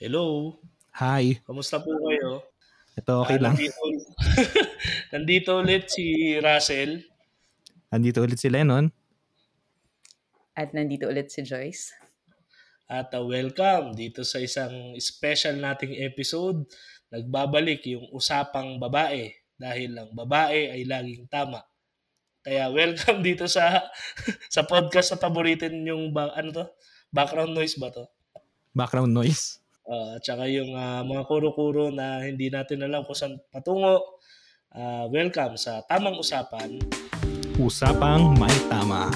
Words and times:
Hello. 0.00 0.56
Hi. 0.96 1.36
Kamusta 1.44 1.76
po 1.76 1.92
kayo? 2.08 2.40
Ito 2.96 3.20
okay 3.20 3.36
Ah, 3.36 3.42
lang. 3.44 3.54
nandito, 3.54 3.80
nandito 5.12 5.50
ulit 5.60 5.84
si 5.92 6.04
Russell. 6.40 7.04
Andito 7.92 8.24
ulit 8.24 8.40
si 8.40 8.48
Lennon. 8.48 8.88
At 10.56 10.72
nandito 10.72 11.04
ulit 11.04 11.28
si 11.28 11.44
Joyce. 11.44 11.92
At 12.90 13.12
uh, 13.14 13.22
welcome 13.22 13.92
dito 13.94 14.24
sa 14.24 14.40
isang 14.42 14.96
special 14.98 15.60
nating 15.60 15.94
episode. 16.00 16.64
Nagbabalik 17.12 17.84
yung 17.86 18.08
usapang 18.10 18.80
babae 18.80 19.30
dahil 19.60 19.94
lang 19.94 20.08
babae 20.16 20.74
ay 20.74 20.88
laging 20.88 21.28
tama. 21.28 21.60
Kaya 22.40 22.72
welcome 22.72 23.20
dito 23.20 23.44
sa 23.44 23.84
sa 24.54 24.64
podcast 24.64 25.12
na 25.12 25.20
paboritin 25.20 25.76
yung 25.84 26.08
ba, 26.10 26.32
ano 26.32 26.50
to? 26.50 26.64
Background 27.12 27.52
noise 27.52 27.76
ba 27.76 27.92
to? 27.92 28.08
Background 28.72 29.12
noise. 29.12 29.59
Uh, 29.90 30.14
at 30.14 30.22
saka 30.22 30.46
yung 30.46 30.70
uh, 30.70 31.02
mga 31.02 31.26
kuro-kuro 31.26 31.90
na 31.90 32.22
hindi 32.22 32.46
natin 32.46 32.86
alam 32.86 33.02
kung 33.02 33.18
saan 33.18 33.42
patungo. 33.50 34.22
Uh, 34.70 35.10
welcome 35.10 35.58
sa 35.58 35.82
Tamang 35.82 36.14
Usapan. 36.14 36.78
Usapang 37.58 38.38
may 38.38 38.54
tama. 38.70 39.10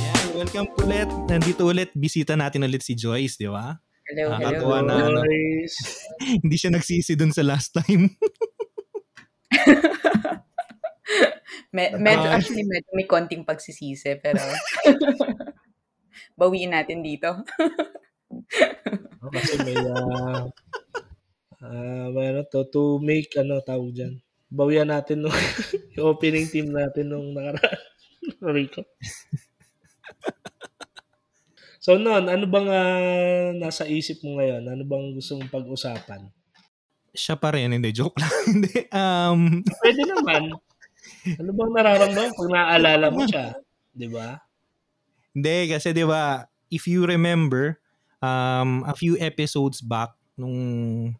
Ayan, 0.00 0.26
welcome 0.32 0.68
ulit. 0.80 1.08
Nandito 1.28 1.62
ulit. 1.68 1.90
Bisita 1.92 2.34
natin 2.40 2.64
ulit 2.64 2.80
si 2.80 2.96
Joyce, 2.96 3.36
di 3.36 3.48
ba? 3.52 3.76
Hello, 4.08 4.32
Ah, 4.32 4.38
hello. 4.40 4.80
na, 4.82 4.94
ano. 5.08 5.20
Guys. 5.22 5.74
Hindi 6.42 6.56
siya 6.56 6.70
nagsisi 6.72 7.12
dun 7.14 7.36
sa 7.36 7.44
last 7.44 7.76
time. 7.76 8.08
Me- 11.72 11.96
medyo, 11.96 12.28
actually, 12.28 12.68
medyo 12.68 12.90
may 12.92 13.08
konting 13.08 13.48
pagsisisi, 13.48 14.20
pero 14.20 14.40
bawiin 16.40 16.76
natin 16.76 17.00
dito. 17.00 17.32
Oh, 19.22 19.30
kasi 19.32 19.56
may 19.64 19.76
uh, 19.76 20.48
uh, 21.64 22.06
may 22.12 22.26
ano 22.32 22.44
to, 22.48 22.68
to 22.68 23.00
make 23.00 23.32
ano 23.40 23.64
tawag 23.64 23.96
dyan. 23.96 24.20
Bawian 24.52 24.92
natin 24.92 25.24
nung 25.24 25.32
yung 25.96 26.12
opening 26.12 26.48
team 26.52 26.68
natin 26.68 27.08
nung 27.08 27.32
nakaraan. 27.32 27.80
Rico. 28.54 28.84
so 31.80 31.96
noon, 31.96 32.28
ano 32.28 32.44
bang 32.46 32.68
uh, 32.68 33.48
nasa 33.56 33.88
isip 33.88 34.20
mo 34.20 34.36
ngayon? 34.36 34.68
Ano 34.68 34.84
bang 34.84 35.16
gusto 35.16 35.40
mong 35.40 35.50
pag-usapan? 35.50 36.28
siya 37.12 37.36
pa 37.36 37.52
rin. 37.52 37.68
Hindi, 37.68 37.92
joke 37.92 38.18
lang. 38.18 38.36
Hindi. 38.48 38.88
Um, 38.88 39.60
Pwede 39.84 40.02
naman. 40.08 40.42
Ano 41.38 41.50
bang 41.54 41.72
nararamdaman 41.74 42.32
pag 42.34 42.50
naaalala 42.50 43.06
mo 43.14 43.22
siya? 43.26 43.54
Di 44.00 44.08
ba? 44.10 44.40
Hindi, 45.32 45.58
kasi 45.72 45.96
'di 45.96 46.04
ba, 46.04 46.44
if 46.68 46.84
you 46.84 47.08
remember, 47.08 47.80
um, 48.20 48.84
a 48.84 48.92
few 48.92 49.16
episodes 49.16 49.80
back 49.80 50.12
nung 50.36 50.56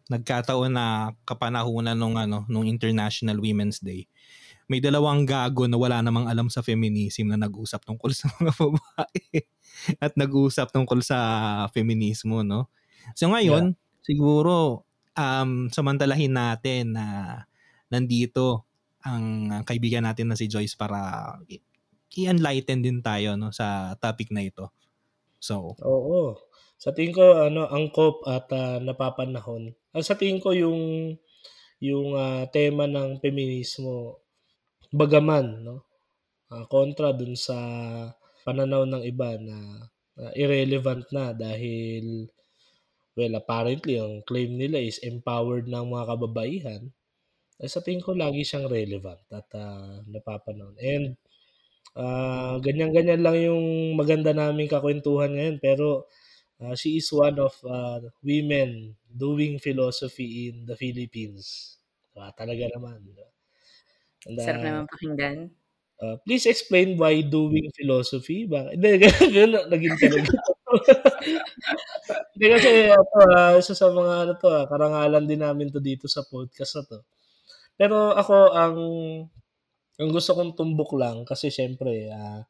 nagkataon 0.09 0.73
na 0.73 1.13
kapanahunan 1.25 1.97
nung 1.97 2.17
ano, 2.17 2.45
nung 2.49 2.65
International 2.65 3.37
Women's 3.37 3.81
Day, 3.81 4.09
may 4.65 4.81
dalawang 4.81 5.27
gago 5.27 5.69
na 5.69 5.77
wala 5.77 6.01
namang 6.01 6.25
alam 6.25 6.47
sa 6.49 6.65
feminism 6.65 7.29
na 7.29 7.37
nag-usap 7.37 7.83
tungkol 7.85 8.11
sa 8.15 8.31
mga 8.37 8.53
babae 8.61 9.27
at 9.99 10.13
nag-usap 10.17 10.71
tungkol 10.73 11.03
sa 11.03 11.17
feminismo, 11.73 12.41
no? 12.41 12.69
So 13.13 13.29
ngayon, 13.29 13.75
siguro 14.01 14.87
um 15.13 15.69
samantalahin 15.69 16.33
natin 16.33 16.97
na 16.97 17.05
nandito 17.93 18.65
ang 19.03 19.51
ang 19.51 19.63
kaibigan 19.67 20.07
natin 20.07 20.31
na 20.31 20.39
si 20.39 20.47
Joyce 20.47 20.79
para 20.79 21.35
i-enlighten 22.15 22.79
din 22.79 22.99
tayo 23.03 23.35
no 23.35 23.51
sa 23.51 23.97
topic 23.99 24.31
na 24.31 24.45
ito. 24.47 24.71
So, 25.43 25.75
Oo. 25.83 26.39
Sa 26.79 26.95
tingin 26.95 27.15
ko 27.15 27.23
ano 27.39 27.67
angkop 27.67 28.23
at 28.27 28.47
ah, 28.55 28.79
napapanahon. 28.79 29.75
Ang 29.95 30.03
sa 30.03 30.15
tingin 30.15 30.39
ko 30.39 30.55
yung 30.55 31.13
yung 31.83 32.15
ah, 32.15 32.47
tema 32.47 32.87
ng 32.87 33.19
feminismo 33.19 34.23
bagaman 34.93 35.67
no 35.67 35.83
ah, 36.53 36.63
kontra 36.71 37.11
dun 37.11 37.35
sa 37.35 37.57
pananaw 38.47 38.87
ng 38.87 39.03
iba 39.03 39.35
na, 39.39 39.57
na 40.15 40.29
irrelevant 40.35 41.07
na 41.11 41.31
dahil 41.31 42.27
well 43.15 43.33
apparently 43.39 43.99
ang 43.99 44.21
claim 44.27 44.55
nila 44.55 44.79
is 44.79 44.99
empowered 45.01 45.65
ng 45.67 45.85
mga 45.91 46.05
kababaihan 46.13 46.83
eh, 47.63 47.69
sa 47.71 47.79
tingin 47.79 48.03
ko 48.03 48.11
lagi 48.13 48.43
siyang 48.43 48.67
relevant 48.67 49.23
at 49.31 49.47
ah, 49.55 50.03
napapanahon 50.11 50.75
and 50.83 51.15
ah, 51.97 52.57
ganyan-ganyan 52.61 53.21
lang 53.25 53.37
yung 53.39 53.95
maganda 53.99 54.31
naming 54.35 54.69
kakwentuhan 54.71 55.31
ngayon 55.33 55.57
pero 55.63 56.07
ah, 56.63 56.75
she 56.77 56.97
is 56.99 57.09
one 57.13 57.37
of 57.39 57.53
ah, 57.67 57.99
women 58.25 58.95
doing 59.09 59.57
philosophy 59.61 60.49
in 60.51 60.65
the 60.69 60.75
Philippines. 60.77 61.77
Ah, 62.17 62.31
talaga 62.35 62.69
naman. 62.75 63.01
And, 64.27 64.37
Sarap 64.39 64.61
ah, 64.61 64.65
naman 64.65 64.85
pakinggan. 64.91 65.37
ah, 66.03 66.15
please 66.25 66.45
explain 66.49 66.97
why 66.99 67.21
doing 67.23 67.69
philosophy. 67.77 68.45
Bakit? 68.49 68.71
Hindi, 68.77 68.89
ganun 69.33 69.65
naging 69.71 69.95
tanong. 69.99 70.25
Hindi 72.33 72.45
kasi 72.53 72.69
ito, 72.89 73.17
ah, 73.33 73.53
isa 73.57 73.73
sa 73.77 73.89
mga 73.93 74.13
ano 74.27 74.31
to, 74.37 74.47
ah, 74.49 74.65
karangalan 74.69 75.23
din 75.29 75.41
namin 75.41 75.69
to 75.73 75.79
dito 75.81 76.05
sa 76.09 76.25
podcast 76.25 76.81
na 76.81 76.83
to. 76.89 76.99
Pero 77.79 78.13
ako, 78.13 78.35
ang 78.53 78.77
ang 80.01 80.09
gusto 80.09 80.33
kong 80.33 80.57
tumbok 80.57 80.97
lang 80.97 81.21
kasi 81.23 81.53
syempre 81.53 82.09
ah, 82.09 82.41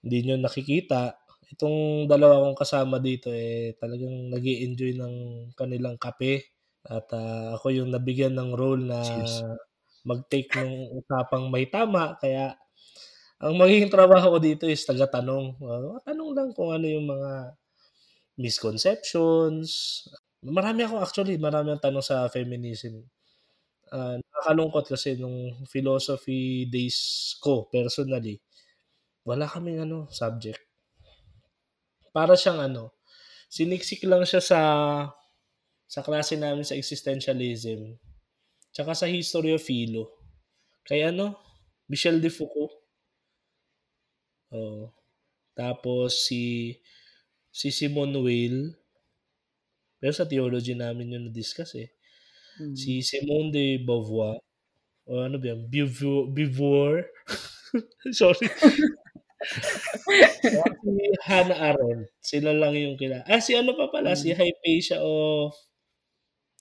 hindi 0.00 0.18
nyo 0.24 0.36
nakikita 0.40 1.20
itong 1.52 2.08
dalawa 2.10 2.42
kong 2.48 2.58
kasama 2.58 2.96
dito 2.98 3.28
eh 3.30 3.76
talagang 3.76 4.32
nag 4.32 4.42
enjoy 4.42 4.96
ng 4.96 5.14
kanilang 5.52 6.00
kape 6.00 6.48
at 6.88 7.06
ah, 7.12 7.60
ako 7.60 7.76
yung 7.76 7.92
nabigyan 7.92 8.34
ng 8.34 8.56
role 8.56 8.88
na 8.88 9.00
Cheers. 9.04 9.44
mag-take 10.08 10.48
ng 10.56 10.96
usapang 10.96 11.52
may 11.52 11.68
tama 11.68 12.16
kaya 12.22 12.56
ang 13.36 13.54
magiging 13.60 13.92
trabaho 13.92 14.36
ko 14.36 14.38
dito 14.40 14.64
is 14.64 14.80
taga-tanong. 14.88 15.60
Uh, 15.60 16.00
tanong 16.08 16.32
lang 16.32 16.50
kung 16.56 16.72
ano 16.72 16.88
yung 16.88 17.04
mga 17.04 17.52
misconceptions. 18.40 20.04
Marami 20.40 20.88
ako 20.88 21.04
actually, 21.04 21.36
marami 21.36 21.76
ang 21.76 21.82
tanong 21.82 22.04
sa 22.04 22.28
feminism. 22.32 23.04
Ah, 23.92 24.16
nakakalungkot 24.46 24.86
kasi 24.86 25.18
nung 25.18 25.50
philosophy 25.66 26.70
days 26.70 27.34
ko 27.42 27.66
personally, 27.66 28.38
wala 29.26 29.50
kaming 29.50 29.82
ano, 29.82 30.06
subject. 30.06 30.62
Para 32.14 32.38
siyang 32.38 32.62
ano, 32.62 32.94
siniksik 33.50 34.06
lang 34.06 34.22
siya 34.22 34.38
sa 34.38 34.60
sa 35.90 36.00
klase 36.06 36.38
namin 36.38 36.62
sa 36.62 36.78
existentialism 36.78 37.98
tsaka 38.70 38.94
sa 38.94 39.10
history 39.10 39.50
of 39.50 39.62
philo. 39.66 40.14
Kaya 40.86 41.10
ano, 41.10 41.34
Michel 41.90 42.22
de 42.22 42.30
Foucault. 42.30 42.70
Oh. 44.54 44.94
Tapos 45.58 46.22
si 46.30 46.76
si 47.50 47.74
Simone 47.74 48.22
Weil. 48.22 48.78
Pero 49.98 50.12
sa 50.14 50.28
theology 50.28 50.76
namin 50.76 51.18
yun 51.18 51.24
na-discuss 51.26 51.74
eh. 51.80 51.95
Mm. 52.60 52.74
Si 52.76 53.02
Simone 53.04 53.48
de 53.52 53.64
Beauvoir. 53.82 54.40
O 55.06 55.22
ano 55.22 55.36
ba 55.38 55.54
yan? 55.54 55.68
Beauvoir. 55.68 57.06
Sorry. 58.18 58.48
Si 59.46 61.06
Hannah 61.28 61.70
Arendt. 61.70 62.10
Sila 62.18 62.50
lang 62.50 62.74
yung 62.74 62.96
kila. 62.98 63.22
Ah, 63.28 63.38
si 63.38 63.54
ano 63.54 63.76
pa 63.78 63.92
pala? 63.92 64.16
Si 64.18 64.32
Hypatia 64.32 64.98
of... 64.98 65.54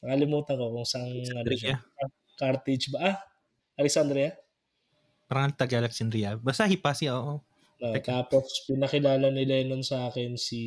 Nakalimutan 0.04 0.60
ko 0.60 0.76
kung 0.76 0.86
saan 0.86 1.10
ano 1.10 1.50
siya. 1.56 1.82
Carthage 2.38 2.94
ba? 2.94 3.00
Ah, 3.02 3.18
Alexandria? 3.80 4.38
parang 5.26 5.52
taga 5.52 5.82
Alexandria. 5.82 6.38
Basta 6.38 6.70
hipasi, 6.70 7.10
oo. 7.10 7.41
No, 7.82 7.91
Teka. 7.91 8.24
tapos 8.24 8.64
pinakilala 8.70 9.28
ni 9.34 9.44
Lennon 9.44 9.84
sa 9.84 10.08
akin 10.08 10.40
si 10.40 10.62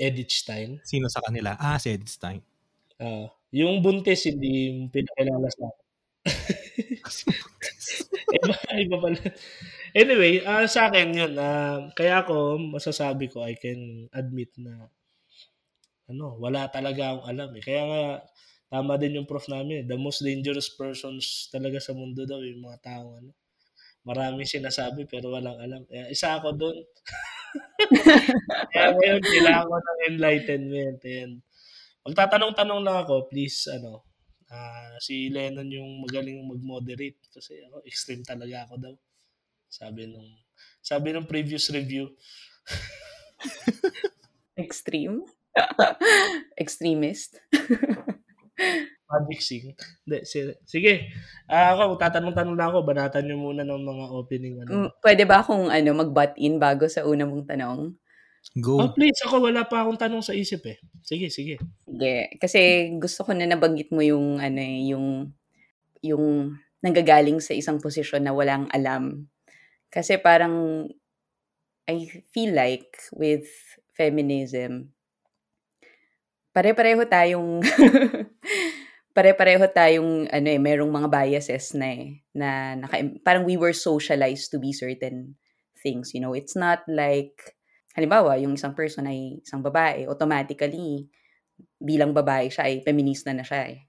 Edith 0.00 0.32
Stein. 0.32 0.80
Sino 0.80 1.12
sa 1.12 1.20
kanila? 1.20 1.58
Ah, 1.60 1.76
si 1.76 1.92
Edith 1.92 2.14
Stein. 2.14 2.40
Ah, 2.96 3.28
yung 3.54 3.82
buntis 3.84 4.26
hindi 4.30 4.70
mo 4.74 4.82
pinakilala 4.94 5.48
sa 5.50 5.64
akin. 5.70 5.84
iba, 8.36 8.54
iba 8.84 8.96
pala. 9.02 9.18
Anyway, 9.96 10.42
ah, 10.44 10.66
sa 10.68 10.90
akin 10.90 11.08
yun. 11.14 11.32
ah, 11.38 11.88
kaya 11.98 12.22
ako, 12.24 12.58
masasabi 12.74 13.30
ko, 13.32 13.42
I 13.46 13.54
can 13.58 14.06
admit 14.12 14.50
na 14.58 14.90
ano, 16.10 16.38
wala 16.38 16.70
talaga 16.70 17.14
akong 17.14 17.26
alam 17.30 17.50
eh. 17.58 17.62
Kaya 17.62 17.82
nga, 17.90 18.02
tama 18.70 18.94
din 19.00 19.18
yung 19.18 19.28
prof 19.30 19.46
namin. 19.50 19.82
eh. 19.82 19.84
The 19.90 19.98
most 19.98 20.22
dangerous 20.22 20.70
persons 20.74 21.50
talaga 21.50 21.78
sa 21.82 21.92
mundo 21.98 22.22
daw 22.26 22.38
yung 22.42 22.62
mga 22.66 22.78
taong 22.82 23.12
ano. 23.22 23.30
Maraming 24.06 24.46
sinasabi 24.48 25.04
pero 25.10 25.34
walang 25.34 25.58
alam. 25.60 25.82
Kaya 25.90 26.08
isa 26.10 26.38
ako 26.38 26.48
doon. 26.56 26.78
Kaya 28.72 28.88
ngayon, 28.96 29.20
kailangan 29.22 29.66
ko 29.70 29.76
ng 29.78 30.00
enlightenment. 30.10 30.98
And 31.06 31.32
magtatanong-tanong 32.06 32.80
lang 32.82 32.96
ako, 33.04 33.28
please, 33.30 33.66
ano, 33.70 34.06
ah, 34.50 34.94
si 35.02 35.28
Lennon 35.28 35.68
yung 35.68 36.02
magaling 36.06 36.38
mag-moderate 36.46 37.18
kasi 37.34 37.58
ako, 37.66 37.82
extreme 37.84 38.22
talaga 38.22 38.64
ako 38.68 38.74
daw. 38.78 38.94
Sabi 39.68 40.06
nung 40.08 40.28
sabi 40.80 41.10
nung 41.12 41.26
previous 41.28 41.68
review. 41.74 42.14
Extreme? 44.56 45.22
Extremist? 46.62 47.40
Magic 49.06 49.40
Sing. 49.40 49.70
Hindi, 50.02 50.18
si- 50.26 50.58
sige. 50.66 51.14
Ah, 51.46 51.78
ako, 51.78 51.94
tatanong-tanong 51.94 52.58
lang 52.58 52.68
ako. 52.74 52.82
Banatan 52.82 53.22
niyo 53.22 53.38
muna 53.38 53.62
ng 53.62 53.82
mga 53.86 54.04
opening. 54.10 54.54
Ano. 54.66 54.70
Mm, 54.70 54.90
Pwede 54.98 55.22
ba 55.22 55.38
akong 55.46 55.70
ano, 55.70 55.90
mag-butt 55.94 56.34
in 56.42 56.58
bago 56.58 56.90
sa 56.90 57.06
una 57.06 57.22
mong 57.22 57.46
tanong? 57.46 57.94
Go. 58.58 58.78
Oh, 58.82 58.90
please. 58.94 59.18
Ako, 59.26 59.42
wala 59.46 59.62
pa 59.66 59.86
akong 59.86 59.98
tanong 59.98 60.22
sa 60.26 60.34
isip 60.34 60.62
eh. 60.66 60.78
Sige, 61.06 61.30
sige. 61.30 61.58
Sige. 61.96 62.28
Kasi 62.36 62.92
gusto 63.00 63.24
ko 63.24 63.32
na 63.32 63.48
nabanggit 63.48 63.88
mo 63.88 64.04
yung 64.04 64.36
ano 64.36 64.60
eh, 64.60 64.92
yung 64.92 65.32
yung 66.04 66.52
nanggagaling 66.84 67.40
sa 67.40 67.56
isang 67.56 67.80
posisyon 67.80 68.20
na 68.28 68.36
walang 68.36 68.68
alam. 68.68 69.32
Kasi 69.88 70.20
parang 70.20 70.86
I 71.88 72.06
feel 72.34 72.54
like 72.54 72.94
with 73.16 73.48
feminism, 73.96 74.92
pare-pareho 76.52 77.00
tayong 77.08 77.64
pare-pareho 79.16 79.64
tayong 79.72 80.28
ano 80.28 80.48
eh, 80.52 80.60
merong 80.60 80.92
mga 80.92 81.08
biases 81.08 81.72
na 81.72 81.88
eh, 81.96 82.20
na 82.36 82.76
naka, 82.76 83.00
parang 83.24 83.48
we 83.48 83.56
were 83.56 83.72
socialized 83.72 84.52
to 84.52 84.60
be 84.60 84.72
certain 84.76 85.36
things, 85.80 86.12
you 86.12 86.20
know. 86.20 86.36
It's 86.36 86.52
not 86.56 86.84
like 86.88 87.56
halimbawa, 87.96 88.36
yung 88.40 88.60
isang 88.60 88.76
person 88.76 89.08
ay 89.08 89.40
isang 89.40 89.64
babae, 89.64 90.04
automatically 90.04 91.08
bilang 91.76 92.16
babae 92.16 92.48
siya 92.48 92.68
ay 92.68 92.82
feminista 92.84 93.32
na 93.32 93.44
siya 93.44 93.72
eh. 93.72 93.86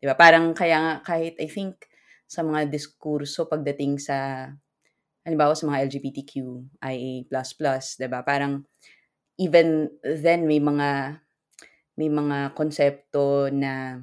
'Di 0.00 0.06
ba? 0.08 0.16
Parang 0.16 0.52
kaya 0.52 0.76
nga 0.80 0.94
kahit 1.04 1.36
I 1.40 1.48
think 1.48 1.88
sa 2.26 2.42
mga 2.42 2.66
diskurso 2.68 3.46
pagdating 3.46 4.02
sa 4.02 4.50
halimbawa 5.26 5.54
sa 5.58 5.66
mga 5.66 5.90
LGBTQIA++, 5.90 7.26
'di 7.98 8.08
ba? 8.10 8.20
Parang 8.22 8.62
even 9.36 9.90
then 10.02 10.46
may 10.46 10.62
mga 10.62 11.20
may 11.96 12.12
mga 12.12 12.52
konsepto 12.52 13.48
na 13.50 13.96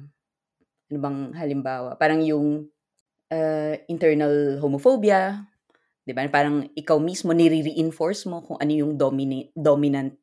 ano 0.90 0.98
bang 1.00 1.18
halimbawa, 1.32 1.96
parang 1.96 2.20
yung 2.20 2.68
uh, 3.32 3.74
internal 3.88 4.60
homophobia, 4.60 5.46
'di 6.04 6.12
ba? 6.12 6.26
Parang 6.28 6.68
ikaw 6.76 7.00
mismo 7.00 7.32
nire-reinforce 7.32 8.28
mo 8.28 8.44
kung 8.44 8.58
ano 8.60 8.72
yung 8.74 8.92
domini- 9.00 9.50
dominant 9.56 10.14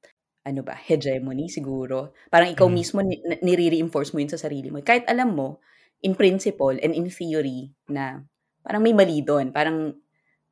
ano 0.47 0.61
ba, 0.65 0.73
hegemony 0.77 1.47
siguro. 1.51 2.13
Parang 2.33 2.49
ikaw 2.49 2.67
Mm. 2.67 2.73
mismo 2.73 2.99
nire-reinforce 3.45 4.13
mo 4.15 4.19
yun 4.23 4.31
sa 4.33 4.41
sarili 4.41 4.69
mo. 4.73 4.81
Kahit 4.81 5.05
alam 5.09 5.33
mo 5.37 5.61
in 6.01 6.17
principle 6.17 6.73
and 6.81 6.93
in 6.97 7.07
theory 7.13 7.69
na 7.89 8.25
parang 8.65 8.81
may 8.85 8.93
mali 8.95 9.21
doon, 9.21 9.53
parang 9.53 9.93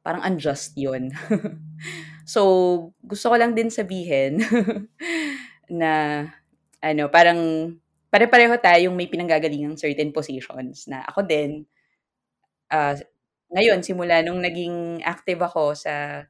parang 0.06 0.24
unjust 0.25 0.75
'yon. 0.80 1.12
so, 2.27 2.41
gusto 3.03 3.27
ko 3.33 3.36
lang 3.39 3.53
din 3.57 3.69
sabihin 3.74 4.41
na 5.81 6.25
ano, 6.83 7.03
parang 7.12 7.39
pare-pareho 8.13 8.56
tayong 8.62 8.95
may 8.95 9.09
pinanggagalingang 9.12 9.77
certain 9.80 10.09
positions 10.15 10.88
na 10.89 11.03
ako 11.07 11.25
din 11.27 11.65
ah, 12.69 12.94
ngayon 13.50 13.81
simula 13.81 14.21
nung 14.21 14.39
naging 14.42 15.01
active 15.01 15.42
ako 15.42 15.74
sa 15.74 16.24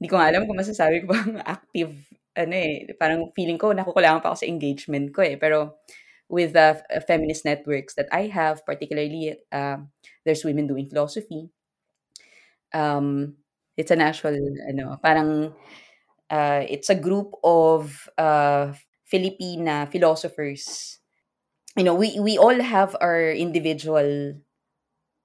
hindi 0.00 0.08
ko 0.10 0.16
alam 0.20 0.44
kung 0.48 0.58
masasabi 0.60 1.04
ko 1.04 1.12
bang 1.14 1.40
active 1.56 1.92
ano 2.38 2.54
eh, 2.54 2.86
parang 3.00 3.34
feeling 3.34 3.58
ko 3.58 3.74
nakukulangan 3.74 4.22
pa 4.22 4.30
ako 4.32 4.38
sa 4.46 4.50
engagement 4.50 5.10
ko 5.10 5.20
eh. 5.26 5.34
Pero 5.36 5.82
with 6.30 6.54
the 6.54 6.78
f- 6.78 7.04
feminist 7.08 7.44
networks 7.44 7.94
that 7.98 8.08
I 8.14 8.30
have, 8.30 8.62
particularly 8.64 9.36
uh, 9.52 9.78
there's 10.24 10.44
Women 10.46 10.68
Doing 10.70 10.88
Philosophy, 10.88 11.50
um, 12.74 13.34
it's 13.76 13.90
an 13.90 14.00
actual, 14.00 14.36
ano, 14.68 14.98
parang 15.02 15.52
uh, 16.30 16.62
it's 16.68 16.90
a 16.90 16.94
group 16.98 17.32
of 17.44 18.08
uh, 18.18 18.72
Filipina 19.10 19.90
philosophers. 19.90 20.98
You 21.76 21.84
know, 21.84 21.94
we, 21.94 22.18
we 22.20 22.38
all 22.38 22.60
have 22.60 22.96
our 23.00 23.30
individual 23.32 24.34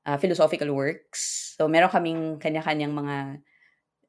uh, 0.05 0.17
philosophical 0.17 0.73
works. 0.73 1.55
So, 1.57 1.67
meron 1.67 1.89
kaming 1.89 2.39
kanya-kanyang 2.41 2.93
mga 2.93 3.17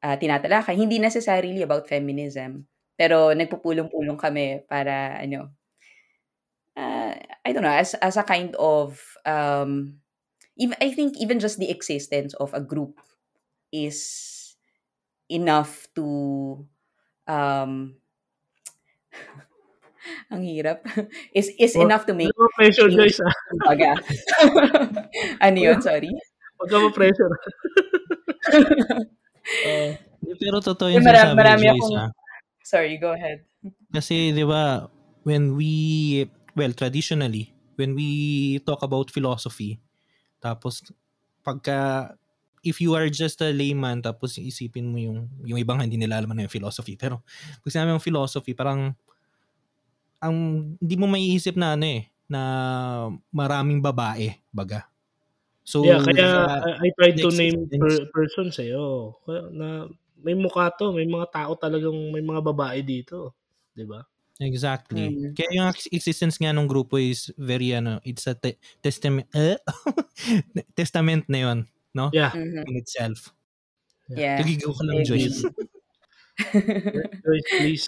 uh, 0.04 0.16
tinatalakay. 0.18 0.76
Hindi 0.76 0.98
necessarily 0.98 1.62
about 1.62 1.88
feminism. 1.88 2.66
Pero 2.94 3.34
nagpupulong-pulong 3.34 4.14
kami 4.16 4.62
para, 4.70 5.18
ano, 5.18 5.50
uh, 6.78 7.14
I 7.44 7.50
don't 7.52 7.62
know, 7.66 7.74
as, 7.74 7.94
as 7.98 8.16
a 8.16 8.22
kind 8.22 8.54
of, 8.54 8.98
um, 9.26 9.98
even, 10.56 10.76
I 10.80 10.94
think 10.94 11.18
even 11.18 11.40
just 11.42 11.58
the 11.58 11.70
existence 11.70 12.34
of 12.38 12.54
a 12.54 12.60
group 12.62 13.00
is 13.72 14.54
enough 15.28 15.88
to, 15.98 16.62
um, 17.26 17.96
ang 20.30 20.42
hirap, 20.46 20.86
is, 21.34 21.50
is 21.58 21.74
Well, 21.74 21.86
enough 21.90 22.06
to 22.06 22.14
make 22.14 22.30
Huwag 22.30 22.50
ka 22.50 22.54
pressure, 22.62 22.88
Joyce. 22.92 23.18
Ah. 23.24 23.34
kumbaga. 23.50 23.90
ano 25.42 25.56
yun? 25.58 25.78
Sorry. 25.82 26.10
Huwag 26.60 26.68
ka 26.70 26.78
pressure. 26.94 27.34
uh, 29.66 29.90
Pero 30.40 30.58
totoo 30.62 30.88
Eh, 30.88 30.96
yung 30.98 31.04
sinasabi 31.04 31.34
marami 31.36 31.64
Joyce, 31.68 31.74
akong- 31.82 31.98
ah. 31.98 32.10
Sorry, 32.64 32.96
go 32.96 33.12
ahead. 33.12 33.44
Kasi, 33.92 34.32
di 34.32 34.42
ba, 34.42 34.88
when 35.22 35.52
we, 35.52 36.24
well, 36.56 36.72
traditionally, 36.72 37.52
when 37.76 37.92
we 37.92 38.58
talk 38.64 38.80
about 38.80 39.12
philosophy, 39.12 39.78
tapos, 40.40 40.80
pagka, 41.44 42.12
if 42.64 42.80
you 42.80 42.96
are 42.96 43.12
just 43.12 43.44
a 43.44 43.52
layman, 43.52 44.00
tapos 44.00 44.40
isipin 44.40 44.88
mo 44.88 44.96
yung, 44.96 45.28
yung 45.44 45.60
ibang 45.60 45.84
hindi 45.84 46.00
nila 46.00 46.24
alam 46.24 46.32
na 46.32 46.48
yung 46.48 46.56
philosophy. 46.56 46.96
Pero, 46.96 47.20
pag 47.60 47.70
sinabi 47.70 47.92
yung 47.92 48.02
philosophy, 48.04 48.56
parang, 48.56 48.96
ang, 50.24 50.36
hindi 50.80 50.96
mo 50.96 51.04
maiisip 51.04 51.54
na 51.60 51.76
ano 51.76 51.84
eh, 51.84 52.08
na 52.24 52.40
maraming 53.28 53.84
babae, 53.84 54.40
baga. 54.48 54.88
So, 55.64 55.84
yeah, 55.84 56.00
kaya 56.00 56.24
sa- 56.24 56.64
I, 56.64 56.88
I 56.88 56.88
tried 56.96 57.16
to 57.20 57.28
name 57.32 57.68
per, 57.68 58.08
persons 58.12 58.56
eh. 58.60 58.72
Oh, 58.76 59.16
Kaya 59.24 59.48
na 59.52 59.68
may 60.24 60.34
mukha 60.34 60.72
to, 60.74 60.90
may 60.96 61.04
mga 61.04 61.28
tao 61.30 61.52
talagang 61.54 61.94
may 62.10 62.24
mga 62.24 62.40
babae 62.40 62.80
dito, 62.80 63.36
'di 63.76 63.84
ba? 63.84 64.02
Exactly. 64.42 65.14
Mm. 65.14 65.30
Kaya 65.38 65.50
yung 65.54 65.68
ex- 65.70 65.92
existence 65.94 66.42
nga 66.42 66.50
ng 66.50 66.66
grupo 66.66 66.98
is 66.98 67.30
very 67.38 67.70
ano, 67.70 68.02
it's 68.02 68.26
a 68.26 68.34
te- 68.34 68.58
testament 68.82 69.30
eh? 69.38 69.60
testament 70.74 71.28
na 71.30 71.38
'yon, 71.38 71.58
no? 71.94 72.10
Yeah. 72.10 72.34
Mhm. 72.34 72.66
In 72.66 72.74
itself. 72.80 73.30
Yeah. 74.10 74.42
Nagigaw 74.42 74.72
ka 74.74 74.82
lang, 74.84 74.96
Maybe. 75.00 75.08
Joyce. 75.08 75.40
Joyce, 77.24 77.48
please. 77.56 77.86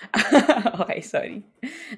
okay, 0.84 1.00
sorry. 1.04 1.44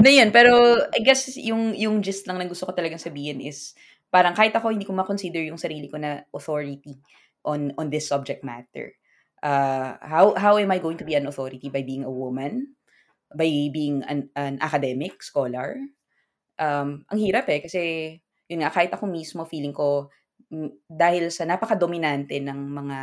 Na 0.03 0.11
yun, 0.11 0.35
pero 0.35 0.79
I 0.91 1.01
guess 1.05 1.37
yung, 1.39 1.77
yung 1.77 2.03
gist 2.03 2.27
lang 2.27 2.41
na 2.41 2.49
gusto 2.49 2.67
ko 2.67 2.73
talagang 2.75 2.99
sabihin 3.03 3.39
is 3.39 3.77
parang 4.11 4.35
kahit 4.35 4.53
ako 4.57 4.75
hindi 4.75 4.89
ko 4.89 4.93
ma-consider 4.97 5.45
yung 5.47 5.61
sarili 5.61 5.87
ko 5.87 5.97
na 6.01 6.25
authority 6.35 6.99
on 7.47 7.75
on 7.79 7.91
this 7.91 8.09
subject 8.09 8.43
matter. 8.43 8.95
Uh, 9.43 9.99
how 9.99 10.39
how 10.39 10.55
am 10.57 10.71
I 10.71 10.79
going 10.79 10.97
to 11.03 11.07
be 11.07 11.19
an 11.19 11.27
authority 11.27 11.67
by 11.67 11.83
being 11.83 12.07
a 12.07 12.11
woman? 12.11 12.79
By 13.35 13.69
being 13.75 14.07
an, 14.07 14.31
an 14.39 14.63
academic 14.63 15.19
scholar? 15.21 15.83
Um, 16.57 17.03
ang 17.11 17.19
hirap 17.19 17.51
eh 17.51 17.61
kasi 17.67 17.83
yun 18.47 18.63
nga 18.63 18.71
kahit 18.71 18.95
ako 18.95 19.11
mismo 19.11 19.43
feeling 19.49 19.75
ko 19.75 20.13
dahil 20.87 21.33
sa 21.33 21.49
napaka-dominante 21.49 22.39
ng 22.39 22.61
mga 22.71 22.99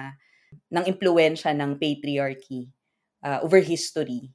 ng 0.69 0.85
impluwensya 0.85 1.51
ng 1.57 1.81
patriarchy 1.81 2.69
uh, 3.25 3.41
over 3.41 3.57
history 3.57 4.29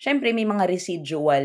syempre 0.00 0.32
may 0.32 0.48
mga 0.48 0.64
residual 0.64 1.44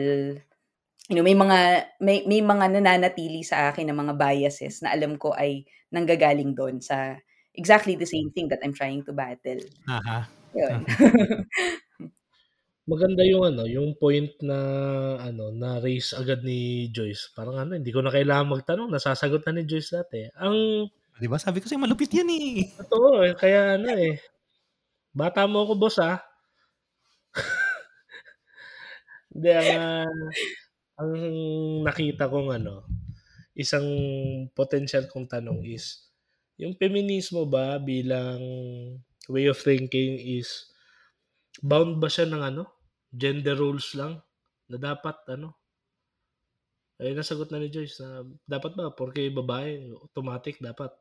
you 1.10 1.16
know, 1.18 1.26
may 1.26 1.34
mga 1.34 1.60
may 2.00 2.24
may 2.30 2.40
mga 2.40 2.66
nananatili 2.80 3.42
sa 3.42 3.74
akin 3.74 3.90
na 3.90 3.98
mga 3.98 4.14
biases 4.14 4.86
na 4.86 4.94
alam 4.94 5.18
ko 5.18 5.34
ay 5.34 5.66
nanggagaling 5.90 6.54
doon 6.54 6.78
sa 6.80 7.18
exactly 7.56 7.96
the 7.96 8.08
same 8.08 8.32
thing 8.32 8.48
that 8.50 8.60
I'm 8.64 8.74
trying 8.74 9.04
to 9.06 9.14
battle. 9.14 9.60
Aha. 9.88 10.28
Yun. 10.56 10.86
Maganda 12.90 13.22
yung 13.22 13.46
ano, 13.46 13.70
yung 13.70 13.94
point 14.02 14.34
na 14.42 14.58
ano, 15.22 15.54
na 15.54 15.78
raise 15.78 16.10
agad 16.18 16.42
ni 16.42 16.90
Joyce. 16.90 17.30
Parang 17.38 17.62
ano, 17.62 17.78
hindi 17.78 17.94
ko 17.94 18.02
na 18.02 18.10
kailangan 18.10 18.50
magtanong, 18.50 18.90
nasasagot 18.90 19.46
na 19.46 19.62
ni 19.62 19.70
Joyce 19.70 19.94
dati. 19.94 20.26
Ang 20.42 20.90
'Di 21.20 21.28
ba? 21.28 21.36
Sabi 21.36 21.60
ko 21.60 21.68
sa'yo 21.68 21.84
malupit 21.84 22.16
'yan 22.16 22.32
eh. 22.32 22.72
totoo 22.80 23.28
eh, 23.28 23.36
kaya 23.36 23.76
ano 23.76 23.92
eh. 23.92 24.24
Bata 25.12 25.44
mo 25.46 25.68
ako, 25.68 25.74
boss 25.76 26.00
ah. 26.00 26.24
Hindi, 29.36 29.52
ang, 29.52 29.70
ah, 29.78 30.10
ang 31.04 31.12
nakita 31.84 32.32
kong 32.32 32.56
ano, 32.56 32.88
isang 33.54 33.86
potential 34.56 35.12
kong 35.12 35.28
tanong 35.28 35.68
is, 35.68 36.09
yung 36.60 36.76
feminismo 36.76 37.48
ba 37.48 37.80
bilang 37.80 38.40
way 39.32 39.48
of 39.48 39.58
thinking 39.58 40.20
is 40.20 40.70
bound 41.64 41.98
ba 42.04 42.12
siya 42.12 42.28
ng 42.28 42.44
ano, 42.44 42.64
gender 43.10 43.56
roles 43.56 43.96
lang 43.96 44.20
na 44.68 44.78
dapat 44.78 45.16
ano, 45.32 45.56
ay 47.00 47.16
nasagot 47.16 47.48
na 47.50 47.64
ni 47.64 47.72
Joyce 47.72 48.04
na 48.04 48.28
dapat 48.44 48.76
ba 48.76 48.92
porque 48.92 49.32
babae 49.32 49.88
automatic 50.04 50.60
dapat 50.60 50.92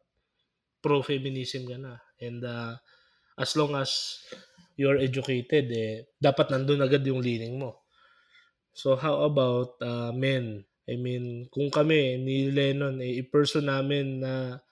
pro-feminism 0.78 1.66
ka 1.66 1.74
na 1.74 1.98
and 2.22 2.46
uh, 2.46 2.78
as 3.34 3.58
long 3.58 3.74
as 3.74 4.22
you're 4.78 4.98
educated, 4.98 5.66
eh, 5.74 6.06
dapat 6.22 6.54
nandun 6.54 6.86
agad 6.86 7.02
yung 7.02 7.18
leaning 7.18 7.58
mo. 7.58 7.82
So 8.70 8.94
how 8.94 9.26
about 9.26 9.74
uh, 9.82 10.14
men? 10.14 10.62
I 10.86 10.94
mean, 10.94 11.50
kung 11.50 11.66
kami 11.70 12.22
ni 12.22 12.54
Lennon, 12.54 13.02
eh, 13.02 13.18
i-person 13.18 13.66
namin 13.66 14.22
na 14.22 14.62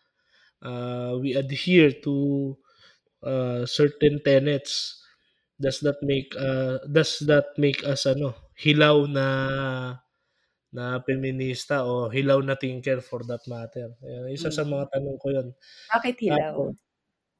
uh, 0.62 1.16
we 1.20 1.34
adhere 1.34 1.92
to 2.04 2.56
uh, 3.25 3.66
certain 3.66 4.20
tenets 4.25 5.02
does 5.60 5.80
that 5.80 5.96
make 6.04 6.32
uh, 6.36 6.78
does 6.88 7.20
that 7.25 7.52
make 7.56 7.80
us 7.84 8.04
ano 8.04 8.36
hilaw 8.56 9.04
na 9.08 9.26
na 10.76 11.00
feminista 11.00 11.88
o 11.88 12.12
hilaw 12.12 12.40
na 12.44 12.52
thinker 12.52 13.00
for 13.00 13.25
that 13.25 13.40
matter. 13.48 13.96
Ayan, 14.04 14.28
isa 14.28 14.52
sa 14.52 14.60
mga 14.60 14.92
tanong 14.92 15.16
ko 15.16 15.26
'yon. 15.32 15.48
Bakit 15.88 16.16
hilaw? 16.20 16.52
Tapos, 16.52 16.76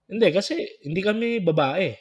hindi 0.08 0.28
kasi 0.32 0.54
hindi 0.87 1.00
kami 1.04 1.44
babae. 1.44 1.92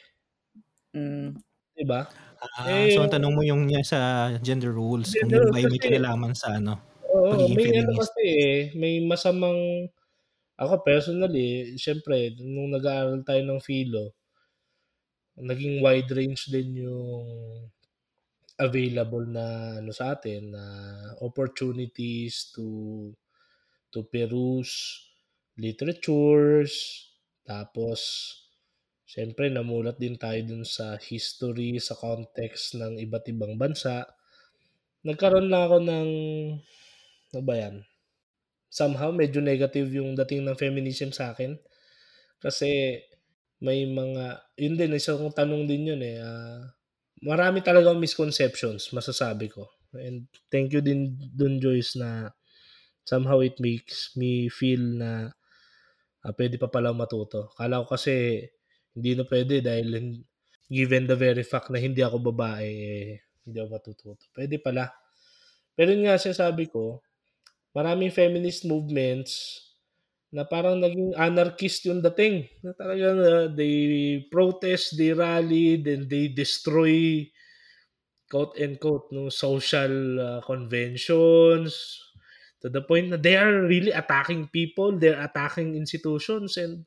Mm. 0.96 1.36
'Di 1.76 1.84
ba? 1.84 2.08
Ah, 2.36 2.68
Eh, 2.68 2.92
so 2.92 3.04
ang 3.04 3.12
tanong 3.12 3.32
mo 3.32 3.42
yung 3.44 3.64
niya 3.64 3.80
sa 3.84 3.98
gender 4.40 4.72
roles, 4.72 5.12
kung 5.12 5.28
Gender 5.28 5.48
yun 5.48 5.52
ba 5.52 5.56
may 5.56 5.80
kinalaman 5.80 6.32
sa 6.36 6.56
ano, 6.56 6.76
Oo, 7.08 7.48
may 7.52 7.72
ano 7.80 7.96
kasi 7.96 8.22
eh, 8.24 8.60
may 8.76 9.00
masamang 9.04 9.88
ako 10.62 10.74
personally, 10.88 11.76
siyempre 11.84 12.16
nung 12.54 12.70
nag-aaral 12.74 13.20
tayo 13.28 13.42
ng 13.46 13.60
philo, 13.68 14.04
naging 15.48 15.74
wide 15.84 16.10
range 16.18 16.42
din 16.52 16.68
yung 16.84 17.26
available 18.66 19.24
na 19.36 19.46
ano 19.80 19.92
sa 19.98 20.04
atin 20.16 20.42
na 20.56 20.64
opportunities 21.28 22.34
to 22.54 22.66
to 23.92 24.00
peruse 24.12 24.74
literatures, 25.64 26.74
tapos 27.50 28.00
siyempre 29.12 29.46
namulat 29.48 29.96
din 30.02 30.16
tayo 30.24 30.40
dun 30.50 30.64
sa 30.76 30.86
history, 31.10 31.70
sa 31.80 31.94
context 32.04 32.76
ng 32.80 32.94
iba't 33.04 33.24
ibang 33.32 33.54
bansa. 33.62 33.96
Nagkaroon 35.06 35.48
lang 35.52 35.62
ako 35.68 35.78
ng 35.88 36.08
ano 37.32 37.42
ba 37.46 37.54
'yan? 37.58 37.76
Somehow 38.76 39.08
medyo 39.08 39.40
negative 39.40 39.88
yung 39.96 40.12
dating 40.12 40.44
ng 40.44 40.60
feminism 40.60 41.08
sa 41.08 41.32
akin. 41.32 41.56
Kasi 42.36 43.00
may 43.64 43.88
mga 43.88 44.24
yun 44.60 44.76
din 44.76 44.92
isa 44.92 45.16
kong 45.16 45.32
tanong 45.32 45.64
din 45.64 45.96
yun 45.96 46.02
eh, 46.04 46.20
ah, 46.20 46.60
marami 47.24 47.64
talagang 47.64 47.96
misconceptions 47.96 48.92
masasabi 48.92 49.48
ko. 49.48 49.64
And 49.96 50.28
thank 50.52 50.76
you 50.76 50.84
din 50.84 51.16
dun 51.32 51.56
Joyce 51.56 51.96
na 51.96 52.36
somehow 53.08 53.40
it 53.40 53.56
makes 53.56 54.12
me 54.12 54.52
feel 54.52 55.00
na 55.00 55.32
ah, 56.20 56.32
pwede 56.36 56.60
pa 56.60 56.68
pala 56.68 56.92
matuto. 56.92 57.48
Akala 57.56 57.80
ko 57.80 57.96
kasi 57.96 58.44
hindi 58.92 59.16
na 59.16 59.24
pwede 59.24 59.64
dahil 59.64 60.20
given 60.68 61.08
the 61.08 61.16
very 61.16 61.44
fact 61.46 61.72
na 61.72 61.80
hindi 61.80 62.02
ako 62.04 62.32
babae, 62.32 62.68
eh, 62.68 63.10
hindi 63.46 63.56
ako 63.56 63.68
matututo. 63.72 64.24
Pwede 64.36 64.60
pala. 64.60 64.90
Pero 65.76 65.94
yun 65.94 66.08
nga 66.08 66.20
sinasabi 66.20 66.68
ko, 66.68 67.00
maraming 67.76 68.08
feminist 68.08 68.64
movements 68.64 69.60
na 70.32 70.48
parang 70.48 70.80
naging 70.80 71.12
anarchist 71.12 71.84
yung 71.84 72.00
dating. 72.00 72.48
Na 72.64 72.72
talagang 72.72 73.20
uh, 73.20 73.46
they 73.52 74.24
protest, 74.32 74.96
they 74.96 75.12
rally, 75.12 75.76
then 75.76 76.08
they 76.08 76.32
destroy 76.32 77.28
quote 78.32 78.56
and 78.56 78.80
quote 78.80 79.06
no 79.12 79.28
social 79.30 79.92
uh, 80.18 80.40
conventions 80.42 82.00
to 82.58 82.66
the 82.66 82.82
point 82.82 83.12
na 83.12 83.20
they 83.20 83.36
are 83.38 83.68
really 83.68 83.92
attacking 83.94 84.48
people, 84.50 84.96
they're 84.96 85.20
attacking 85.22 85.76
institutions 85.76 86.56
and 86.56 86.82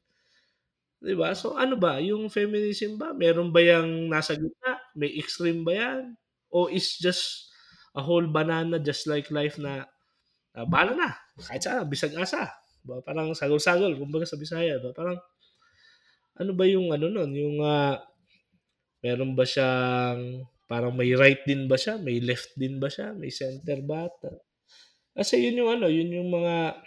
'di 1.00 1.16
ba? 1.16 1.32
So 1.32 1.56
ano 1.56 1.80
ba, 1.80 2.02
yung 2.04 2.28
feminism 2.28 3.00
ba 3.00 3.16
meron 3.16 3.56
ba 3.56 3.64
yang 3.64 4.12
nasa 4.12 4.36
gitna? 4.36 4.82
May 4.98 5.16
extreme 5.16 5.64
ba 5.64 5.72
yan? 5.72 6.02
O 6.52 6.68
is 6.68 7.00
just 7.00 7.54
a 7.96 8.02
whole 8.04 8.28
banana 8.28 8.82
just 8.82 9.08
like 9.08 9.32
life 9.32 9.56
na 9.56 9.88
uh, 10.60 10.68
bahala 10.68 10.92
na, 11.00 11.10
kahit 11.40 11.64
saan, 11.64 11.88
bisag 11.88 12.12
asa. 12.20 12.52
Ba, 12.84 13.00
parang 13.00 13.32
sagol-sagol, 13.32 13.96
kumbaga 13.96 14.28
sa 14.28 14.36
Bisaya. 14.36 14.80
Ba? 14.84 14.92
Parang, 14.92 15.20
ano 16.40 16.52
ba 16.56 16.64
yung 16.68 16.92
ano 16.92 17.08
nun? 17.08 17.32
Yung, 17.32 17.58
uh, 17.64 17.96
meron 19.00 19.36
ba 19.36 19.48
siyang, 19.48 20.44
parang 20.68 20.92
may 20.96 21.16
right 21.16 21.44
din 21.48 21.68
ba 21.68 21.80
siya? 21.80 21.96
May 22.00 22.20
left 22.20 22.56
din 22.60 22.80
ba 22.80 22.92
siya? 22.92 23.16
May 23.16 23.32
center 23.32 23.80
ba? 23.84 24.12
Kasi 25.16 25.40
yun 25.40 25.64
yung 25.64 25.72
ano, 25.80 25.88
yun 25.88 26.12
yung 26.12 26.30
mga 26.32 26.80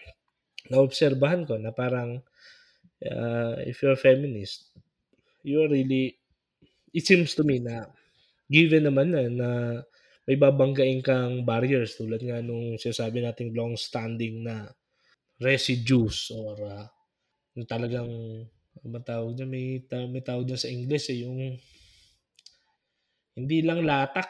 naobserbahan 0.72 1.48
ko 1.48 1.56
na 1.60 1.72
parang, 1.72 2.20
uh, 3.04 3.54
if 3.64 3.80
you're 3.80 3.96
a 3.96 4.00
feminist, 4.00 4.72
you're 5.42 5.68
really, 5.68 6.16
it 6.94 7.04
seems 7.04 7.34
to 7.36 7.42
me 7.44 7.58
na, 7.60 7.88
given 8.48 8.88
naman 8.88 9.12
na, 9.12 9.22
na 9.28 9.48
may 10.26 10.38
babanggain 10.38 11.02
kang 11.02 11.42
barriers 11.42 11.98
tulad 11.98 12.22
nga 12.22 12.38
nung 12.38 12.78
sinasabi 12.78 13.22
nating 13.22 13.54
long-standing 13.54 14.46
na 14.46 14.70
residues 15.42 16.30
or 16.30 16.54
uh, 16.62 16.86
yung 17.58 17.66
talagang 17.66 18.10
ano 18.80 18.96
tawag 19.04 19.36
dyan, 19.36 19.50
may, 19.50 19.82
may 20.08 20.22
tawag 20.24 20.48
dyan 20.48 20.60
sa 20.60 20.70
English 20.72 21.12
eh, 21.12 21.28
yung 21.28 21.36
hindi 23.36 23.58
lang 23.64 23.84
latak, 23.84 24.28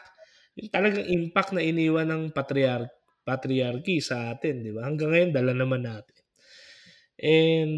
yung 0.59 0.71
talagang 0.71 1.07
impact 1.07 1.55
na 1.55 1.63
iniwan 1.63 2.11
ng 2.11 2.23
patriarch, 2.35 2.91
patriarchy 3.23 4.03
sa 4.03 4.35
atin, 4.35 4.67
di 4.67 4.75
ba? 4.75 4.87
Hanggang 4.87 5.15
ngayon, 5.15 5.31
dala 5.31 5.53
naman 5.55 5.87
natin. 5.87 6.23
And 7.23 7.73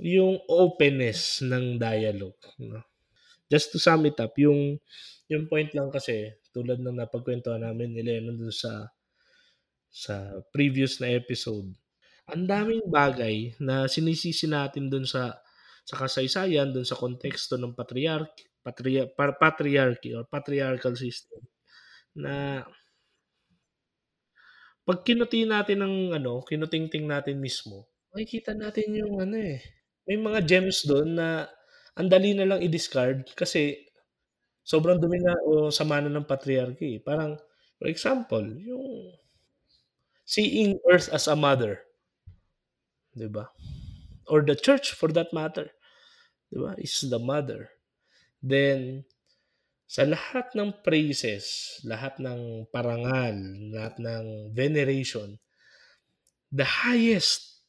yung 0.00 0.40
openness 0.48 1.44
ng 1.44 1.76
dialogue. 1.76 2.40
No? 2.60 2.80
Just 3.46 3.76
to 3.76 3.78
sum 3.78 4.08
it 4.08 4.16
up, 4.18 4.32
yung, 4.40 4.80
yung 5.28 5.44
point 5.48 5.70
lang 5.76 5.92
kasi, 5.92 6.32
tulad 6.54 6.78
ng 6.78 7.02
napagkwentuhan 7.02 7.66
namin 7.66 7.90
ni 7.90 8.06
Lennon 8.06 8.38
dun 8.38 8.54
sa 8.54 8.86
sa 9.90 10.42
previous 10.54 11.02
na 11.02 11.10
episode, 11.10 11.70
ang 12.30 12.46
daming 12.46 12.82
bagay 12.86 13.54
na 13.58 13.90
sinisisi 13.90 14.46
natin 14.46 14.86
dun 14.86 15.06
sa 15.06 15.34
sa 15.84 15.94
kasaysayan, 16.00 16.72
dun 16.72 16.86
sa 16.86 16.96
konteksto 16.96 17.60
ng 17.60 17.76
patriarchy, 17.76 18.48
patria, 18.64 19.04
patriarchy 19.12 20.16
or 20.16 20.24
patriarchal 20.24 20.96
system 20.96 21.44
na 22.16 22.64
pag 24.84 25.00
kinuti 25.04 25.44
natin 25.44 25.84
ng 25.84 25.96
ano, 26.16 26.40
kinutingting 26.44 27.04
natin 27.04 27.40
mismo, 27.40 27.88
makikita 28.12 28.52
natin 28.56 28.96
yung 28.96 29.20
ano 29.20 29.36
eh, 29.36 29.60
may 30.08 30.16
mga 30.20 30.40
gems 30.44 30.84
doon 30.88 31.16
na 31.16 31.48
ang 31.96 32.08
dali 32.08 32.32
na 32.32 32.48
lang 32.48 32.60
i-discard 32.60 33.28
kasi 33.32 33.84
sobrang 34.64 34.98
dumi 34.98 35.20
na 35.20 35.36
o 35.44 35.70
sama 35.70 36.00
na 36.00 36.10
ng 36.10 36.26
patriarchy. 36.26 36.98
Parang, 36.98 37.36
for 37.78 37.88
example, 37.88 38.42
yung 38.42 39.12
seeing 40.24 40.80
Earth 40.90 41.08
as 41.12 41.28
a 41.28 41.36
mother. 41.36 41.84
'Di 43.14 43.28
ba? 43.30 43.48
Or 44.26 44.42
the 44.42 44.56
church 44.56 44.92
for 44.96 45.12
that 45.14 45.30
matter. 45.36 45.70
'Di 46.50 46.58
ba? 46.58 46.72
Is 46.80 47.04
the 47.06 47.20
mother. 47.20 47.70
Then, 48.40 49.04
sa 49.84 50.08
lahat 50.08 50.56
ng 50.56 50.80
praises, 50.82 51.78
lahat 51.84 52.18
ng 52.18 52.66
parangal, 52.72 53.36
lahat 53.70 53.96
ng 54.00 54.50
veneration, 54.56 55.38
the 56.48 56.64
highest 56.64 57.60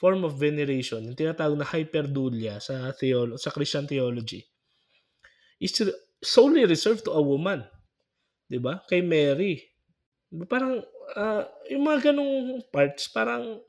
form 0.00 0.24
of 0.26 0.40
veneration, 0.40 1.06
yung 1.06 1.18
tinatawag 1.18 1.60
na 1.60 1.68
hyperdulia 1.68 2.58
sa 2.58 2.90
theolo- 2.96 3.38
sa 3.38 3.52
Christian 3.54 3.86
theology, 3.86 4.49
is 5.60 5.76
solely 6.24 6.64
reserved 6.64 7.04
to 7.04 7.12
a 7.12 7.20
woman. 7.20 7.68
'Di 8.48 8.58
ba? 8.58 8.82
Kay 8.88 9.04
Mary. 9.04 9.60
Parang 10.48 10.80
uh, 11.14 11.42
yung 11.68 11.84
mga 11.86 12.10
ganong 12.10 12.64
parts, 12.72 13.12
parang 13.12 13.60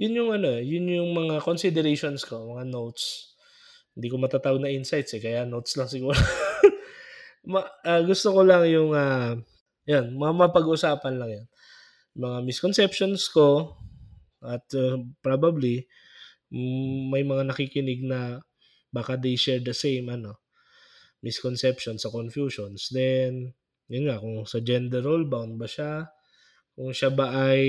yun 0.00 0.18
yung 0.18 0.30
ano, 0.34 0.58
yun 0.58 0.88
yung 0.88 1.10
mga 1.12 1.44
considerations 1.44 2.24
ko, 2.24 2.56
mga 2.56 2.66
notes. 2.66 3.36
Hindi 3.92 4.08
ko 4.08 4.16
matatawag 4.16 4.58
na 4.58 4.72
insights 4.72 5.12
eh, 5.14 5.20
kaya 5.20 5.44
notes 5.44 5.76
lang 5.76 5.86
siguro. 5.86 6.16
Ma, 7.52 7.62
uh, 7.62 8.02
gusto 8.06 8.32
ko 8.32 8.40
lang 8.46 8.64
yung 8.70 8.94
uh, 8.96 9.36
yan, 9.84 10.14
mga 10.14 10.32
mapag-usapan 10.46 11.14
lang 11.18 11.30
yan. 11.42 11.46
Mga 12.16 12.38
misconceptions 12.46 13.26
ko 13.28 13.76
at 14.42 14.64
uh, 14.74 14.98
probably 15.22 15.86
mm, 16.50 17.10
may 17.10 17.22
mga 17.22 17.46
nakikinig 17.50 18.02
na 18.02 18.42
baka 18.90 19.14
they 19.16 19.38
share 19.38 19.62
the 19.62 19.72
same 19.74 20.10
ano 20.10 20.41
misconceptions 21.22 22.02
sa 22.02 22.10
confusions. 22.10 22.90
Then, 22.90 23.54
yun 23.86 24.10
nga, 24.10 24.18
kung 24.18 24.42
sa 24.44 24.58
gender 24.58 25.00
role 25.00 25.24
bound 25.24 25.56
ba 25.56 25.70
siya, 25.70 26.10
kung 26.74 26.90
siya 26.90 27.10
ba 27.14 27.30
ay 27.54 27.64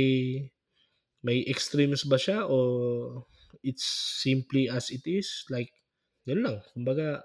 may 1.23 1.47
extremes 1.47 2.03
ba 2.03 2.19
siya 2.19 2.43
o 2.47 3.23
it's 3.63 3.87
simply 4.19 4.67
as 4.67 4.91
it 4.91 5.07
is 5.07 5.47
like 5.47 5.71
yun 6.27 6.43
lang 6.43 6.59
kumbaga 6.75 7.23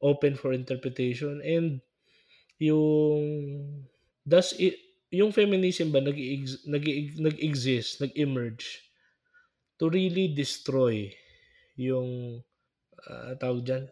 open 0.00 0.32
for 0.34 0.56
interpretation 0.56 1.44
and 1.44 1.84
yung 2.56 3.20
does 4.24 4.56
it 4.56 4.80
yung 5.12 5.28
feminism 5.28 5.92
ba 5.92 6.00
nag 6.00 6.16
nag 6.64 6.84
nag-exist 7.20 8.00
nag-emerge 8.00 8.80
to 9.76 9.92
really 9.92 10.32
destroy 10.32 11.12
yung 11.76 12.40
ah, 13.04 13.36
tawag 13.36 13.66
diyan? 13.66 13.84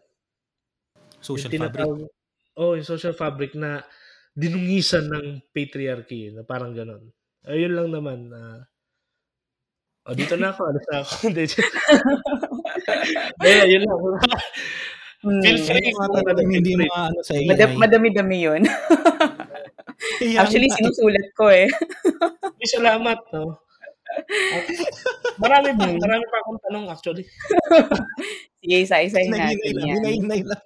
Social 1.21 1.51
Yung 1.51 1.61
fabric. 1.61 1.87
tinatawag 1.87 1.99
oo, 2.59 2.71
yung 2.75 2.87
social 2.87 3.15
fabric 3.15 3.55
na 3.55 3.81
dinungisan 4.35 5.07
ng 5.07 5.27
patriarchy 5.51 6.31
na 6.31 6.43
parang 6.43 6.75
gano'n. 6.75 7.03
Ayun 7.47 7.73
lang 7.73 7.89
naman, 7.91 8.19
ah 8.31 8.61
oh, 10.07 10.15
dito 10.17 10.33
na 10.35 10.49
ako, 10.49 10.61
alis 10.67 10.85
na 10.89 10.97
ako. 10.99 11.11
Hindi, 11.29 11.43
Hindi, 13.37 13.51
yun 13.69 13.81
lang. 13.85 13.99
Feel 15.41 15.59
Hmm. 15.61 15.65
free 15.69 15.93
mga 15.93 16.07
kung 16.09 16.25
ano, 16.25 16.41
feel 16.49 16.49
hindi 16.49 16.71
free. 16.73 16.89
maano 16.89 17.19
sa 17.21 17.33
AI. 17.37 17.77
madami-dami 17.77 18.37
yun. 18.41 18.61
Actually, 20.41 20.65
eh. 20.65 20.73
sinusulat 20.73 21.27
ko 21.37 21.45
eh. 21.53 21.69
Salamat, 22.65 23.19
'no. 23.29 23.61
Marami 25.37 25.69
pa 25.77 25.85
Hmm. 25.85 25.97
marami 25.97 26.25
pa 26.27 26.37
akong 26.41 26.59
tanong 26.65 26.85
actually. 26.89 27.25
Sige, 28.61 28.77
isa-isahin 28.85 29.29
natin 29.33 29.73
yan. 29.77 29.97
hinay-hinay 30.01 30.41
lang. 30.45 30.61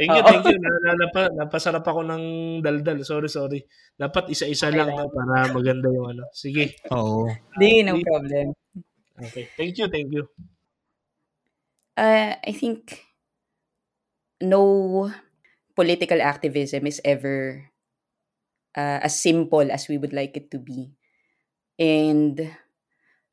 Thank 0.00 0.16
you, 0.16 0.24
thank 0.24 0.44
you. 0.48 0.56
Na, 0.56 0.70
na, 0.80 0.90
napa, 0.96 1.22
napasarap 1.28 1.84
ako 1.84 2.00
ng 2.08 2.24
daldal. 2.64 3.04
Sorry, 3.04 3.28
sorry. 3.28 3.60
Dapat 4.00 4.32
isa-isa 4.32 4.72
Okay 4.72 4.80
lang 4.80 4.96
lang. 4.96 5.12
para 5.12 5.52
maganda 5.52 5.92
yung 5.92 6.16
ano. 6.16 6.24
Sige. 6.32 6.72
Oo. 6.88 7.28
Hindi, 7.52 7.84
no 7.84 8.00
problem. 8.00 8.56
Okay. 9.20 9.52
Thank 9.60 9.76
you, 9.76 9.92
thank 9.92 10.08
you. 10.08 10.24
Uh, 12.00 12.32
I 12.40 12.52
think 12.56 13.04
no 14.40 15.12
political 15.76 16.24
activism 16.24 16.88
is 16.88 17.04
ever 17.04 17.68
uh, 18.72 19.04
as 19.04 19.20
simple 19.20 19.68
as 19.68 19.84
we 19.84 20.00
would 20.00 20.16
like 20.16 20.32
it 20.32 20.48
to 20.48 20.56
be. 20.56 20.96
And 21.76 22.40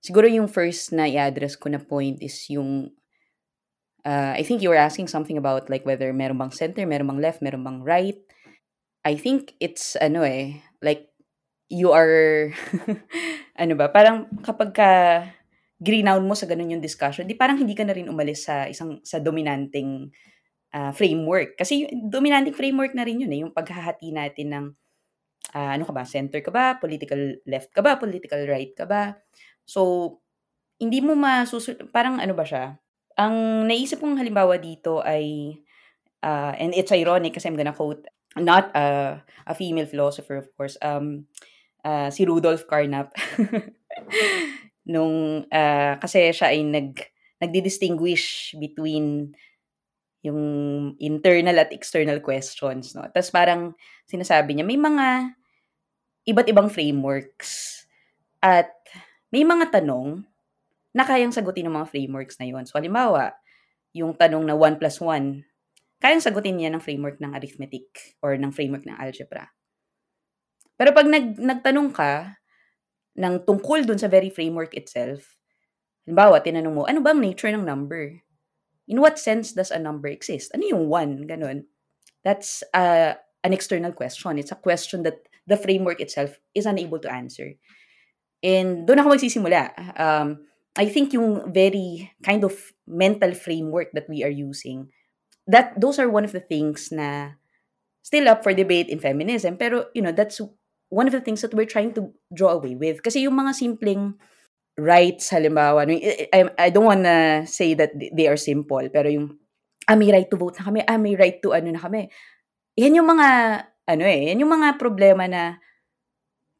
siguro 0.03 0.27
yung 0.27 0.51
first 0.51 0.91
na 0.91 1.07
i-address 1.07 1.55
ko 1.55 1.71
na 1.71 1.79
point 1.79 2.19
is 2.19 2.36
yung 2.51 2.91
uh, 4.05 4.33
I 4.35 4.43
think 4.43 4.61
you 4.61 4.69
were 4.69 4.79
asking 4.79 5.07
something 5.07 5.37
about 5.37 5.69
like 5.69 5.85
whether 5.85 6.11
meron 6.13 6.37
bang 6.37 6.51
center, 6.51 6.85
meron 6.85 7.07
bang 7.07 7.21
left, 7.21 7.41
meron 7.41 7.63
bang 7.63 7.79
right. 7.81 8.19
I 9.07 9.15
think 9.15 9.55
it's 9.63 9.95
ano 9.97 10.21
eh, 10.27 10.59
like 10.83 11.07
you 11.71 11.95
are 11.95 12.51
ano 13.61 13.73
ba, 13.79 13.87
parang 13.89 14.27
kapag 14.43 14.71
ka 14.75 14.91
grinown 15.77 16.25
mo 16.25 16.33
sa 16.33 16.49
ganun 16.49 16.77
yung 16.77 16.83
discussion, 16.83 17.29
di 17.29 17.37
parang 17.37 17.61
hindi 17.61 17.77
ka 17.77 17.85
na 17.85 17.93
rin 17.93 18.09
umalis 18.09 18.49
sa 18.49 18.65
isang 18.65 18.97
sa 19.05 19.21
dominanting 19.21 20.09
ah, 20.73 20.91
framework. 20.91 21.55
Kasi 21.55 21.85
yung 21.85 22.09
dominanting 22.09 22.57
framework 22.57 22.97
na 22.97 23.05
rin 23.05 23.21
yun 23.21 23.31
eh, 23.31 23.39
yung 23.45 23.53
paghahati 23.53 24.09
natin 24.11 24.47
ng 24.51 24.65
ah, 25.55 25.77
ano 25.77 25.83
ka 25.85 25.93
ba, 25.93 26.03
center 26.03 26.41
ka 26.41 26.51
ba, 26.51 26.75
political 26.81 27.39
left 27.45 27.71
ka 27.71 27.81
ba, 27.85 27.95
political 28.01 28.41
right 28.49 28.73
ka 28.73 28.85
ba. 28.89 29.15
So, 29.67 30.19
hindi 30.81 31.01
mo 31.03 31.13
masusunod, 31.17 31.89
parang 31.93 32.21
ano 32.21 32.33
ba 32.37 32.45
siya, 32.45 32.77
ang 33.17 33.65
naisip 33.65 33.97
kong 34.00 34.21
halimbawa 34.21 34.62
dito 34.62 35.01
ay, 35.01 35.57
ah, 36.21 36.53
and 36.55 36.77
it's 36.77 36.93
ironic 36.93 37.33
kasi 37.33 37.50
I'm 37.50 37.57
gonna 37.57 37.74
quote, 37.74 38.05
not 38.38 38.69
a, 38.77 39.17
a 39.50 39.53
female 39.57 39.89
philosopher 39.89 40.38
of 40.38 40.47
course, 40.53 40.77
um, 40.86 41.25
ah, 41.81 42.13
si 42.13 42.24
Rudolf 42.24 42.69
Carnap. 42.69 43.12
Nung, 44.93 45.43
ah, 45.50 45.97
kasi 45.97 46.29
siya 46.31 46.53
ay 46.53 46.62
nag, 46.63 46.93
nagdi-distinguish 47.41 48.55
between 48.62 49.33
yung 50.25 50.41
internal 51.01 51.57
at 51.62 51.74
external 51.74 52.21
questions. 52.21 52.93
No? 52.93 53.05
Tapos 53.09 53.29
parang 53.33 53.74
sinasabi 54.09 54.57
niya, 54.57 54.65
may 54.65 54.77
mga 54.77 55.33
iba't 56.27 56.47
ibang 56.51 56.69
frameworks 56.69 57.83
at 58.43 58.69
may 59.31 59.47
mga 59.47 59.71
tanong 59.81 60.27
na 60.97 61.05
kayang 61.05 61.29
sagutin 61.29 61.69
ng 61.69 61.77
mga 61.77 61.93
frameworks 61.93 62.41
na 62.41 62.49
yun. 62.49 62.65
So, 62.65 62.81
halimbawa, 62.81 63.37
yung 63.93 64.17
tanong 64.17 64.41
na 64.49 64.57
1 64.57 64.81
plus 64.81 64.97
1, 64.97 65.45
kayang 66.01 66.25
sagutin 66.25 66.57
niya 66.57 66.73
ng 66.73 66.81
framework 66.81 67.21
ng 67.21 67.37
arithmetic 67.37 68.17
or 68.25 68.33
ng 68.33 68.49
framework 68.49 68.81
ng 68.89 68.97
algebra. 68.97 69.53
Pero 70.73 70.89
pag 70.97 71.05
nag, 71.05 71.38
nagtanong 71.38 71.93
ka 71.93 72.41
ng 73.13 73.45
tungkol 73.45 73.86
dun 73.86 74.01
sa 74.01 74.10
very 74.10 74.33
framework 74.33 74.73
itself, 74.73 75.38
halimbawa, 76.10 76.41
tinanong 76.41 76.73
mo, 76.73 76.83
ano 76.89 76.97
bang 77.05 77.21
nature 77.21 77.53
ng 77.53 77.62
number? 77.62 78.17
In 78.89 78.97
what 78.97 79.21
sense 79.21 79.53
does 79.53 79.69
a 79.69 79.77
number 79.77 80.10
exist? 80.10 80.49
Ano 80.57 80.65
yung 80.65 80.89
1? 80.89 81.29
Ganon. 81.29 81.69
That's 82.25 82.65
uh, 82.73 83.13
an 83.45 83.53
external 83.53 83.93
question. 83.93 84.41
It's 84.41 84.53
a 84.53 84.57
question 84.57 85.05
that 85.05 85.29
the 85.45 85.57
framework 85.62 86.01
itself 86.01 86.41
is 86.57 86.65
unable 86.65 86.97
to 87.05 87.10
answer. 87.12 87.53
And 88.41 88.86
doon 88.86 89.01
ako 89.01 89.17
magsisimula. 89.17 89.62
Um, 89.97 90.47
I 90.77 90.85
think 90.85 91.11
yung 91.11 91.49
very 91.51 92.13
kind 92.21 92.45
of 92.45 92.53
mental 92.85 93.33
framework 93.33 93.89
that 93.97 94.05
we 94.05 94.21
are 94.21 94.31
using, 94.31 94.93
that 95.49 95.73
those 95.73 95.97
are 95.97 96.07
one 96.07 96.23
of 96.23 96.31
the 96.31 96.43
things 96.43 96.93
na 96.93 97.41
still 98.05 98.29
up 98.29 98.45
for 98.45 98.53
debate 98.53 98.87
in 98.87 99.01
feminism. 99.01 99.57
Pero, 99.57 99.89
you 99.97 100.05
know, 100.05 100.13
that's 100.13 100.39
one 100.93 101.09
of 101.09 101.13
the 101.17 101.19
things 101.19 101.41
that 101.41 101.51
we're 101.51 101.67
trying 101.67 101.91
to 101.97 102.13
draw 102.31 102.53
away 102.55 102.77
with. 102.77 103.01
Kasi 103.01 103.25
yung 103.25 103.35
mga 103.35 103.57
simpleng 103.57 104.15
rights, 104.77 105.33
halimbawa, 105.33 105.83
I, 105.89 106.29
I, 106.31 106.41
I 106.55 106.67
don't 106.69 106.85
wanna 106.85 107.43
say 107.49 107.73
that 107.73 107.91
they 107.97 108.29
are 108.29 108.37
simple, 108.37 108.85
pero 108.93 109.09
yung, 109.09 109.35
ah, 109.89 109.97
may 109.97 110.13
right 110.13 110.29
to 110.29 110.37
vote 110.37 110.61
na 110.61 110.69
kami, 110.69 110.79
ah, 110.85 111.01
may 111.01 111.17
right 111.17 111.41
to 111.41 111.51
ano 111.51 111.73
na 111.73 111.81
kami. 111.81 112.07
Yan 112.77 113.01
yung 113.01 113.09
mga, 113.09 113.27
ano 113.89 114.03
eh, 114.05 114.29
yan 114.29 114.45
yung 114.45 114.53
mga 114.53 114.77
problema 114.77 115.25
na 115.25 115.57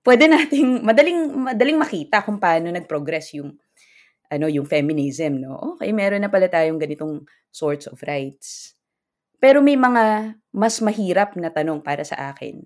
pwede 0.01 0.25
nating, 0.25 0.82
madaling, 0.82 1.21
madaling 1.53 1.77
makita 1.77 2.25
kung 2.25 2.41
paano 2.41 2.73
nag-progress 2.73 3.38
yung, 3.38 3.53
ano, 4.28 4.46
yung 4.52 4.68
feminism, 4.68 5.44
no? 5.44 5.78
Okay, 5.78 5.92
meron 5.96 6.24
na 6.24 6.32
pala 6.32 6.52
tayong 6.52 6.80
ganitong 6.80 7.24
sorts 7.52 7.88
of 7.88 8.00
rights. 8.04 8.76
Pero 9.38 9.62
may 9.62 9.78
mga 9.78 10.36
mas 10.52 10.82
mahirap 10.82 11.38
na 11.38 11.54
tanong 11.54 11.80
para 11.80 12.02
sa 12.02 12.34
akin. 12.34 12.62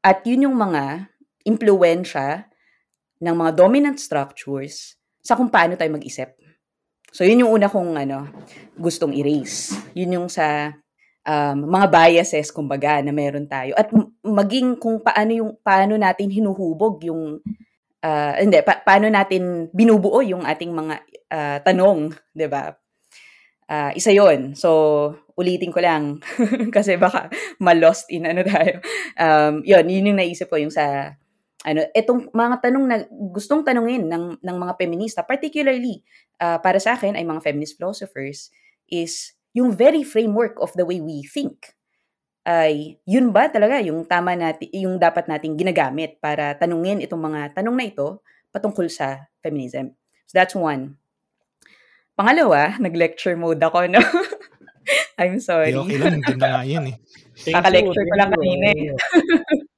At 0.00 0.24
yun 0.24 0.48
yung 0.48 0.56
mga 0.56 1.12
impluensya 1.44 2.48
ng 3.20 3.36
mga 3.36 3.52
dominant 3.52 3.98
structures 4.00 4.96
sa 5.20 5.36
kung 5.36 5.52
paano 5.52 5.76
tayo 5.76 5.92
mag-isip. 5.92 6.32
So, 7.12 7.26
yun 7.26 7.44
yung 7.44 7.52
una 7.52 7.68
kong 7.68 7.98
ano, 7.98 8.30
gustong 8.78 9.12
erase. 9.12 9.76
Yun 9.92 10.16
yung 10.16 10.28
sa 10.30 10.72
um, 11.26 11.56
mga 11.68 11.86
biases, 11.90 12.48
kumbaga, 12.54 13.02
na 13.02 13.12
meron 13.12 13.44
tayo. 13.50 13.74
At 13.76 13.90
maging 14.24 14.78
kung 14.80 15.02
paano, 15.02 15.30
yung, 15.34 15.50
paano 15.60 15.98
natin 15.98 16.30
hinuhubog 16.30 17.02
yung, 17.04 17.42
ah, 18.04 18.36
hindi, 18.36 18.60
pa- 18.64 18.82
paano 18.84 19.08
natin 19.08 19.68
binubuo 19.72 20.20
yung 20.24 20.44
ating 20.44 20.72
mga 20.72 20.94
ah, 21.32 21.58
tanong, 21.64 22.12
di 22.32 22.46
ba? 22.48 22.72
Ah, 23.70 23.94
isa 23.94 24.10
yon 24.10 24.58
So, 24.58 24.70
ulitin 25.38 25.70
ko 25.70 25.78
lang 25.78 26.18
kasi 26.76 26.98
baka 26.98 27.30
ma-lost 27.62 28.10
in 28.10 28.26
ano 28.26 28.42
tayo. 28.42 28.82
Um, 29.14 29.62
yun, 29.62 29.86
yun 29.86 30.08
yung 30.12 30.18
naisip 30.18 30.50
ko 30.50 30.58
yung 30.58 30.74
sa 30.74 31.14
ano, 31.60 31.84
etong 31.92 32.32
mga 32.32 32.56
tanong 32.66 32.84
na 32.88 32.96
gustong 33.10 33.62
tanungin 33.62 34.08
ng, 34.08 34.40
ng 34.40 34.56
mga 34.56 34.74
feminista, 34.80 35.20
particularly 35.22 36.02
ah, 36.42 36.58
para 36.58 36.80
sa 36.80 36.96
akin 36.96 37.14
ay 37.14 37.24
mga 37.24 37.44
feminist 37.44 37.76
philosophers, 37.76 38.50
is 38.90 39.38
yung 39.54 39.74
very 39.74 40.02
framework 40.02 40.58
of 40.58 40.74
the 40.74 40.86
way 40.86 40.98
we 40.98 41.22
think. 41.26 41.74
Ay, 42.50 42.98
yun 43.06 43.30
ba 43.30 43.46
talaga 43.46 43.78
yung 43.78 44.02
tama 44.02 44.34
natin, 44.34 44.66
yung 44.74 44.98
dapat 44.98 45.30
nating 45.30 45.54
ginagamit 45.54 46.18
para 46.18 46.58
tanungin 46.58 46.98
itong 46.98 47.22
mga 47.22 47.54
tanong 47.54 47.76
na 47.78 47.86
ito 47.86 48.26
patungkol 48.50 48.90
sa 48.90 49.30
feminism. 49.38 49.94
So 50.26 50.34
that's 50.34 50.58
one. 50.58 50.98
Pangalawa, 52.18 52.74
nag-lecture 52.82 53.38
mode 53.38 53.62
ako, 53.62 53.86
no? 53.86 54.02
I'm 55.20 55.38
Ay, 55.38 55.44
sorry. 55.46 55.70
okay 55.78 55.94
lang. 55.94 56.18
Ganda 56.26 56.46
nga 56.58 56.62
yan 56.66 56.90
eh. 56.90 56.96
Kaka-lecture 57.38 58.02
ko 58.02 58.14
lang 58.18 58.30
kanina 58.34 58.66
eh. 58.74 58.98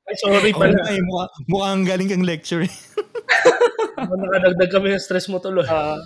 Ay, 0.09 0.17
sorry 0.17 0.51
pala. 0.57 0.73
nga 0.73 0.97
eh. 0.97 1.03
Mukha, 1.05 1.25
mukhang 1.53 1.85
galing 1.85 2.09
kang 2.09 2.25
lecture 2.25 2.65
eh. 2.65 2.73
Nakadagdag 4.01 4.71
kami 4.73 4.97
ng 4.97 5.03
stress 5.03 5.29
mo 5.29 5.45
tuloy. 5.45 5.69
Oo. 5.69 6.01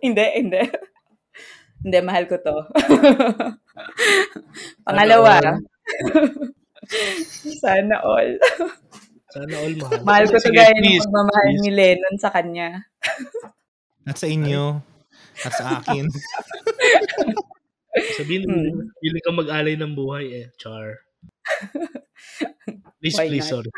hindi, 0.00 0.24
hindi. 0.40 0.64
Hindi, 1.84 1.98
mahal 2.00 2.24
ko 2.24 2.40
to. 2.40 2.56
Pangalawa, 4.88 5.60
sana 7.62 7.96
all. 8.04 8.30
Sana 9.32 9.54
all 9.60 9.74
mahal. 9.78 10.00
Mahal 10.04 10.24
ko 10.30 10.36
to 10.38 10.50
gaya 10.52 10.72
ng 10.74 10.82
please, 10.84 11.04
pagmamahal 11.06 11.48
please. 11.50 11.62
ni 11.64 11.70
Lennon 11.72 12.16
sa 12.20 12.30
kanya. 12.30 12.68
At 14.04 14.16
sa 14.20 14.28
inyo. 14.28 14.78
At 15.42 15.52
sa 15.56 15.64
akin. 15.80 16.06
Sabihin 18.18 18.42
mo, 18.46 18.54
Hmm. 18.54 18.90
pili 18.98 19.20
ka 19.22 19.30
mag-alay 19.30 19.74
ng 19.78 19.94
buhay 19.94 20.26
eh. 20.34 20.46
Char. 20.58 20.98
Please, 22.98 23.14
Why 23.20 23.28
please, 23.28 23.46
not? 23.46 23.52
sorry. 23.62 23.70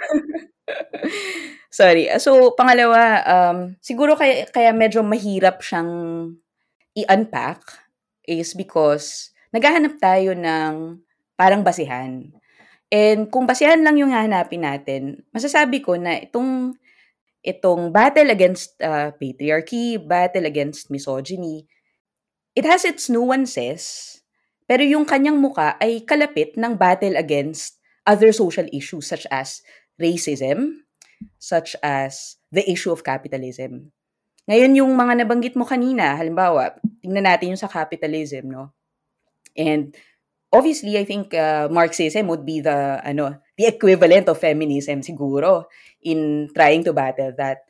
Sorry. 1.69 2.05
So, 2.17 2.57
pangalawa, 2.57 3.21
um, 3.27 3.59
siguro 3.85 4.17
kaya, 4.17 4.49
kaya 4.49 4.73
medyo 4.73 5.05
mahirap 5.05 5.61
siyang 5.61 5.91
i-unpack 6.97 7.61
is 8.25 8.57
because 8.57 9.35
naghahanap 9.53 10.01
tayo 10.01 10.33
ng 10.33 11.05
parang 11.37 11.63
basihan. 11.63 12.33
And 12.91 13.29
kung 13.31 13.45
basihan 13.45 13.81
lang 13.83 14.01
yung 14.01 14.11
hahanapin 14.11 14.65
natin, 14.65 15.23
masasabi 15.31 15.85
ko 15.85 15.95
na 16.01 16.23
itong 16.23 16.75
itong 17.47 17.95
battle 17.95 18.33
against 18.33 18.75
uh, 18.83 19.15
patriarchy, 19.15 20.01
battle 20.01 20.49
against 20.49 20.91
misogyny, 20.91 21.69
it 22.59 22.67
has 22.67 22.83
its 22.83 23.07
nuances, 23.07 24.17
pero 24.67 24.83
yung 24.83 25.07
kanyang 25.07 25.39
muka 25.39 25.79
ay 25.79 26.03
kalapit 26.03 26.59
ng 26.59 26.75
battle 26.75 27.15
against 27.15 27.79
other 28.03 28.35
social 28.35 28.67
issues 28.75 29.07
such 29.07 29.29
as 29.31 29.63
racism, 29.95 30.83
such 31.39 31.79
as 31.87 32.39
the 32.51 32.67
issue 32.67 32.91
of 32.91 33.07
capitalism. 33.07 33.95
Ngayon 34.47 34.79
yung 34.79 34.93
mga 34.95 35.23
nabanggit 35.23 35.55
mo 35.59 35.67
kanina, 35.67 36.15
halimbawa, 36.19 36.79
tingnan 37.03 37.27
natin 37.27 37.55
yung 37.55 37.63
sa 37.63 37.71
capitalism, 37.71 38.47
no? 38.51 38.75
And 39.59 39.95
obviously, 40.53 40.99
I 40.99 41.05
think 41.05 41.35
uh, 41.35 41.69
Marxism 41.71 42.27
would 42.29 42.45
be 42.47 42.61
the 42.61 43.01
ano, 43.03 43.41
the 43.59 43.67
equivalent 43.71 44.29
of 44.29 44.39
feminism 44.39 45.03
siguro 45.03 45.67
in 46.05 46.51
trying 46.55 46.85
to 46.87 46.93
battle 46.93 47.35
that. 47.39 47.67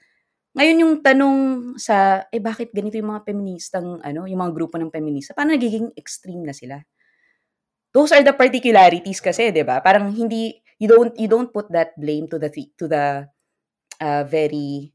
Ngayon 0.56 0.80
yung 0.80 0.94
tanong 1.04 1.36
sa, 1.76 2.24
eh 2.32 2.40
bakit 2.40 2.72
ganito 2.72 2.96
yung 2.96 3.12
mga 3.12 3.28
feministang, 3.28 4.00
ano, 4.00 4.24
yung 4.24 4.40
mga 4.40 4.56
grupo 4.56 4.80
ng 4.80 4.88
feminista, 4.88 5.36
paano 5.36 5.52
nagiging 5.52 5.92
extreme 5.92 6.40
na 6.48 6.56
sila? 6.56 6.80
Those 7.92 8.16
are 8.16 8.24
the 8.24 8.32
particularities 8.32 9.20
kasi, 9.20 9.52
'di 9.52 9.64
ba? 9.64 9.80
Parang 9.84 10.12
hindi 10.12 10.56
you 10.76 10.88
don't 10.88 11.12
you 11.16 11.28
don't 11.28 11.52
put 11.52 11.68
that 11.72 11.96
blame 11.96 12.28
to 12.28 12.36
the 12.36 12.48
to 12.76 12.84
the 12.88 13.24
uh, 14.00 14.22
very 14.28 14.92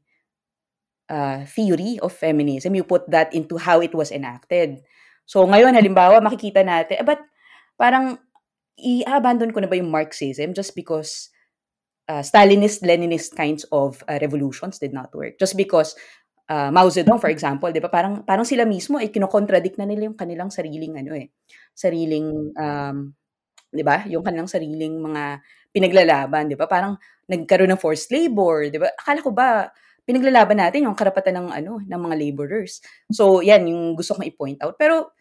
uh, 1.10 1.42
theory 1.46 1.98
of 1.98 2.14
feminism. 2.14 2.74
You 2.74 2.86
put 2.86 3.06
that 3.10 3.34
into 3.34 3.58
how 3.58 3.82
it 3.82 3.94
was 3.94 4.14
enacted. 4.14 4.82
So 5.26 5.42
ngayon 5.46 5.74
halimbawa 5.74 6.22
makikita 6.22 6.62
natin, 6.62 7.02
eh, 7.02 7.06
but 7.06 7.22
parang 7.82 8.14
i-abandon 8.78 9.50
ko 9.50 9.58
na 9.58 9.66
ba 9.66 9.74
yung 9.74 9.90
Marxism 9.90 10.54
just 10.54 10.78
because 10.78 11.34
uh, 12.06 12.22
Stalinist, 12.22 12.86
Leninist 12.86 13.34
kinds 13.34 13.66
of 13.74 14.06
uh, 14.06 14.22
revolutions 14.22 14.78
did 14.78 14.94
not 14.94 15.10
work. 15.10 15.34
Just 15.42 15.58
because 15.58 15.98
uh, 16.46 16.70
Mao 16.70 16.86
Zedong, 16.86 17.18
for 17.18 17.34
example, 17.34 17.74
di 17.74 17.82
ba, 17.82 17.90
parang, 17.90 18.22
parang 18.22 18.46
sila 18.46 18.62
mismo 18.62 19.02
ay 19.02 19.10
eh, 19.10 19.12
kinokontradict 19.12 19.82
na 19.82 19.90
nila 19.90 20.06
yung 20.06 20.18
kanilang 20.18 20.54
sariling, 20.54 20.94
ano 20.94 21.18
eh, 21.18 21.34
sariling, 21.74 22.54
um, 22.54 23.10
di 23.74 23.82
ba, 23.82 24.06
yung 24.06 24.22
kanilang 24.22 24.46
sariling 24.46 25.02
mga 25.02 25.42
pinaglalaban, 25.74 26.46
di 26.46 26.54
ba, 26.54 26.70
parang 26.70 26.94
nagkaroon 27.26 27.74
ng 27.74 27.82
forced 27.82 28.14
labor, 28.14 28.70
di 28.70 28.78
ba, 28.78 28.94
akala 28.94 29.20
ko 29.26 29.30
ba, 29.34 29.66
pinaglalaban 30.02 30.58
natin 30.58 30.90
yung 30.90 30.98
karapatan 30.98 31.38
ng 31.38 31.48
ano 31.54 31.72
ng 31.78 32.00
mga 32.10 32.16
laborers. 32.18 32.82
So, 33.14 33.38
yan 33.38 33.70
yung 33.70 33.94
gusto 33.94 34.18
kong 34.18 34.26
i-point 34.26 34.58
out. 34.58 34.74
Pero 34.74 35.11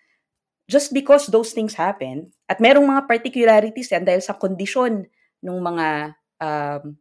just 0.72 0.96
because 0.96 1.28
those 1.28 1.52
things 1.52 1.76
happen 1.76 2.32
at 2.48 2.64
merong 2.64 2.88
mga 2.88 3.04
particularities 3.12 3.92
yan 3.92 4.08
dahil 4.08 4.24
sa 4.24 4.40
kondisyon 4.40 5.04
ng 5.44 5.60
mga 5.60 6.16
um, 6.40 6.96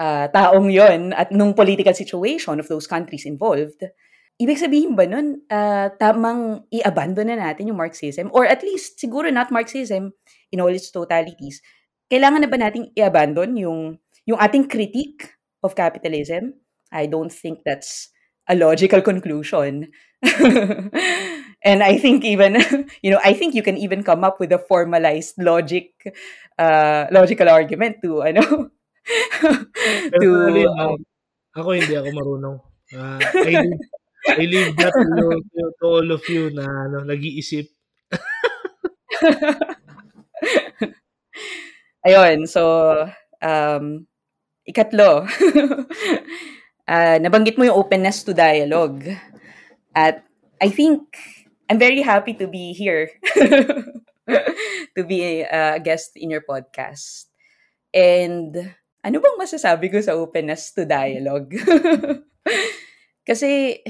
uh, 0.00 0.26
taong 0.32 0.72
yon 0.72 1.12
at 1.12 1.28
nung 1.28 1.52
political 1.52 1.92
situation 1.92 2.56
of 2.56 2.66
those 2.72 2.88
countries 2.88 3.28
involved, 3.28 3.84
ibig 4.40 4.56
sabihin 4.56 4.96
ba 4.96 5.04
nun, 5.04 5.44
uh, 5.52 5.92
tamang 6.00 6.64
i-abandon 6.72 7.28
na 7.28 7.36
natin 7.36 7.68
yung 7.68 7.78
Marxism? 7.78 8.32
Or 8.32 8.48
at 8.48 8.64
least, 8.64 8.96
siguro 8.96 9.28
not 9.28 9.52
Marxism 9.52 10.16
in 10.48 10.58
all 10.64 10.72
its 10.72 10.88
totalities. 10.88 11.60
Kailangan 12.08 12.40
na 12.42 12.50
ba 12.50 12.58
nating 12.58 12.90
i-abandon 12.96 13.54
yung, 13.60 13.80
yung 14.24 14.38
ating 14.40 14.66
critique 14.66 15.36
of 15.60 15.76
capitalism? 15.76 16.56
I 16.92 17.06
don't 17.06 17.32
think 17.32 17.64
that's 17.64 18.10
a 18.48 18.56
logical 18.56 19.00
conclusion. 19.00 19.92
and 21.64 21.82
I 21.82 21.98
think 21.98 22.24
even, 22.24 22.62
you 23.02 23.10
know, 23.10 23.20
I 23.24 23.34
think 23.34 23.54
you 23.54 23.62
can 23.62 23.76
even 23.76 24.02
come 24.02 24.24
up 24.24 24.38
with 24.40 24.52
a 24.52 24.58
formalized 24.58 25.34
logic, 25.38 25.92
uh, 26.58 27.06
logical 27.10 27.48
argument 27.48 27.96
to, 28.02 28.22
ano, 28.22 28.42
to, 30.22 30.28
uh, 30.78 30.96
ako 31.58 31.68
hindi 31.74 31.94
ako 31.98 32.08
marunong. 32.14 32.56
Uh, 32.94 33.18
I, 33.18 33.50
leave, 33.66 33.80
I 34.28 34.44
leave 34.46 34.76
that 34.76 34.92
to, 34.94 35.42
to, 35.42 35.62
to 35.80 35.84
all 35.86 36.08
of 36.12 36.22
you 36.28 36.50
na 36.54 36.64
ano, 36.64 37.02
nag-iisip. 37.04 37.66
Ayun, 42.02 42.50
so, 42.50 42.62
um, 43.42 44.06
ikatlo, 44.66 45.22
uh, 46.86 47.16
nabanggit 47.22 47.58
mo 47.58 47.66
yung 47.66 47.78
openness 47.78 48.26
to 48.26 48.34
dialogue. 48.34 49.06
At 49.92 50.24
I 50.60 50.68
think 50.68 51.16
I'm 51.68 51.78
very 51.78 52.02
happy 52.02 52.34
to 52.36 52.46
be 52.46 52.72
here, 52.72 53.10
to 54.96 55.02
be 55.04 55.42
a, 55.42 55.80
guest 55.80 56.16
in 56.16 56.30
your 56.30 56.44
podcast. 56.44 57.26
And 57.92 58.76
ano 59.04 59.16
bang 59.18 59.40
masasabi 59.40 59.92
ko 59.92 59.98
sa 60.00 60.16
openness 60.16 60.72
to 60.76 60.84
dialogue? 60.84 61.52
Kasi 63.28 63.80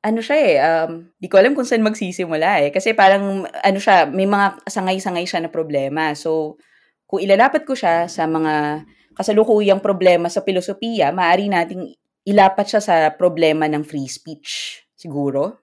ano 0.00 0.24
siya 0.24 0.36
eh, 0.40 0.56
um, 0.58 1.12
di 1.20 1.28
ko 1.28 1.36
alam 1.36 1.52
kung 1.52 1.68
saan 1.68 1.84
magsisimula 1.84 2.64
eh. 2.64 2.70
Kasi 2.72 2.96
parang, 2.96 3.44
ano 3.44 3.78
siya, 3.78 4.08
may 4.08 4.24
mga 4.24 4.64
sangay-sangay 4.64 5.28
siya 5.28 5.44
na 5.44 5.52
problema. 5.52 6.16
So, 6.16 6.56
kung 7.04 7.20
ilalapat 7.20 7.68
ko 7.68 7.76
siya 7.76 8.08
sa 8.08 8.24
mga 8.24 8.86
kasalukuyang 9.12 9.84
problema 9.84 10.32
sa 10.32 10.40
filosofiya, 10.40 11.12
maaari 11.12 11.52
nating 11.52 11.92
ilapat 12.24 12.66
siya 12.66 12.80
sa 12.80 12.96
problema 13.12 13.68
ng 13.68 13.84
free 13.84 14.08
speech, 14.08 14.80
siguro. 15.00 15.56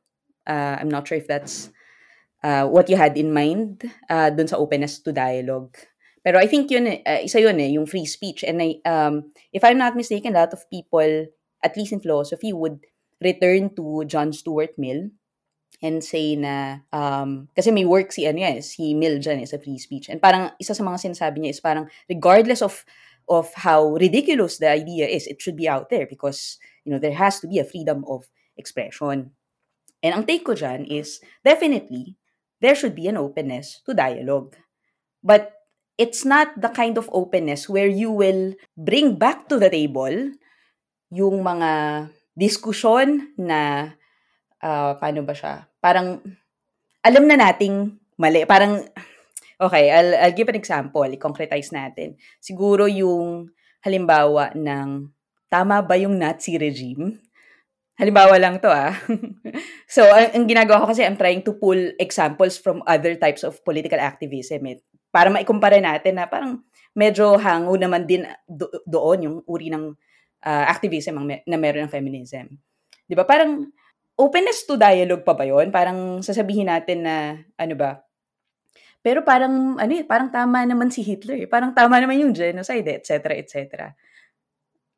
Uh, 0.49 0.81
I'm 0.81 0.89
not 0.89 1.05
sure 1.05 1.21
if 1.21 1.29
that's 1.29 1.69
uh, 2.41 2.65
what 2.65 2.89
you 2.89 2.97
had 2.97 3.13
in 3.13 3.29
mind 3.29 3.85
uh, 4.09 4.33
dun 4.33 4.49
sa 4.49 4.57
openness 4.57 4.97
to 5.05 5.13
dialogue. 5.13 5.77
Pero 6.25 6.41
I 6.41 6.49
think 6.49 6.73
yun, 6.73 6.89
uh, 6.89 7.21
isa 7.21 7.39
yun 7.39 7.61
eh, 7.61 7.77
yung 7.77 7.85
free 7.85 8.09
speech. 8.09 8.41
And 8.41 8.57
I, 8.57 8.81
um, 8.83 9.31
if 9.53 9.63
I'm 9.63 9.77
not 9.77 9.95
mistaken, 9.95 10.35
a 10.35 10.43
lot 10.43 10.53
of 10.57 10.65
people, 10.73 11.29
at 11.63 11.77
least 11.77 11.93
in 11.93 12.01
philosophy, 12.01 12.51
would 12.51 12.81
return 13.21 13.75
to 13.77 14.03
John 14.09 14.33
Stuart 14.33 14.73
Mill 14.77 15.13
and 15.81 16.03
say 16.03 16.35
na, 16.35 16.81
um, 16.91 17.47
kasi 17.55 17.69
may 17.69 17.85
work 17.85 18.11
si, 18.11 18.25
ano 18.25 18.41
yan, 18.41 18.61
si 18.65 18.97
Mill 18.97 19.21
dyan 19.21 19.45
eh, 19.45 19.47
sa 19.47 19.61
free 19.61 19.77
speech. 19.77 20.09
And 20.09 20.19
parang 20.19 20.51
isa 20.57 20.73
sa 20.73 20.83
mga 20.83 21.05
sinasabi 21.05 21.37
niya 21.37 21.53
is 21.53 21.61
parang 21.61 21.85
regardless 22.09 22.65
of 22.65 22.83
of 23.27 23.51
how 23.55 23.95
ridiculous 23.99 24.57
the 24.57 24.71
idea 24.71 25.05
is, 25.07 25.27
it 25.27 25.41
should 25.41 25.59
be 25.59 25.67
out 25.67 25.91
there 25.91 26.07
because, 26.07 26.57
you 26.87 26.91
know, 26.91 26.99
there 26.99 27.13
has 27.13 27.39
to 27.43 27.47
be 27.47 27.59
a 27.59 27.67
freedom 27.67 28.07
of 28.07 28.23
expression. 28.57 29.33
And 30.01 30.11
ang 30.13 30.23
take 30.25 30.45
ko 30.45 30.53
dyan 30.53 30.85
is, 30.85 31.21
definitely, 31.41 32.17
there 32.61 32.77
should 32.77 32.93
be 32.93 33.09
an 33.09 33.17
openness 33.17 33.81
to 33.85 33.97
dialogue. 33.97 34.57
But 35.25 35.53
it's 35.97 36.21
not 36.25 36.53
the 36.57 36.69
kind 36.69 36.97
of 36.97 37.09
openness 37.09 37.65
where 37.65 37.89
you 37.89 38.13
will 38.13 38.53
bring 38.77 39.17
back 39.17 39.49
to 39.49 39.57
the 39.57 39.69
table 39.69 40.37
yung 41.09 41.41
mga 41.41 41.71
diskusyon 42.37 43.33
na, 43.37 43.93
uh, 44.61 44.93
paano 45.01 45.25
ba 45.25 45.33
siya? 45.33 45.65
Parang, 45.81 46.21
alam 47.01 47.23
na 47.25 47.37
nating 47.39 47.97
mali. 48.21 48.45
Parang, 48.45 48.85
Okay, 49.57 49.89
I'll, 49.89 50.13
I'll 50.21 50.37
give 50.37 50.53
an 50.53 50.59
example. 50.59 51.01
I-concretize 51.01 51.73
natin. 51.73 52.13
Siguro 52.37 52.85
yung 52.85 53.49
halimbawa 53.81 54.53
ng 54.53 55.09
tama 55.49 55.81
ba 55.81 55.97
yung 55.97 56.13
Nazi 56.13 56.61
regime? 56.61 57.17
Halimbawa 57.97 58.37
lang 58.37 58.61
to 58.61 58.69
ah. 58.69 58.93
so, 59.95 60.05
ang, 60.05 60.29
ang 60.37 60.45
ginagawa 60.45 60.85
ko 60.85 60.93
kasi 60.93 61.01
I'm 61.01 61.17
trying 61.17 61.41
to 61.41 61.57
pull 61.57 61.77
examples 61.97 62.61
from 62.61 62.85
other 62.85 63.17
types 63.17 63.41
of 63.41 63.57
political 63.65 63.97
activism 63.97 64.69
eh, 64.69 64.77
para 65.09 65.33
maikumpara 65.33 65.81
natin 65.81 66.21
na 66.21 66.29
parang 66.29 66.61
medyo 66.93 67.41
hango 67.41 67.73
naman 67.73 68.05
din 68.05 68.29
do- 68.45 68.69
doon 68.85 69.19
yung 69.25 69.37
uri 69.49 69.73
ng 69.73 69.97
uh, 70.45 70.65
activism 70.69 71.17
ang, 71.17 71.41
na 71.41 71.57
meron 71.57 71.89
ng 71.89 71.93
feminism. 71.93 72.53
'Di 73.09 73.17
ba? 73.17 73.25
Parang 73.25 73.65
openness 74.13 74.69
to 74.69 74.77
dialogue 74.77 75.25
pa 75.25 75.33
ba 75.33 75.49
'yon? 75.49 75.73
Parang 75.73 76.21
sasabihin 76.21 76.69
natin 76.69 77.01
na 77.01 77.33
ano 77.57 77.73
ba? 77.73 78.07
Pero 79.07 79.23
parang, 79.23 79.79
ano 79.79 79.93
eh, 79.95 80.03
parang 80.03 80.27
tama 80.27 80.67
naman 80.67 80.91
si 80.91 80.99
Hitler. 80.99 81.45
Eh. 81.45 81.47
Parang 81.47 81.71
tama 81.71 81.95
naman 81.95 82.19
yung 82.19 82.35
genocide, 82.35 82.99
etc., 82.99 83.39
etc. 83.39 83.55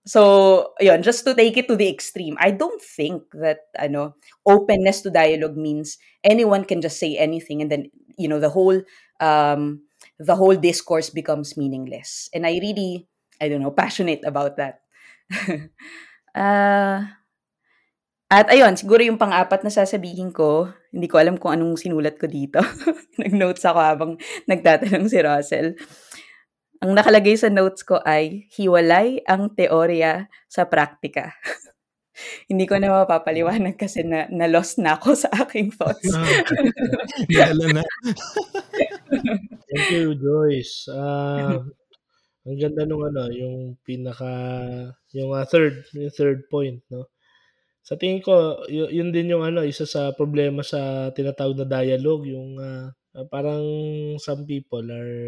So, 0.09 0.73
yun, 0.81 1.05
just 1.05 1.21
to 1.29 1.37
take 1.37 1.53
it 1.57 1.69
to 1.69 1.77
the 1.77 1.85
extreme, 1.85 2.33
I 2.41 2.49
don't 2.49 2.81
think 2.81 3.29
that, 3.37 3.69
ano, 3.77 4.17
openness 4.41 5.05
to 5.05 5.13
dialogue 5.13 5.53
means 5.53 6.01
anyone 6.25 6.65
can 6.65 6.81
just 6.81 6.97
say 6.97 7.13
anything 7.13 7.61
and 7.61 7.69
then, 7.69 7.93
you 8.17 8.25
know, 8.27 8.41
the 8.41 8.49
whole, 8.49 8.81
um, 9.21 9.85
the 10.17 10.35
whole 10.35 10.57
discourse 10.57 11.13
becomes 11.13 11.57
meaningless. 11.57 12.25
And 12.33 12.47
I 12.49 12.57
really, 12.57 13.05
I 13.39 13.49
don't 13.53 13.61
know, 13.61 13.71
passionate 13.71 14.25
about 14.25 14.57
that. 14.57 14.81
uh, 16.33 17.05
At 18.29 18.45
ayun, 18.53 18.77
siguro 18.77 19.01
yung 19.01 19.17
pang-apat 19.17 19.65
na 19.65 19.73
sasabihin 19.73 20.29
ko, 20.29 20.69
hindi 20.93 21.09
ko 21.09 21.17
alam 21.17 21.41
kung 21.41 21.49
anong 21.49 21.81
sinulat 21.81 22.21
ko 22.21 22.29
dito. 22.29 22.61
Nag-notes 23.21 23.65
ako 23.65 23.79
habang 23.81 24.11
nagtatanong 24.45 25.09
si 25.09 25.17
Russell. 25.17 25.73
Ang 26.79 26.95
nakalagay 26.95 27.35
sa 27.35 27.51
notes 27.51 27.83
ko 27.83 27.99
ay, 28.07 28.47
hiwalay 28.55 29.19
ang 29.27 29.51
teorya 29.51 30.31
sa 30.47 30.63
praktika. 30.63 31.35
hindi 32.49 32.65
ko 32.67 32.79
na 32.79 33.03
mapapaliwanag 33.03 33.75
kasi 33.75 34.03
na, 34.03 34.27
na-lost 34.31 34.79
na 34.79 34.95
ako 34.95 35.15
sa 35.15 35.29
aking 35.43 35.71
thoughts. 35.75 36.07
Ah, 37.39 37.51
na. 37.55 37.83
Thank 39.69 39.87
you, 39.91 40.15
Joyce. 40.15 40.87
Uh, 40.87 41.67
ang 42.47 42.57
ganda 42.57 42.87
nung 42.87 43.03
ano, 43.05 43.27
yung 43.27 43.75
pinaka, 43.83 44.31
yung 45.13 45.35
uh, 45.35 45.45
third, 45.45 45.83
yung 45.93 46.11
third 46.15 46.47
point, 46.47 46.79
no? 46.87 47.11
Sa 47.83 47.97
tingin 47.97 48.21
ko, 48.21 48.63
yu 48.69 48.87
yun 48.91 49.09
din 49.09 49.33
yung 49.33 49.43
ano, 49.43 49.65
isa 49.65 49.83
sa 49.83 50.13
problema 50.13 50.61
sa 50.61 51.11
tinatawag 51.11 51.57
na 51.59 51.67
dialogue, 51.67 52.29
yung, 52.29 52.55
ah, 52.59 52.93
parang 53.27 53.63
some 54.21 54.45
people 54.45 54.85
are 54.85 55.19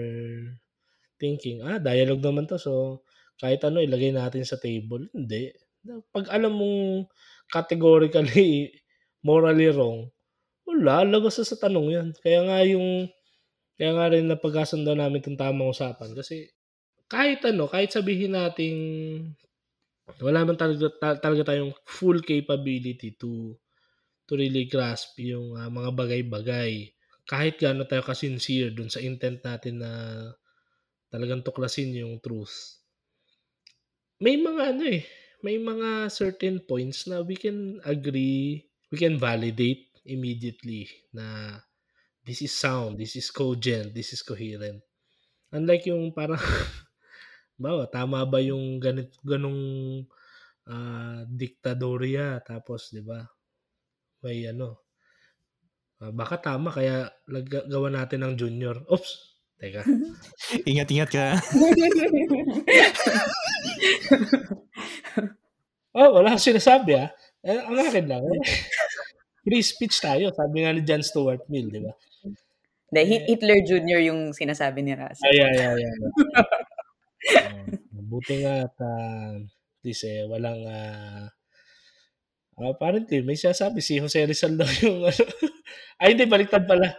thinking, 1.21 1.61
"Ah, 1.65 1.77
dialogue 1.77 2.23
naman 2.25 2.49
'to, 2.49 2.57
so 2.57 2.73
kahit 3.41 3.61
ano 3.67 3.79
ilagay 3.85 4.11
natin 4.15 4.43
sa 4.47 4.57
table." 4.57 5.05
Hindi. 5.13 5.53
'Pag 6.13 6.29
alam 6.33 6.53
mong 6.57 7.09
categorically 7.53 8.73
morally 9.27 9.69
wrong, 9.73 10.09
wala, 10.67 11.03
labas 11.07 11.41
sa 11.41 11.57
tanong 11.57 11.87
'yan. 11.93 12.07
Kaya 12.23 12.39
nga 12.47 12.59
yung 12.67 13.09
kaya 13.79 13.91
nga 13.97 14.07
rin 14.13 14.27
napagkasunduan 14.29 14.99
namin 15.01 15.21
'tong 15.25 15.39
tamang 15.39 15.71
usapan 15.73 16.11
kasi 16.17 16.49
kahit 17.11 17.41
ano, 17.47 17.67
kahit 17.71 17.91
sabihin 17.93 18.35
nating 18.37 18.79
wala 20.23 20.43
naman 20.45 20.57
talaga 20.59 20.87
ta 21.01 21.09
talaga 21.19 21.53
tayong 21.53 21.73
full 21.87 22.19
capability 22.25 23.15
to 23.21 23.55
to 24.27 24.33
really 24.39 24.65
grasp 24.69 25.17
yung, 25.19 25.57
ah, 25.59 25.67
mga 25.69 25.91
bagay-bagay. 25.95 26.73
Kahit 27.27 27.59
gaano 27.61 27.83
tayo 27.89 28.03
ka-sincere 28.05 28.71
dun 28.75 28.89
sa 28.91 29.03
intent 29.03 29.43
natin 29.43 29.83
na 29.83 29.91
talagang 31.11 31.43
tuklasin 31.45 31.91
yung 31.93 32.17
truth. 32.25 32.81
May 34.21 34.35
mga 34.47 34.61
ano, 34.71 34.83
eh, 34.97 35.03
may 35.45 35.57
mga 35.57 35.89
certain 36.19 36.61
points 36.69 37.09
na 37.09 37.17
we 37.25 37.35
can 37.43 37.81
agree, 37.93 38.61
we 38.93 38.97
can 39.03 39.15
validate 39.17 39.89
immediately 40.05 40.83
na 41.17 41.57
this 42.27 42.41
is 42.47 42.53
sound, 42.53 42.97
this 43.01 43.15
is 43.17 43.27
cogent, 43.33 43.93
this 43.97 44.13
is 44.15 44.21
coherent. 44.29 44.81
Unlike 45.57 45.85
yung 45.91 46.03
parang 46.17 46.39
halimbawa, 47.57 47.83
tama 47.91 48.19
ba 48.27 48.39
yung 48.43 48.79
ganit 48.83 49.11
ganong, 49.23 49.61
ah, 50.69 51.21
diktadorya 51.27 52.41
tapos 52.45 52.89
'di 52.93 53.01
ba, 53.05 53.19
may 54.23 54.47
ano, 54.49 54.69
ah, 56.01 56.11
baka 56.13 56.35
tama 56.41 56.69
kaya 56.73 57.07
lag 57.31 57.45
gawan 57.47 57.95
natin 57.95 58.21
ng 58.25 58.33
junior. 58.39 58.75
Oops, 58.91 59.30
teka. 59.61 59.81
Ingat-ingat 60.69 61.09
ka. 61.13 61.25
Oh, 65.91 66.07
wala 66.07 66.31
akong 66.31 66.55
sinasabi, 66.55 66.95
ah. 66.95 67.11
Eh, 67.43 67.51
ang 67.51 67.75
akin 67.75 68.07
lang, 68.07 68.23
eh, 68.23 68.39
free 69.43 69.59
speech 69.59 69.99
tayo, 69.99 70.31
sabi 70.31 70.63
nga 70.63 70.71
ni 70.71 70.87
John 70.87 71.03
Stuart 71.03 71.43
Mill, 71.51 71.67
'di 71.67 71.83
ba? 71.83 71.91
Eh 72.95 73.27
Hitler 73.27 73.59
Jr. 73.59 73.99
yung 74.07 74.31
sinasabi 74.31 74.87
ni 74.87 74.95
Russell. 74.95 75.27
Ay, 75.27 75.43
ay, 75.43 75.59
ay, 75.59 75.83
ay. 75.83 75.99
Oh, 77.91 78.07
buti 78.07 78.39
nga 78.39 78.71
at, 78.71 78.75
ah, 78.79 79.35
at 79.43 79.83
least, 79.83 80.07
eh, 80.07 80.23
walang, 80.31 80.63
ah 80.63 81.27
apparently 82.69 83.25
may 83.25 83.33
sinasabi 83.39 83.81
si 83.81 83.97
Jose 83.97 84.21
Rizal 84.21 84.53
daw 84.59 84.69
yung 84.85 85.01
ano 85.09 85.25
ay 86.01 86.13
hindi 86.13 86.25
baliktad 86.29 86.67
pala. 86.69 86.93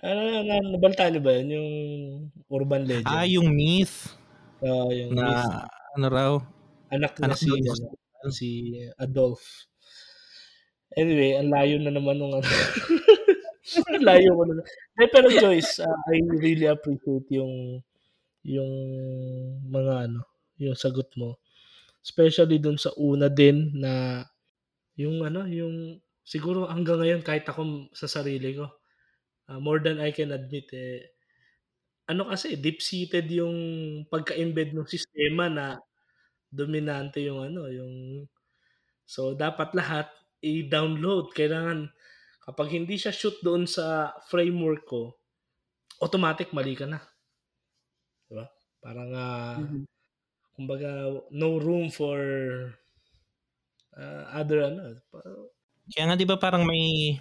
Ano 0.00 0.40
na 0.48 0.64
nabalitaan 0.64 1.12
niyo 1.12 1.22
ba 1.22 1.32
yun, 1.36 1.48
yung 1.60 1.70
urban 2.48 2.88
legend? 2.88 3.04
Ah, 3.12 3.28
yung 3.28 3.52
myth. 3.52 4.16
Oo, 4.64 4.88
yung 4.96 5.12
Na 5.12 5.28
myth. 5.28 5.52
ano 6.00 6.06
raw, 6.08 6.32
Anak 6.88 7.20
anak 7.20 7.36
si 7.36 7.52
ano, 7.52 8.30
si 8.32 8.48
Adolf. 8.96 9.68
Anyway, 10.96 11.36
ang 11.36 11.52
layo 11.52 11.76
na 11.84 11.92
naman 11.92 12.16
nung 12.16 12.32
ano. 12.32 12.48
Ang 13.92 14.02
layo 14.02 14.34
ko 14.34 14.42
na. 14.50 14.64
Hindi, 14.96 15.06
pero 15.14 15.28
Joyce, 15.30 15.84
ah, 15.84 16.00
I 16.10 16.18
really 16.42 16.66
appreciate 16.66 17.28
yung 17.30 17.78
yung 18.42 18.72
mga 19.68 20.10
ano, 20.10 20.26
yung 20.58 20.74
sagot 20.74 21.06
mo. 21.14 21.38
Especially 22.02 22.56
dun 22.58 22.80
sa 22.80 22.90
una 22.98 23.28
din 23.30 23.70
na 23.76 24.24
yung 24.96 25.22
ano, 25.22 25.44
yung 25.46 26.00
siguro 26.24 26.66
hanggang 26.72 27.04
ngayon 27.04 27.22
kahit 27.22 27.44
ako 27.46 27.92
sa 27.94 28.08
sarili 28.10 28.56
ko, 28.58 28.79
ah, 29.50 29.60
more 29.60 29.80
than 29.82 29.98
I 30.00 30.10
can 30.14 30.30
admit, 30.32 30.70
eh, 30.74 31.10
ano 32.10 32.28
kasi, 32.30 32.56
deep-seated 32.60 33.26
yung 33.32 33.56
pagka-embed 34.10 34.74
nung 34.76 34.88
sistema 34.90 35.48
na 35.52 35.78
dominante 36.52 37.22
yung 37.24 37.40
ano, 37.46 37.68
yung 37.70 38.26
so 39.06 39.34
dapat 39.36 39.72
lahat 39.78 40.08
i-download. 40.44 41.32
Kailangan 41.36 41.90
kapag 42.44 42.68
hindi 42.76 42.96
siya 43.00 43.12
shoot 43.14 43.38
doon 43.44 43.64
sa 43.70 44.14
framework 44.30 44.84
ko, 44.88 45.02
automatic 46.04 46.52
mali 46.56 46.74
ka 46.78 46.86
na. 46.90 47.00
'Di 48.30 48.34
ba? 48.38 48.46
Parang, 48.78 49.10
ah, 49.18 49.56
Mhm. 49.56 49.86
kumbaga 50.56 50.90
no 51.40 51.50
room 51.60 51.90
for, 51.90 52.18
ah, 53.96 54.24
other 54.40 54.60
ano, 54.66 55.00
Kaya 55.88 56.04
nga 56.06 56.16
'di 56.18 56.26
ba 56.28 56.36
parang 56.44 56.62
may 56.68 57.16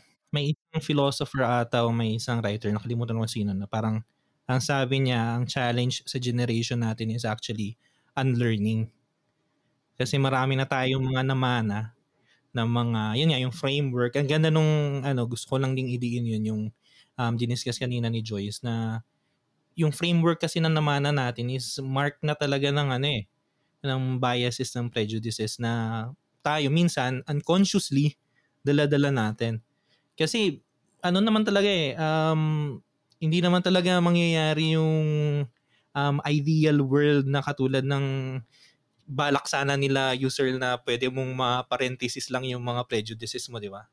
isang 0.69 0.86
philosopher 0.86 1.41
ata 1.41 1.82
o 1.82 1.89
may 1.89 2.21
isang 2.21 2.45
writer, 2.45 2.69
nakalimutan 2.69 3.17
ko 3.17 3.25
sino 3.25 3.58
na 3.58 3.65
parang 3.65 4.05
ang 4.49 4.62
sabi 4.62 5.01
niya, 5.01 5.38
ang 5.38 5.45
challenge 5.45 6.01
sa 6.05 6.17
generation 6.17 6.82
natin 6.82 7.13
is 7.13 7.25
actually 7.25 7.77
unlearning. 8.17 8.89
Kasi 9.97 10.17
marami 10.17 10.58
na 10.58 10.65
tayong 10.65 11.05
mga 11.05 11.21
namana 11.25 11.93
na 12.49 12.65
mga, 12.65 13.01
yun 13.17 13.29
nga, 13.29 13.39
yung 13.45 13.53
framework. 13.53 14.17
Ang 14.17 14.25
ganda 14.25 14.49
nung, 14.49 15.05
ano, 15.05 15.21
gusto 15.29 15.53
ko 15.53 15.62
lang 15.62 15.77
ding 15.77 15.89
idiin 15.93 16.25
yun, 16.25 16.43
yung 16.45 16.62
um, 17.17 17.34
diniscuss 17.38 17.77
kanina 17.77 18.10
ni 18.10 18.25
Joyce 18.25 18.65
na 18.65 19.05
yung 19.77 19.93
framework 19.93 20.41
kasi 20.41 20.58
ng 20.58 20.73
namana 20.73 21.13
natin 21.13 21.53
is 21.53 21.77
mark 21.77 22.17
na 22.25 22.34
talaga 22.34 22.73
ng 22.73 22.89
ano 22.89 23.08
eh, 23.08 23.29
ng 23.86 24.17
biases, 24.17 24.73
ng 24.75 24.89
prejudices 24.89 25.62
na 25.62 26.05
tayo 26.41 26.67
minsan 26.73 27.21
unconsciously 27.29 28.17
dala-dala 28.65 29.13
natin. 29.13 29.62
Kasi 30.19 30.60
ano 30.99 31.23
naman 31.23 31.47
talaga 31.47 31.67
eh, 31.71 31.95
um, 31.95 32.75
hindi 33.23 33.39
naman 33.39 33.63
talaga 33.63 33.99
mangyayari 34.03 34.75
yung 34.75 34.99
um, 35.95 36.17
ideal 36.27 36.84
world 36.84 37.27
na 37.32 37.39
katulad 37.43 37.84
ng 37.88 38.05
balak 39.10 39.45
sana 39.49 39.75
nila 39.79 40.13
user 40.17 40.53
na 40.60 40.77
pwede 40.86 41.10
mong 41.10 41.32
ma-parenthesis 41.34 42.29
lang 42.34 42.45
yung 42.47 42.62
mga 42.63 42.86
prejudices 42.89 43.47
mo, 43.49 43.58
di 43.62 43.69
ba? 43.71 43.89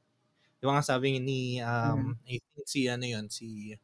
Di 0.61 0.65
ba 0.69 0.79
nga 0.81 0.85
sabi 0.87 1.19
ni, 1.21 1.61
um, 1.63 2.17
I 2.29 2.41
think 2.43 2.67
si 2.69 2.89
ano 2.91 3.05
yun, 3.07 3.29
si 3.33 3.75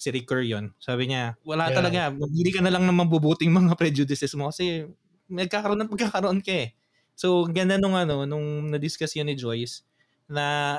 si 0.00 0.08
Ricker 0.12 0.42
yun. 0.44 0.72
Sabi 0.82 1.10
niya, 1.12 1.36
wala 1.46 1.68
Yeah. 1.68 1.74
talaga, 1.74 2.10
magbili 2.12 2.50
ka 2.54 2.60
na 2.64 2.72
lang 2.74 2.84
ng 2.88 2.98
mabubuting 3.06 3.52
mga 3.54 3.74
prejudices 3.78 4.32
mo 4.36 4.50
kasi 4.52 4.88
magkakaroon 5.30 5.82
at 5.84 5.90
magkakaroon 5.92 6.40
ka 6.44 6.52
eh. 6.68 6.68
So, 7.16 7.44
ganda 7.48 7.76
nung 7.80 7.94
ano, 7.98 8.24
nung 8.28 8.72
na-discuss 8.72 9.14
yun 9.18 9.28
ni 9.30 9.36
Joyce, 9.38 9.84
na 10.30 10.78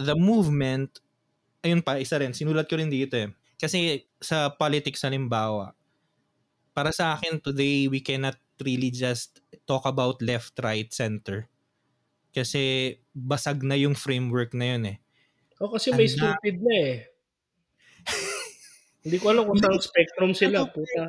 the 0.00 0.16
movement, 0.16 0.98
ayun 1.60 1.84
pa, 1.84 2.00
isa 2.00 2.16
rin, 2.18 2.32
sinulat 2.32 2.66
ko 2.66 2.80
rin 2.80 2.88
dito 2.88 3.14
eh. 3.16 3.28
Kasi 3.60 4.08
sa 4.18 4.48
politics 4.52 5.04
halimbawa, 5.04 5.76
para 6.72 6.90
sa 6.94 7.14
akin 7.14 7.38
today, 7.42 7.86
we 7.86 8.00
cannot 8.00 8.38
really 8.64 8.88
just 8.90 9.40
talk 9.68 9.84
about 9.84 10.20
left, 10.24 10.56
right, 10.64 10.88
center. 10.92 11.48
Kasi 12.32 12.94
basag 13.12 13.60
na 13.66 13.74
yung 13.76 13.98
framework 13.98 14.54
na 14.54 14.76
yun 14.76 14.84
eh. 14.96 14.98
oh, 15.60 15.68
kasi 15.68 15.92
may 15.92 16.08
Ang 16.08 16.16
da- 16.16 16.32
stupid 16.40 16.56
na, 16.64 16.74
eh. 16.78 16.96
Hindi 19.00 19.16
ko 19.16 19.32
alam 19.32 19.44
kung 19.48 19.60
saan 19.60 19.80
spectrum 19.80 20.32
sila, 20.36 20.64
Ano, 20.64 20.72
puta. 20.72 21.04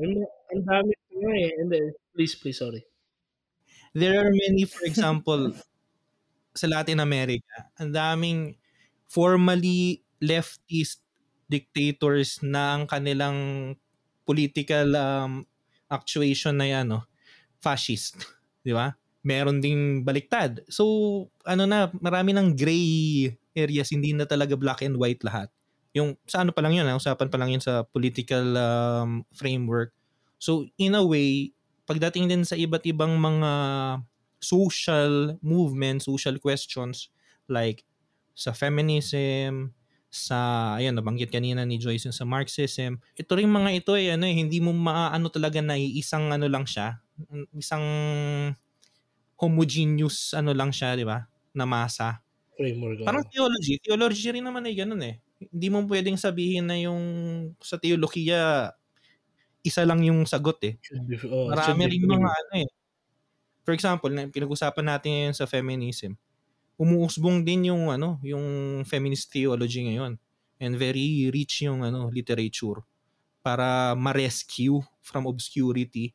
May 0.00 0.10
ang 0.52 0.62
dami 0.64 0.92
nga, 0.92 1.32
eh. 1.36 1.50
Hindi, 1.60 1.78
please, 2.12 2.34
please, 2.40 2.58
sorry. 2.58 2.82
there 3.94 4.18
are 4.18 4.28
many, 4.28 4.66
for 4.66 4.82
example, 4.84 5.54
sa 6.54 6.70
Latin 6.70 7.02
America, 7.02 7.68
ang 7.76 7.90
daming 7.90 8.40
formally 9.10 10.00
leftist 10.22 11.02
dictators 11.50 12.40
na 12.40 12.78
ang 12.78 12.88
kanilang 12.88 13.38
political 14.24 14.96
um, 14.96 15.32
actuation 15.92 16.56
na 16.56 16.66
yan, 16.70 16.88
no? 16.88 17.04
fascist. 17.60 18.20
Di 18.60 18.72
ba? 18.76 18.92
Meron 19.24 19.64
ding 19.64 20.04
baliktad. 20.04 20.60
So, 20.68 20.84
ano 21.48 21.64
na, 21.64 21.88
marami 21.96 22.36
ng 22.36 22.52
gray 22.52 23.32
areas, 23.56 23.88
hindi 23.88 24.12
na 24.12 24.28
talaga 24.28 24.52
black 24.52 24.84
and 24.84 25.00
white 25.00 25.24
lahat. 25.24 25.48
Yung, 25.96 26.18
sa 26.28 26.44
ano 26.44 26.52
pa 26.52 26.60
lang 26.60 26.76
yun, 26.76 26.84
ha? 26.84 26.96
usapan 26.98 27.28
pa 27.32 27.40
lang 27.40 27.56
yun 27.56 27.62
sa 27.64 27.84
political 27.88 28.44
um, 28.56 29.10
framework. 29.32 29.96
So, 30.36 30.68
in 30.76 30.92
a 30.92 31.04
way, 31.04 31.56
pagdating 31.88 32.28
din 32.28 32.44
sa 32.44 32.56
iba't 32.56 32.84
ibang 32.84 33.16
mga 33.16 33.50
social 34.44 35.40
movements, 35.40 36.04
social 36.04 36.36
questions, 36.36 37.08
like 37.48 37.82
sa 38.36 38.52
feminism, 38.52 39.72
sa, 40.14 40.38
ayun, 40.78 40.94
nabanggit 40.94 41.34
kanina 41.34 41.66
ni 41.66 41.74
Joyce 41.80 42.06
yung 42.06 42.14
sa 42.14 42.22
Marxism, 42.22 43.02
ito 43.18 43.32
rin 43.34 43.50
mga 43.50 43.70
ito 43.82 43.98
eh, 43.98 44.14
ano 44.14 44.30
eh, 44.30 44.36
hindi 44.36 44.62
mo 44.62 44.70
maano 44.70 45.26
talaga 45.26 45.58
na 45.58 45.74
isang 45.74 46.30
ano 46.30 46.46
lang 46.46 46.62
siya, 46.68 47.02
isang 47.56 47.82
homogeneous 49.34 50.30
ano 50.38 50.54
lang 50.54 50.70
siya, 50.70 50.94
di 50.94 51.02
ba? 51.02 51.26
Na 51.56 51.66
masa. 51.66 52.22
Framework. 52.54 53.02
Parang 53.02 53.26
theology. 53.26 53.82
Theology 53.82 54.30
rin 54.30 54.46
naman 54.46 54.62
ay 54.62 54.78
ganun 54.78 55.02
eh. 55.02 55.18
Hindi 55.50 55.66
mo 55.66 55.82
pwedeng 55.90 56.14
sabihin 56.14 56.70
na 56.70 56.78
yung 56.78 57.02
sa 57.58 57.74
teolohiya, 57.82 58.70
isa 59.66 59.82
lang 59.82 59.98
yung 60.06 60.22
sagot 60.30 60.62
eh. 60.62 60.78
Marami 61.26 61.82
rin 61.90 62.06
mga 62.06 62.30
ano 62.30 62.54
eh. 62.62 62.68
For 63.64 63.72
example, 63.74 64.12
na 64.12 64.28
pinag-usapan 64.28 64.86
natin 64.86 65.10
ngayon 65.16 65.34
sa 65.36 65.48
feminism, 65.48 66.14
umuusbong 66.78 67.42
din 67.42 67.72
yung 67.74 67.90
ano, 67.90 68.20
yung 68.22 68.44
feminist 68.86 69.32
theology 69.32 69.88
ngayon. 69.88 70.20
And 70.62 70.78
very 70.78 71.28
rich 71.34 71.66
yung 71.66 71.82
ano, 71.82 72.08
literature 72.12 72.80
para 73.44 73.92
ma-rescue 73.98 74.80
from 75.04 75.28
obscurity 75.28 76.14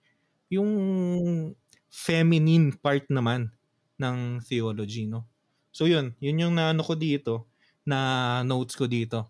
yung 0.49 1.53
feminine 1.89 2.73
part 2.73 3.05
naman 3.09 3.53
ng 4.01 4.41
theology, 4.45 5.05
no? 5.05 5.29
So 5.69 5.85
yun, 5.85 6.17
yun 6.17 6.41
yung 6.41 6.53
naano 6.57 6.81
ko 6.81 6.97
dito, 6.97 7.45
na 7.85 8.41
notes 8.45 8.73
ko 8.77 8.89
dito. 8.89 9.29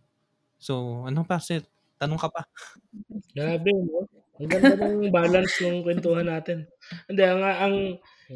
So, 0.59 1.03
ano 1.07 1.23
pa? 1.23 1.39
Tanong 1.99 2.19
ka 2.19 2.27
pa. 2.31 2.43
Grabe, 3.35 3.71
no? 3.71 4.07
Ang 4.39 4.47
ganda 4.47 4.75
ng 4.79 5.11
balance 5.11 5.59
ng 5.59 5.83
kwentuhan 5.83 6.31
natin. 6.31 6.63
Hindi, 7.11 7.23
ang, 7.27 7.43
ang 7.43 7.75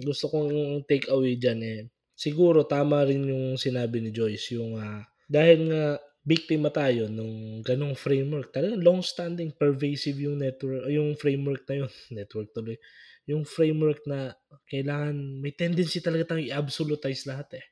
gusto 0.03 0.27
kong 0.27 0.83
take 0.83 1.07
away 1.07 1.39
dyan 1.39 1.59
eh, 1.63 1.79
siguro 2.11 2.67
tama 2.67 3.07
rin 3.07 3.23
yung 3.23 3.55
sinabi 3.55 4.03
ni 4.03 4.11
Joyce, 4.11 4.59
yung 4.59 4.75
uh, 4.75 5.01
dahil 5.31 5.71
nga 5.71 5.97
biktima 6.23 6.71
tayo 6.71 7.11
nung 7.11 7.59
ganong 7.59 7.99
framework. 7.99 8.55
Talagang 8.55 8.79
long-standing, 8.79 9.55
pervasive 9.59 10.15
yung 10.23 10.39
network, 10.39 10.87
yung 10.87 11.19
framework 11.19 11.67
na 11.67 11.83
yun. 11.83 11.91
network 12.17 12.49
tuloy. 12.55 12.79
Yung 13.27 13.43
framework 13.43 14.03
na 14.07 14.35
kailangan, 14.67 15.15
may 15.39 15.51
tendency 15.51 15.99
talaga 15.99 16.33
tayong 16.33 16.47
i-absolutize 16.47 17.27
lahat 17.27 17.59
eh. 17.59 17.65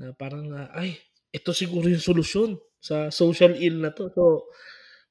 Na 0.00 0.16
parang, 0.16 0.48
uh, 0.52 0.68
ay, 0.72 0.96
ito 1.32 1.52
siguro 1.52 1.88
yung 1.88 2.00
solusyon 2.00 2.56
sa 2.80 3.12
social 3.12 3.56
ill 3.60 3.80
na 3.80 3.92
to. 3.92 4.08
So, 4.12 4.48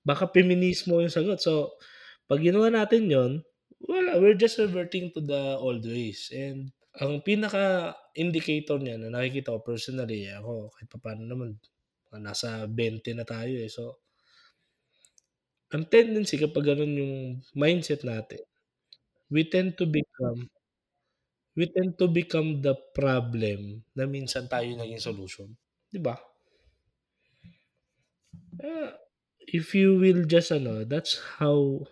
baka 0.06 0.30
feminismo 0.30 1.02
yung 1.02 1.14
sagot. 1.14 1.40
So, 1.42 1.78
pag 2.30 2.42
ginawa 2.44 2.72
natin 2.74 3.10
yon 3.12 3.32
wala, 3.82 4.22
we're 4.22 4.38
just 4.38 4.62
reverting 4.62 5.10
to 5.14 5.22
the 5.22 5.58
old 5.58 5.82
ways. 5.86 6.30
And 6.34 6.70
ang 7.00 7.24
pinaka-indicator 7.26 8.78
niya 8.82 9.00
na 9.02 9.10
nakikita 9.14 9.56
ko 9.56 9.60
personally, 9.64 10.28
ako 10.30 10.70
kahit 10.76 10.90
pa 10.92 11.00
paano 11.02 11.24
naman, 11.26 11.50
nasa 12.20 12.68
20 12.68 13.16
na 13.16 13.26
tayo 13.26 13.56
eh. 13.56 13.72
So, 13.72 14.04
ang 15.74 15.84
tendency 15.94 16.36
kapag 16.44 16.68
ganun 16.76 17.00
yung 17.02 17.16
mindset 17.58 18.02
natin, 18.06 18.44
we 19.34 19.42
tend 19.54 19.72
to 19.80 19.86
become 19.88 20.40
we 21.58 21.66
tend 21.76 21.92
to 22.00 22.08
become 22.08 22.50
the 22.66 22.76
problem 22.96 23.84
na 23.98 24.04
minsan 24.08 24.48
tayo 24.48 24.68
naging 24.76 25.04
solution. 25.04 25.48
Di 25.92 26.00
ba? 26.00 26.16
Uh, 28.64 28.92
if 29.52 29.76
you 29.76 30.00
will 30.00 30.24
just 30.24 30.56
ano, 30.56 30.88
that's 30.88 31.20
how 31.38 31.84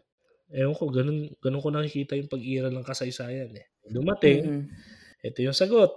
ewan 0.50 0.74
ko, 0.74 0.90
ganun, 0.90 1.30
ganun 1.44 1.62
ko 1.62 1.70
nakikita 1.70 2.18
yung 2.18 2.32
pag-iral 2.32 2.74
ng 2.74 2.88
kasaysayan 2.88 3.52
eh. 3.54 3.68
Dumating, 3.86 4.42
mm-hmm. 4.42 5.28
ito 5.28 5.40
yung 5.46 5.58
sagot. 5.58 5.94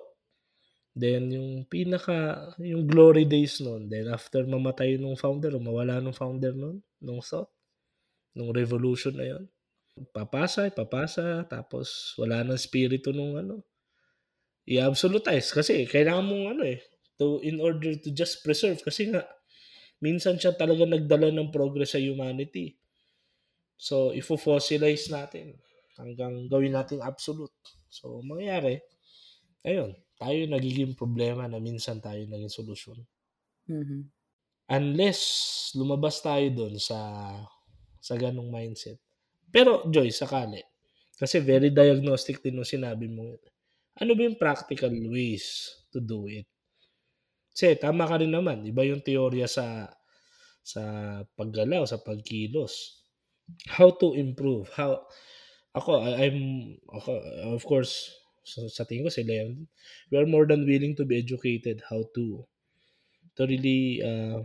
Then, 0.92 1.32
yung 1.32 1.64
pinaka, 1.72 2.52
yung 2.60 2.84
glory 2.84 3.24
days 3.24 3.64
noon. 3.64 3.88
Then, 3.88 4.12
after 4.12 4.44
mamatay 4.44 5.00
nung 5.00 5.16
founder, 5.16 5.56
o 5.56 5.62
mawala 5.62 6.04
nung 6.04 6.12
founder 6.12 6.52
noon, 6.52 6.84
nung 7.00 7.24
thought, 7.24 7.48
nung 8.36 8.52
revolution 8.52 9.16
na 9.16 9.24
yon 9.24 9.44
papasa, 10.12 10.68
papasa, 10.72 11.44
tapos 11.48 12.16
wala 12.16 12.40
nang 12.44 12.60
spirito 12.60 13.12
nung 13.12 13.40
ano, 13.40 13.64
i-absolutize. 14.68 15.52
Kasi, 15.56 15.88
kailangan 15.88 16.28
mong 16.28 16.44
ano 16.56 16.62
eh, 16.68 16.80
to, 17.16 17.40
in 17.40 17.56
order 17.56 17.96
to 17.96 18.12
just 18.12 18.44
preserve. 18.44 18.80
Kasi 18.84 19.08
nga, 19.08 19.24
minsan 20.02 20.36
siya 20.36 20.52
talaga 20.52 20.82
nagdala 20.82 21.30
ng 21.30 21.54
progress 21.54 21.94
sa 21.94 22.02
humanity. 22.02 22.74
So, 23.78 24.10
ifo-fossilize 24.10 25.08
natin 25.14 25.56
hanggang 25.94 26.50
gawin 26.50 26.74
natin 26.74 26.98
absolute. 27.00 27.54
So, 27.86 28.18
mangyayari, 28.26 28.82
ayun, 29.62 29.94
tayo 30.18 30.38
nagiging 30.50 30.98
problema 30.98 31.46
na 31.46 31.62
minsan 31.62 32.02
tayo 32.02 32.22
naging 32.26 32.50
solusyon. 32.50 32.98
Mm-hmm. 33.70 34.02
Unless 34.72 35.20
lumabas 35.78 36.18
tayo 36.22 36.46
doon 36.50 36.78
sa 36.78 36.98
sa 38.02 38.14
ganong 38.18 38.50
mindset. 38.50 38.98
Pero, 39.54 39.86
Joy, 39.86 40.10
sakali. 40.10 40.62
Kasi 41.14 41.38
very 41.38 41.70
diagnostic 41.70 42.42
din 42.42 42.58
nung 42.58 42.66
sinabi 42.66 43.06
mo. 43.06 43.38
Ano 43.94 44.18
ba 44.18 44.26
yung 44.26 44.40
practical 44.40 44.90
ways 44.90 45.70
to 45.94 46.02
do 46.02 46.26
it? 46.26 46.48
Kasi 47.52 47.76
tama 47.76 48.08
ka 48.08 48.16
rin 48.20 48.32
naman. 48.32 48.64
Iba 48.64 48.82
yung 48.88 49.04
teorya 49.04 49.44
sa 49.46 49.88
sa 50.64 50.82
paggalaw, 51.36 51.84
sa 51.84 52.00
pagkilos. 52.00 53.04
How 53.68 53.92
to 54.00 54.16
improve? 54.16 54.70
How 54.72 55.04
ako 55.76 56.00
I'm 56.04 56.38
ako, 56.88 57.10
of 57.56 57.62
course 57.64 58.12
so, 58.44 58.68
sa 58.68 58.84
tingin 58.88 59.08
ko 59.08 59.12
sila 59.12 59.44
yan. 59.44 59.68
We 60.08 60.16
are 60.20 60.28
more 60.28 60.48
than 60.48 60.64
willing 60.68 60.96
to 61.00 61.04
be 61.04 61.20
educated 61.20 61.84
how 61.88 62.04
to 62.16 62.44
to 63.36 63.42
really 63.48 64.00
uh, 64.04 64.44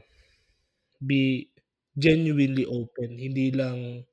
be 1.01 1.51
genuinely 1.97 2.63
open. 2.67 3.17
Hindi 3.17 3.51
lang 3.51 4.03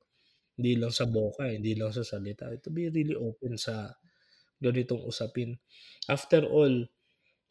hindi 0.55 0.79
lang 0.79 0.95
sa 0.95 1.07
boka, 1.07 1.51
hindi 1.51 1.75
lang 1.75 1.91
sa 1.91 2.07
salita. 2.07 2.47
To 2.63 2.71
be 2.71 2.91
really 2.91 3.19
open 3.19 3.59
sa 3.59 3.91
ganitong 4.63 5.03
usapin. 5.03 5.59
After 6.07 6.47
all, 6.47 6.87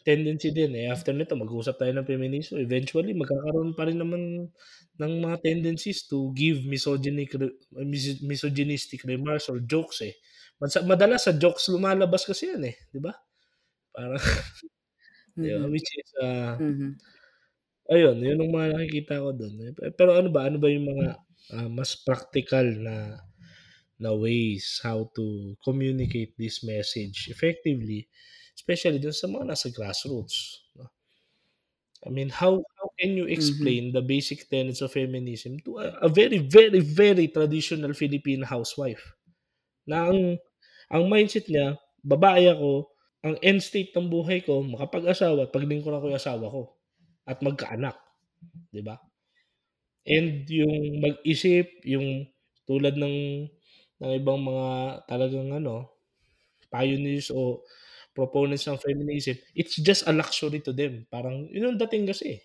tendency 0.04 0.52
din 0.52 0.76
eh, 0.76 0.92
after 0.92 1.16
nito 1.16 1.34
mag-uusap 1.34 1.80
tayo 1.80 1.96
ng 1.96 2.08
feminism, 2.08 2.60
eventually 2.60 3.16
magkakaroon 3.16 3.72
pa 3.74 3.88
rin 3.88 3.98
naman 3.98 4.52
ng 5.00 5.14
mga 5.24 5.38
tendencies 5.42 6.06
to 6.06 6.30
give 6.36 6.62
misogynic 6.68 7.34
mis- 7.72 8.22
misogynistic 8.22 9.02
remarks 9.08 9.48
or 9.48 9.64
jokes 9.64 10.04
eh. 10.04 10.14
Madalas 10.86 11.26
sa 11.26 11.34
jokes 11.34 11.72
lumalabas 11.72 12.28
kasi 12.28 12.52
yan 12.52 12.68
eh, 12.68 12.76
'di 12.92 13.00
ba? 13.00 13.16
Para 13.96 14.16
mm-hmm. 15.40 15.72
which 15.72 15.90
is 15.98 16.10
uh, 16.22 16.60
mm-hmm. 16.60 16.94
ayun, 17.90 18.16
yun 18.20 18.40
ang 18.44 18.52
mga 18.52 18.68
nakikita 18.76 19.24
ko 19.24 19.32
doon. 19.34 19.54
Pero 19.96 20.12
ano 20.20 20.30
ba, 20.30 20.52
ano 20.52 20.60
ba 20.62 20.68
yung 20.68 20.88
mga 20.88 21.08
uh, 21.58 21.70
mas 21.72 21.96
practical 22.04 22.64
na 22.64 23.18
na 24.04 24.12
ways 24.12 24.84
how 24.84 25.08
to 25.16 25.56
communicate 25.64 26.36
this 26.36 26.60
message 26.66 27.32
effectively 27.32 28.10
especially 28.54 29.02
dun 29.02 29.14
sa 29.14 29.28
mga 29.28 29.50
nasa 29.50 29.68
grassroots. 29.74 30.64
No? 30.78 30.88
I 32.04 32.10
mean, 32.10 32.30
how 32.30 32.62
how 32.78 32.88
can 33.00 33.18
you 33.18 33.26
mm-hmm. 33.26 33.38
explain 33.38 33.84
mm-hmm. 33.90 33.98
the 33.98 34.04
basic 34.06 34.48
tenets 34.48 34.84
of 34.84 34.94
feminism 34.94 35.60
to 35.68 35.80
a, 35.80 36.08
a 36.08 36.10
very, 36.10 36.40
very, 36.40 36.80
very 36.80 37.28
traditional 37.32 37.92
Filipino 37.98 38.46
housewife? 38.46 39.02
Na 39.88 40.12
ang, 40.12 40.40
ang 40.88 41.04
mindset 41.08 41.48
niya, 41.48 41.80
babae 42.04 42.52
ako, 42.52 42.92
ang 43.24 43.40
end 43.40 43.64
state 43.64 43.96
ng 43.96 44.12
buhay 44.12 44.44
ko, 44.44 44.64
makapag-asawa 44.64 45.48
at 45.48 45.52
paglingkuran 45.56 46.00
ko 46.04 46.12
yung 46.12 46.20
asawa 46.20 46.46
ko. 46.52 46.76
At 47.24 47.40
magkaanak. 47.40 47.96
Di 48.68 48.84
ba? 48.84 49.00
And 50.04 50.44
yung 50.52 51.00
mag-isip, 51.00 51.88
yung 51.88 52.28
tulad 52.68 53.00
ng 53.00 53.48
ng 54.04 54.12
ibang 54.20 54.44
mga 54.44 54.68
talagang 55.08 55.56
ano, 55.56 55.88
pioneers 56.68 57.32
o 57.32 57.64
proponents 58.14 58.70
ng 58.70 58.78
feminism, 58.78 59.36
it's 59.58 59.78
just 59.82 60.06
a 60.06 60.14
luxury 60.14 60.62
to 60.62 60.72
them. 60.72 61.06
Parang, 61.10 61.50
yun 61.50 61.74
ang 61.74 61.82
dating 61.82 62.10
kasi. 62.10 62.40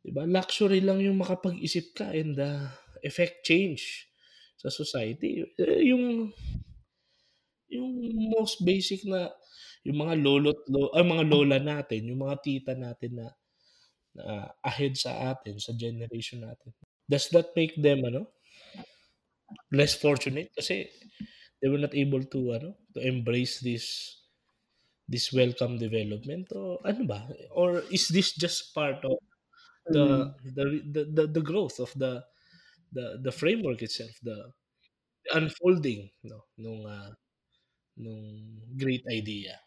Diba? 0.00 0.24
Luxury 0.24 0.80
lang 0.80 1.02
yung 1.04 1.20
makapag-isip 1.20 1.92
ka 1.92 2.14
and 2.14 2.38
uh, 2.40 2.70
effect 3.04 3.44
change 3.44 4.08
sa 4.56 4.72
society. 4.72 5.44
Eh, 5.60 5.92
yung 5.92 6.32
yung 7.70 7.88
most 8.34 8.60
basic 8.66 9.06
na 9.06 9.30
yung 9.86 10.02
mga 10.02 10.14
lolo't 10.20 10.60
lo, 10.68 10.90
ay 10.92 11.04
mga 11.06 11.24
lola 11.30 11.58
natin, 11.62 12.10
yung 12.10 12.20
mga 12.26 12.36
tita 12.42 12.72
natin 12.74 13.22
na, 13.22 13.26
na 14.12 14.24
ahead 14.60 14.98
sa 14.98 15.32
atin, 15.32 15.56
sa 15.56 15.72
generation 15.72 16.42
natin. 16.44 16.74
Does 17.06 17.30
that 17.32 17.54
make 17.56 17.74
them 17.78 18.04
ano 18.04 18.28
less 19.74 19.98
fortunate 19.98 20.54
kasi 20.54 20.86
they 21.58 21.66
were 21.66 21.80
not 21.80 21.94
able 21.94 22.22
to 22.22 22.54
ano 22.54 22.78
to 22.94 23.02
embrace 23.02 23.58
this 23.58 24.19
this 25.10 25.34
welcome 25.34 25.74
development 25.74 26.46
o 26.54 26.78
ano 26.86 27.02
ba? 27.02 27.26
Or 27.50 27.82
is 27.90 28.06
this 28.14 28.30
just 28.38 28.70
part 28.70 29.02
of 29.02 29.18
the 29.90 30.06
mm. 30.06 30.54
the, 30.54 30.64
the, 30.86 31.02
the 31.10 31.24
the 31.26 31.42
growth 31.42 31.82
of 31.82 31.90
the 31.98 32.22
the 32.94 33.18
the 33.18 33.34
framework 33.34 33.82
itself 33.82 34.14
the, 34.22 34.54
the 35.26 35.30
unfolding 35.34 36.14
no 36.22 36.46
nung 36.62 36.86
uh, 36.86 37.10
nung 37.98 38.62
great 38.78 39.02
idea? 39.10 39.58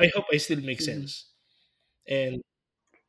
I 0.00 0.08
hope 0.16 0.32
I 0.32 0.40
still 0.40 0.64
make 0.64 0.80
mm. 0.80 0.88
sense. 0.88 1.36
And 2.08 2.40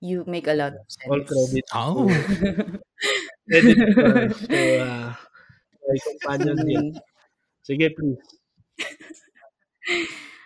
you 0.03 0.27
make 0.27 0.51
a 0.51 0.53
lot 0.53 0.75
of 0.75 0.83
sense 0.91 1.07
all 1.07 1.23
credit 1.23 1.65
oh. 1.71 2.11
credit 3.49 3.77
to, 3.79 4.35
to 4.51 4.59
uh, 4.83 5.09
my 5.87 5.97
companion 6.03 6.59
here. 6.67 6.91
Sige 7.63 7.87
please 7.95 8.19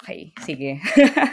Okay, 0.00 0.32
sige. 0.40 0.80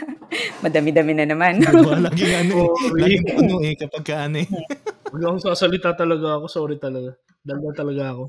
Madami-dami 0.64 1.16
na 1.16 1.24
naman. 1.24 1.64
Oo, 1.64 1.96
laging 2.12 2.34
ano, 2.36 2.52
eh. 2.52 2.68
oh, 2.68 2.92
laging 3.00 3.26
ano 3.32 3.54
eh, 3.64 3.74
kapag 3.80 4.04
ka 4.04 4.28
ano 4.28 4.44
eh. 4.44 4.48
Huwag 5.08 5.24
akong 5.24 5.44
sasalita 5.48 5.96
talaga 5.96 6.36
ako, 6.36 6.44
sorry 6.52 6.76
talaga. 6.76 7.16
Dalaga 7.40 7.80
talaga 7.80 8.02
ako. 8.12 8.22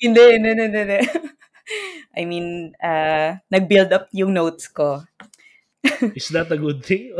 Hindi, 0.00 0.24
hindi, 0.40 0.50
hindi, 0.56 0.80
hindi. 0.80 1.00
I 2.16 2.22
mean, 2.24 2.72
uh, 2.80 3.36
nag-build 3.52 3.92
up 3.92 4.08
yung 4.16 4.32
notes 4.32 4.72
ko. 4.72 5.04
Is 6.16 6.32
that 6.32 6.48
a 6.48 6.56
good 6.56 6.80
thing? 6.80 7.12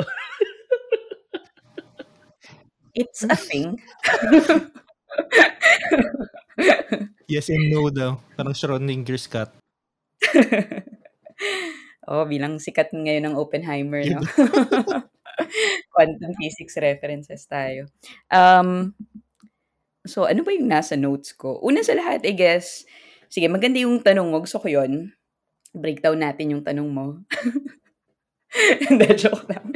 It's 2.96 3.20
a 3.26 3.36
thing. 3.36 3.76
yes 7.28 7.52
and 7.52 7.68
no 7.68 7.92
daw. 7.92 8.16
Parang 8.32 8.56
Schrodinger's 8.56 9.28
cat. 9.28 9.52
Oh, 12.08 12.24
bilang 12.28 12.60
sikat 12.60 12.92
ngayon 12.92 13.32
ng 13.32 13.38
Oppenheimer, 13.38 14.02
no? 14.08 14.20
Quantum 15.92 16.32
physics 16.38 16.78
references 16.78 17.44
tayo. 17.48 17.90
Um, 18.30 18.94
so, 20.06 20.28
ano 20.28 20.44
ba 20.46 20.54
yung 20.54 20.70
nasa 20.70 20.94
notes 20.94 21.34
ko? 21.34 21.58
Una 21.64 21.82
sa 21.82 21.96
lahat, 21.96 22.22
I 22.28 22.34
guess, 22.36 22.86
sige, 23.28 23.50
maganda 23.50 23.82
yung 23.82 24.00
tanong 24.00 24.28
mo. 24.30 24.38
Gusto 24.42 24.62
ko 24.62 24.68
yun. 24.70 25.10
Breakdown 25.74 26.22
natin 26.22 26.54
yung 26.54 26.62
tanong 26.62 26.86
mo. 26.86 27.26
Hindi, 28.86 29.06
joke 29.18 29.50
lang. 29.50 29.74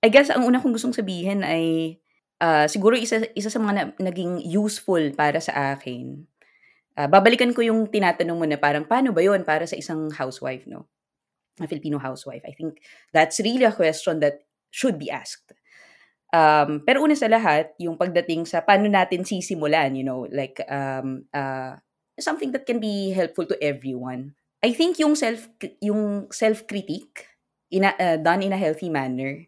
I 0.00 0.08
guess, 0.08 0.32
ang 0.32 0.48
una 0.48 0.60
kong 0.60 0.72
gustong 0.72 0.96
sabihin 0.96 1.44
ay 1.44 1.96
uh, 2.40 2.64
siguro 2.68 2.96
isa, 2.96 3.24
isa 3.36 3.52
sa 3.52 3.60
mga 3.60 3.72
na, 3.72 3.84
naging 4.00 4.40
useful 4.40 5.00
para 5.12 5.40
sa 5.40 5.76
akin. 5.76 6.24
Uh, 6.94 7.10
babalikan 7.10 7.50
ko 7.50 7.60
yung 7.60 7.90
tinatanong 7.90 8.38
mo 8.38 8.46
na 8.46 8.58
parang 8.58 8.86
paano 8.86 9.10
ba 9.10 9.22
yon 9.22 9.42
para 9.42 9.66
sa 9.66 9.74
isang 9.74 10.10
housewife, 10.14 10.64
no? 10.70 10.86
A 11.58 11.66
Filipino 11.66 11.98
housewife. 11.98 12.42
I 12.46 12.54
think 12.54 12.82
that's 13.10 13.38
really 13.42 13.66
a 13.66 13.74
question 13.74 14.18
that 14.22 14.46
should 14.70 14.98
be 14.98 15.10
asked. 15.10 15.54
Um, 16.34 16.82
pero 16.82 17.02
una 17.02 17.14
sa 17.14 17.30
lahat, 17.30 17.74
yung 17.78 17.94
pagdating 17.94 18.46
sa 18.46 18.62
paano 18.62 18.90
natin 18.90 19.22
sisimulan, 19.22 19.94
you 19.94 20.02
know, 20.02 20.26
like 20.34 20.58
um, 20.66 21.26
uh, 21.30 21.78
something 22.18 22.50
that 22.50 22.66
can 22.66 22.82
be 22.82 23.14
helpful 23.14 23.46
to 23.46 23.54
everyone. 23.62 24.34
I 24.62 24.74
think 24.74 24.98
yung 24.98 25.14
self 25.14 25.46
yung 25.78 26.32
self-critique 26.32 27.26
in 27.70 27.86
a, 27.86 27.92
uh, 27.94 28.16
done 28.18 28.42
in 28.42 28.54
a 28.54 28.58
healthy 28.58 28.90
manner 28.90 29.46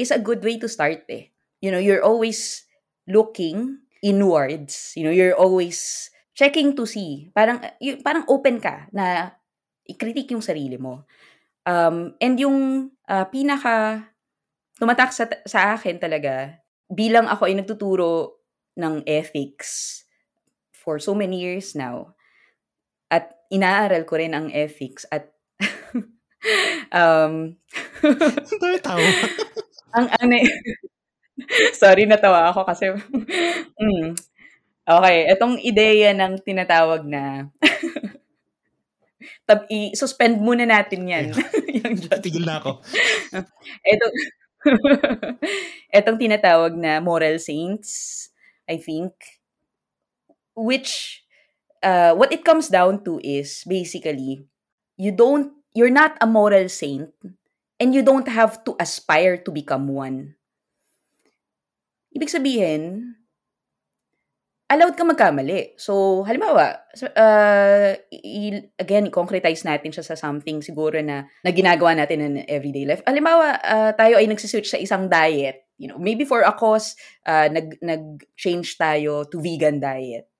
is 0.00 0.08
a 0.08 0.20
good 0.22 0.40
way 0.40 0.56
to 0.62 0.68
start 0.70 1.04
eh 1.12 1.34
you 1.64 1.72
know, 1.72 1.80
you're 1.80 2.04
always 2.04 2.68
looking 3.08 3.80
inwards. 4.04 4.92
You 4.92 5.08
know, 5.08 5.14
you're 5.16 5.32
always 5.32 6.10
checking 6.34 6.74
to 6.74 6.84
see. 6.84 7.30
Parang, 7.32 7.62
y- 7.78 7.98
parang 8.02 8.26
open 8.26 8.58
ka 8.58 8.90
na 8.90 9.30
i-critique 9.86 10.34
yung 10.34 10.44
sarili 10.44 10.76
mo. 10.76 11.06
Um, 11.64 12.18
and 12.20 12.36
yung 12.36 12.90
uh, 13.08 13.24
pinaka 13.30 14.04
tumatak 14.76 15.14
sa, 15.14 15.30
sa 15.46 15.78
akin 15.78 16.02
talaga, 16.02 16.60
bilang 16.90 17.30
ako 17.30 17.48
ay 17.48 17.54
nagtuturo 17.56 18.42
ng 18.76 19.06
ethics 19.06 20.02
for 20.74 20.98
so 20.98 21.14
many 21.14 21.40
years 21.40 21.72
now, 21.72 22.12
at 23.08 23.46
inaaral 23.48 24.02
ko 24.04 24.18
rin 24.18 24.34
ang 24.34 24.50
ethics 24.50 25.06
at 25.08 25.30
um, 26.92 27.54
tawa. 28.82 29.08
ang 29.96 30.10
ano 30.18 30.34
Sorry, 31.82 32.06
natawa 32.06 32.50
ako 32.50 32.62
kasi 32.66 32.94
mm. 32.94 34.14
Okay, 34.84 35.32
itong 35.32 35.56
ideya 35.64 36.12
ng 36.12 36.44
tinatawag 36.44 37.08
na 37.08 37.48
tab 39.48 39.64
i-suspend 39.72 40.36
muna 40.40 40.68
natin 40.68 41.08
'yan. 41.08 41.26
yung 41.80 41.96
Tigil 42.20 42.44
na 42.44 42.60
ako. 42.60 42.84
Ito 43.92 44.06
Etong 45.92 46.16
tinatawag 46.16 46.72
na 46.76 47.00
moral 47.00 47.36
saints, 47.36 48.28
I 48.64 48.80
think 48.80 49.12
which 50.54 51.22
uh, 51.82 52.14
what 52.14 52.32
it 52.32 52.44
comes 52.44 52.68
down 52.70 53.02
to 53.04 53.18
is 53.22 53.66
basically 53.66 54.46
you 54.96 55.10
don't 55.10 55.52
you're 55.74 55.92
not 55.92 56.16
a 56.22 56.26
moral 56.26 56.70
saint 56.70 57.10
and 57.80 57.92
you 57.92 58.02
don't 58.02 58.30
have 58.30 58.62
to 58.64 58.78
aspire 58.78 59.36
to 59.36 59.50
become 59.50 59.90
one. 59.90 60.38
Ibig 62.14 62.30
sabihin, 62.30 63.18
allowed 64.70 64.96
ka 64.96 65.04
magkamali. 65.04 65.76
So, 65.76 66.24
halimbawa, 66.24 66.80
uh, 67.14 67.92
i- 68.10 68.64
again, 68.80 69.06
i-concretize 69.08 69.62
natin 69.62 69.92
siya 69.92 70.04
sa 70.04 70.16
something 70.16 70.64
siguro 70.64 70.98
na, 71.04 71.28
na 71.44 71.50
ginagawa 71.52 71.94
natin 71.94 72.20
in 72.24 72.34
everyday 72.48 72.88
life. 72.88 73.04
Halimbawa, 73.04 73.60
uh, 73.60 73.90
tayo 73.94 74.16
ay 74.18 74.26
nagsiswitch 74.26 74.72
sa 74.72 74.80
isang 74.80 75.06
diet. 75.06 75.62
You 75.76 75.90
know, 75.90 75.98
maybe 75.98 76.24
for 76.24 76.42
a 76.46 76.54
cause, 76.54 76.94
uh, 77.26 77.50
nag, 77.50 77.76
nag-change 77.82 78.78
tayo 78.78 79.26
to 79.28 79.42
vegan 79.42 79.82
diet. 79.82 80.30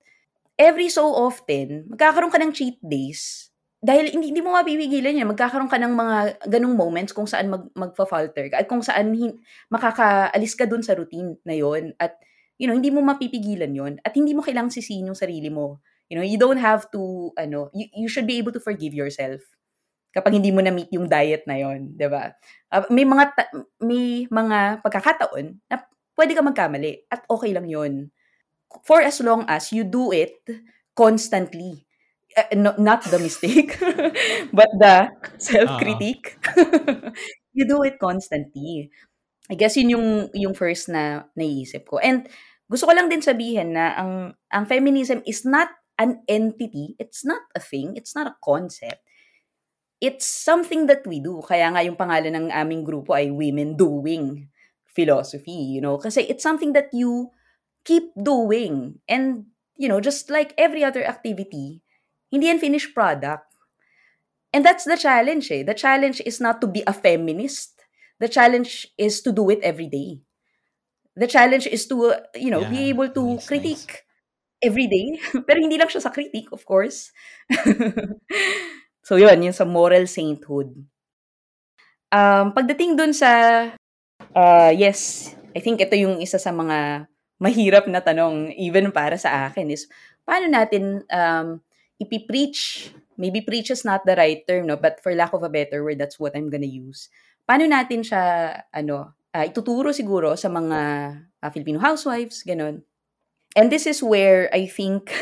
Every 0.55 0.87
so 0.87 1.11
often, 1.11 1.91
magkakaroon 1.91 2.31
ka 2.31 2.39
ng 2.39 2.55
cheat 2.55 2.79
days 2.79 3.51
dahil 3.85 4.09
hindi, 4.09 4.33
hindi 4.33 4.41
mo 4.41 4.55
mapipigilan 4.57 5.19
yan, 5.21 5.29
magkakaroon 5.29 5.69
ka 5.69 5.77
ng 5.77 5.93
mga 5.93 6.17
ganong 6.49 6.73
moments 6.73 7.13
kung 7.13 7.29
saan 7.29 7.53
mag, 7.53 7.69
magfa-falter 7.77 8.49
ka 8.49 8.63
at 8.63 8.65
kung 8.65 8.81
saan 8.81 9.13
hin, 9.13 9.37
makakaalis 9.69 10.57
ka 10.57 10.65
dun 10.65 10.81
sa 10.81 10.97
routine 10.97 11.37
na 11.45 11.53
yon 11.53 11.93
at 12.01 12.17
you 12.57 12.67
know, 12.67 12.75
hindi 12.75 12.91
mo 12.91 13.03
mapipigilan 13.03 13.71
yon 13.75 13.93
at 14.03 14.15
hindi 14.15 14.31
mo 14.31 14.41
kailangang 14.41 14.73
sisihin 14.73 15.11
yung 15.11 15.19
sarili 15.19 15.51
mo. 15.51 15.83
You 16.07 16.21
know, 16.21 16.25
you 16.25 16.37
don't 16.37 16.61
have 16.61 16.87
to, 16.93 17.33
ano, 17.35 17.73
you, 17.73 17.89
you 18.05 18.07
should 18.07 18.29
be 18.29 18.37
able 18.37 18.53
to 18.53 18.61
forgive 18.61 18.93
yourself 18.93 19.41
kapag 20.15 20.39
hindi 20.39 20.47
mo 20.55 20.63
na-meet 20.63 20.95
yung 20.95 21.11
diet 21.11 21.43
na 21.43 21.59
yon, 21.59 21.91
'di 21.91 22.07
ba? 22.07 22.31
Uh, 22.71 22.87
may 22.87 23.03
mga 23.03 23.35
ta- 23.35 23.51
may 23.83 24.23
mga 24.31 24.79
pagkakataon 24.79 25.59
na 25.67 25.83
pwede 26.15 26.31
ka 26.31 26.39
magkamali 26.39 27.03
at 27.11 27.27
okay 27.27 27.51
lang 27.51 27.67
yon. 27.67 28.07
For 28.87 29.03
as 29.03 29.19
long 29.19 29.43
as 29.51 29.75
you 29.75 29.83
do 29.83 30.15
it 30.15 30.39
constantly 30.95 31.83
uh, 32.35 32.47
no, 32.55 32.71
not 32.79 33.03
the 33.07 33.19
mistake, 33.19 33.79
but 34.55 34.71
the 34.79 35.11
self-critique. 35.39 36.39
Uh-huh. 36.55 37.11
you 37.55 37.67
do 37.67 37.83
it 37.83 37.99
constantly. 37.99 38.91
I 39.49 39.55
guess 39.55 39.77
yun 39.77 39.93
yung, 39.93 40.07
yung 40.33 40.53
first 40.57 40.89
na 40.89 41.29
naiisip 41.37 41.85
ko. 41.85 42.01
And 42.01 42.25
gusto 42.65 42.89
ko 42.89 42.93
lang 42.97 43.09
din 43.09 43.21
sabihin 43.21 43.77
na 43.77 43.93
ang, 43.93 44.11
ang 44.49 44.65
feminism 44.65 45.21
is 45.29 45.45
not 45.45 45.69
an 46.01 46.25
entity, 46.27 46.97
it's 46.97 47.23
not 47.23 47.41
a 47.53 47.61
thing, 47.61 47.93
it's 47.95 48.17
not 48.17 48.27
a 48.27 48.35
concept. 48.43 49.05
It's 50.01 50.27
something 50.27 50.91
that 50.91 51.07
we 51.07 51.23
do. 51.23 51.39
Kaya 51.39 51.71
nga 51.71 51.81
yung 51.85 51.95
pangalan 51.95 52.35
ng 52.35 52.47
aming 52.51 52.83
grupo 52.83 53.15
ay 53.15 53.31
Women 53.31 53.79
Doing 53.79 54.49
Philosophy, 54.91 55.77
you 55.77 55.79
know? 55.79 55.97
Kasi 55.97 56.27
it's 56.27 56.43
something 56.43 56.73
that 56.73 56.91
you 56.91 57.31
keep 57.87 58.11
doing. 58.17 58.99
And, 59.07 59.47
you 59.77 59.87
know, 59.87 60.01
just 60.01 60.27
like 60.27 60.51
every 60.57 60.83
other 60.83 61.05
activity, 61.05 61.79
hindi 62.27 62.51
yan 62.51 62.59
finished 62.59 62.91
product. 62.91 63.47
And 64.51 64.65
that's 64.65 64.83
the 64.83 64.99
challenge 64.99 65.51
eh. 65.51 65.63
The 65.63 65.75
challenge 65.75 66.19
is 66.25 66.41
not 66.41 66.59
to 66.59 66.67
be 66.67 66.83
a 66.87 66.93
feminist. 66.95 67.74
The 68.19 68.29
challenge 68.29 68.87
is 68.97 69.21
to 69.23 69.31
do 69.31 69.49
it 69.51 69.59
every 69.61 69.87
day. 69.87 70.23
The 71.15 71.27
challenge 71.27 71.67
is 71.67 71.87
to, 71.87 72.15
you 72.35 72.51
know, 72.51 72.63
yeah, 72.67 72.71
be 72.71 72.79
able 72.91 73.09
to 73.09 73.39
critique 73.47 74.03
nice. 74.03 74.63
every 74.63 74.87
day. 74.87 75.19
Pero 75.47 75.59
hindi 75.59 75.79
lang 75.79 75.87
siya 75.87 76.03
sa 76.03 76.11
critique, 76.11 76.51
of 76.51 76.63
course. 76.67 77.11
so 79.07 79.15
yun, 79.15 79.43
yun 79.43 79.55
sa 79.55 79.63
moral 79.63 80.07
sainthood. 80.07 80.75
Um, 82.11 82.55
pagdating 82.55 82.95
dun 82.95 83.11
sa, 83.11 83.31
uh, 84.35 84.71
yes, 84.75 85.31
I 85.55 85.59
think 85.59 85.79
ito 85.79 85.95
yung 85.95 86.19
isa 86.19 86.39
sa 86.39 86.51
mga 86.51 87.07
mahirap 87.39 87.87
na 87.87 87.99
tanong 87.99 88.55
even 88.55 88.91
para 88.91 89.19
sa 89.19 89.47
akin 89.47 89.71
is, 89.71 89.87
paano 90.27 90.47
natin 90.51 91.03
um, 91.11 91.59
ipipreach, 91.99 92.91
maybe 93.15 93.39
preach 93.39 93.71
is 93.71 93.87
not 93.87 94.03
the 94.03 94.15
right 94.15 94.43
term, 94.47 94.67
no? 94.67 94.75
But 94.75 94.99
for 94.99 95.15
lack 95.15 95.31
of 95.31 95.43
a 95.43 95.51
better 95.51 95.83
word, 95.83 95.99
that's 95.99 96.19
what 96.19 96.35
I'm 96.35 96.51
gonna 96.51 96.67
use. 96.67 97.07
Paano 97.45 97.69
natin 97.69 98.01
siya, 98.01 98.53
ano, 98.73 99.13
uh, 99.33 99.45
ituturo 99.45 99.93
siguro 99.93 100.33
sa 100.33 100.49
mga 100.49 100.79
uh, 101.41 101.49
Filipino 101.53 101.77
housewives, 101.77 102.41
ganun. 102.41 102.81
And 103.55 103.71
this 103.71 103.87
is 103.87 104.03
where 104.03 104.51
I 104.51 104.67
think 104.67 105.13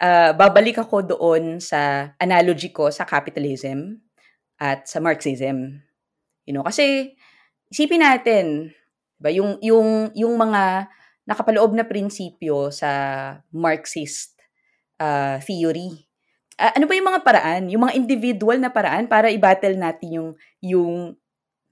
uh, 0.00 0.32
babalik 0.40 0.80
ako 0.80 1.04
doon 1.04 1.60
sa 1.60 2.12
analogy 2.16 2.72
ko 2.72 2.88
sa 2.88 3.04
capitalism 3.04 4.00
at 4.56 4.88
sa 4.88 5.02
Marxism. 5.04 5.84
You 6.48 6.56
know, 6.56 6.64
kasi 6.64 7.12
isipin 7.68 8.00
natin, 8.00 8.72
ba 9.20 9.28
yung 9.28 9.60
yung 9.60 10.08
yung 10.16 10.34
mga 10.40 10.88
nakapaloob 11.28 11.76
na 11.76 11.84
prinsipyo 11.84 12.72
sa 12.72 12.90
Marxist 13.52 14.40
uh, 14.96 15.36
theory. 15.44 16.09
Uh, 16.60 16.72
ano 16.76 16.84
ba 16.84 16.92
yung 16.92 17.08
mga 17.08 17.24
paraan, 17.24 17.62
yung 17.72 17.82
mga 17.88 17.96
individual 17.96 18.60
na 18.60 18.68
paraan 18.68 19.08
para 19.08 19.32
i-battle 19.32 19.80
natin 19.80 20.08
yung, 20.12 20.30
yung 20.60 21.16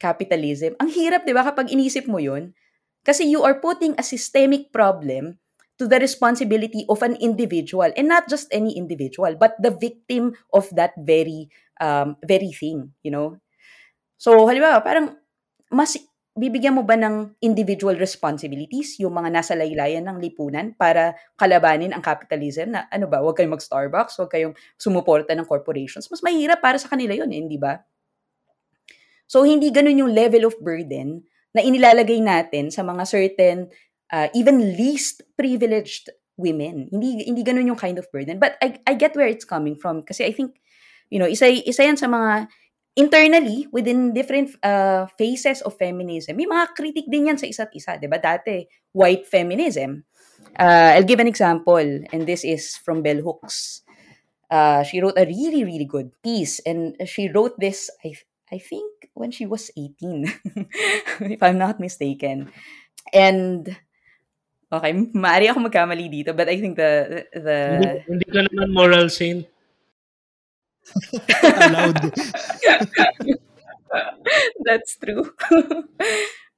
capitalism? 0.01 0.73
Ang 0.81 0.89
hirap, 0.89 1.29
di 1.29 1.37
ba, 1.37 1.45
kapag 1.45 1.69
inisip 1.69 2.09
mo 2.09 2.17
yun? 2.17 2.57
Kasi 3.05 3.29
you 3.29 3.45
are 3.45 3.61
putting 3.61 3.93
a 4.01 4.05
systemic 4.05 4.73
problem 4.73 5.37
to 5.79 5.87
the 5.87 5.97
responsibility 6.03 6.83
of 6.91 7.01
an 7.07 7.15
individual 7.23 7.87
and 7.95 8.11
not 8.11 8.27
just 8.27 8.51
any 8.51 8.75
individual 8.75 9.31
but 9.39 9.55
the 9.63 9.71
victim 9.71 10.35
of 10.51 10.67
that 10.75 10.91
very 10.99 11.47
um 11.79 12.19
very 12.27 12.51
thing 12.51 12.91
you 13.07 13.15
know 13.15 13.39
so 14.19 14.35
halimbawa 14.51 14.83
parang 14.83 15.15
mas 15.71 15.95
bibigyan 16.39 16.79
mo 16.79 16.87
ba 16.87 16.95
ng 16.95 17.35
individual 17.43 17.99
responsibilities 17.99 18.97
yung 19.03 19.19
mga 19.19 19.35
nasa 19.35 19.59
laylayan 19.59 20.07
ng 20.07 20.23
lipunan 20.23 20.71
para 20.79 21.19
kalabanin 21.35 21.91
ang 21.91 22.01
capitalism 22.01 22.79
na 22.79 22.87
ano 22.89 23.11
ba, 23.11 23.19
huwag 23.19 23.35
kayong 23.35 23.59
mag-Starbucks, 23.59 24.17
huwag 24.23 24.31
kayong 24.31 24.55
sumuporta 24.79 25.35
ng 25.35 25.45
corporations. 25.45 26.07
Mas 26.07 26.23
mahirap 26.23 26.63
para 26.63 26.79
sa 26.79 26.87
kanila 26.87 27.13
yun, 27.19 27.29
eh, 27.35 27.39
hindi 27.43 27.59
ba? 27.59 27.83
So, 29.29 29.45
hindi 29.45 29.69
ganun 29.69 30.01
yung 30.01 30.13
level 30.15 30.49
of 30.49 30.57
burden 30.63 31.27
na 31.53 31.61
inilalagay 31.61 32.23
natin 32.23 32.71
sa 32.73 32.87
mga 32.87 33.03
certain, 33.05 33.69
uh, 34.15 34.31
even 34.33 34.63
least 34.79 35.27
privileged 35.37 36.09
women. 36.39 36.89
Hindi 36.89 37.27
hindi 37.29 37.43
ganun 37.43 37.75
yung 37.75 37.81
kind 37.81 37.99
of 37.99 38.07
burden. 38.15 38.39
But 38.39 38.57
I, 38.63 38.79
I 38.87 38.95
get 38.95 39.19
where 39.19 39.29
it's 39.29 39.45
coming 39.45 39.75
from 39.75 40.07
kasi 40.07 40.25
I 40.25 40.33
think, 40.33 40.57
you 41.11 41.19
know, 41.19 41.29
isa, 41.29 41.51
isa 41.51 41.85
yan 41.85 41.99
sa 41.99 42.07
mga 42.07 42.49
internally, 42.99 43.71
within 43.71 44.11
different 44.11 44.51
uh, 44.61 45.07
phases 45.15 45.63
of 45.63 45.79
feminism, 45.79 46.35
may 46.35 46.51
mga 46.51 46.75
critic 46.75 47.07
din 47.07 47.31
yan 47.31 47.39
sa 47.39 47.47
isa't 47.47 47.71
isa. 47.71 47.95
ba 47.95 48.03
diba? 48.03 48.19
Dati, 48.19 48.67
white 48.91 49.23
feminism. 49.23 50.03
Uh, 50.59 50.99
I'll 50.99 51.07
give 51.07 51.23
an 51.23 51.31
example, 51.31 51.79
and 51.79 52.27
this 52.27 52.43
is 52.43 52.75
from 52.83 53.07
Bell 53.07 53.23
Hooks. 53.23 53.87
Uh, 54.51 54.83
she 54.83 54.99
wrote 54.99 55.15
a 55.15 55.29
really, 55.29 55.63
really 55.63 55.87
good 55.87 56.11
piece, 56.19 56.59
and 56.67 56.99
she 57.07 57.31
wrote 57.31 57.55
this, 57.63 57.87
I, 58.03 58.19
I 58.51 58.59
think, 58.59 59.15
when 59.15 59.31
she 59.31 59.47
was 59.47 59.71
18, 59.79 60.27
if 61.31 61.41
I'm 61.43 61.59
not 61.59 61.79
mistaken. 61.79 62.51
And, 63.15 63.71
okay, 64.73 64.93
maaari 65.15 65.47
ako 65.47 65.71
magkamali 65.71 66.11
dito, 66.11 66.35
but 66.35 66.51
I 66.51 66.59
think 66.59 66.75
the... 66.75 67.23
the 67.31 67.59
hindi, 67.79 68.27
hindi 68.27 68.27
ka 68.27 68.43
naman 68.51 68.75
moral 68.75 69.07
saint. 69.07 69.47
Allowed. 71.45 71.99
That's 74.67 74.97
true. 75.01 75.33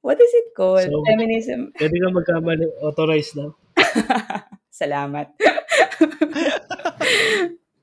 What 0.00 0.16
is 0.16 0.32
it 0.32 0.56
called? 0.56 0.88
So, 0.88 1.04
Feminism. 1.04 1.76
Pwede 1.76 1.92
ka 1.92 2.08
magkamali. 2.08 2.64
Authorized 2.80 3.36
daw. 3.36 3.52
Salamat. 4.72 5.28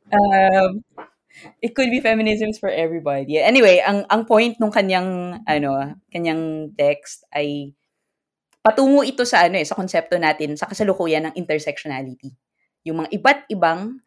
um, 0.09 0.81
it 1.61 1.77
could 1.77 1.93
be 1.93 2.01
feminisms 2.01 2.57
for 2.57 2.73
everybody. 2.73 3.37
Anyway, 3.37 3.85
ang 3.85 4.09
ang 4.09 4.25
point 4.25 4.57
nung 4.57 4.73
kanyang 4.73 5.39
ano, 5.45 5.93
kanyang 6.09 6.73
text 6.73 7.29
ay 7.29 7.77
patungo 8.65 9.05
ito 9.05 9.21
sa 9.21 9.45
ano 9.45 9.61
eh, 9.61 9.67
sa 9.67 9.77
konsepto 9.77 10.17
natin 10.17 10.57
sa 10.57 10.65
kasalukuyan 10.65 11.29
ng 11.29 11.37
intersectionality. 11.37 12.33
Yung 12.83 13.05
mga 13.05 13.13
iba't 13.13 13.41
ibang 13.53 14.01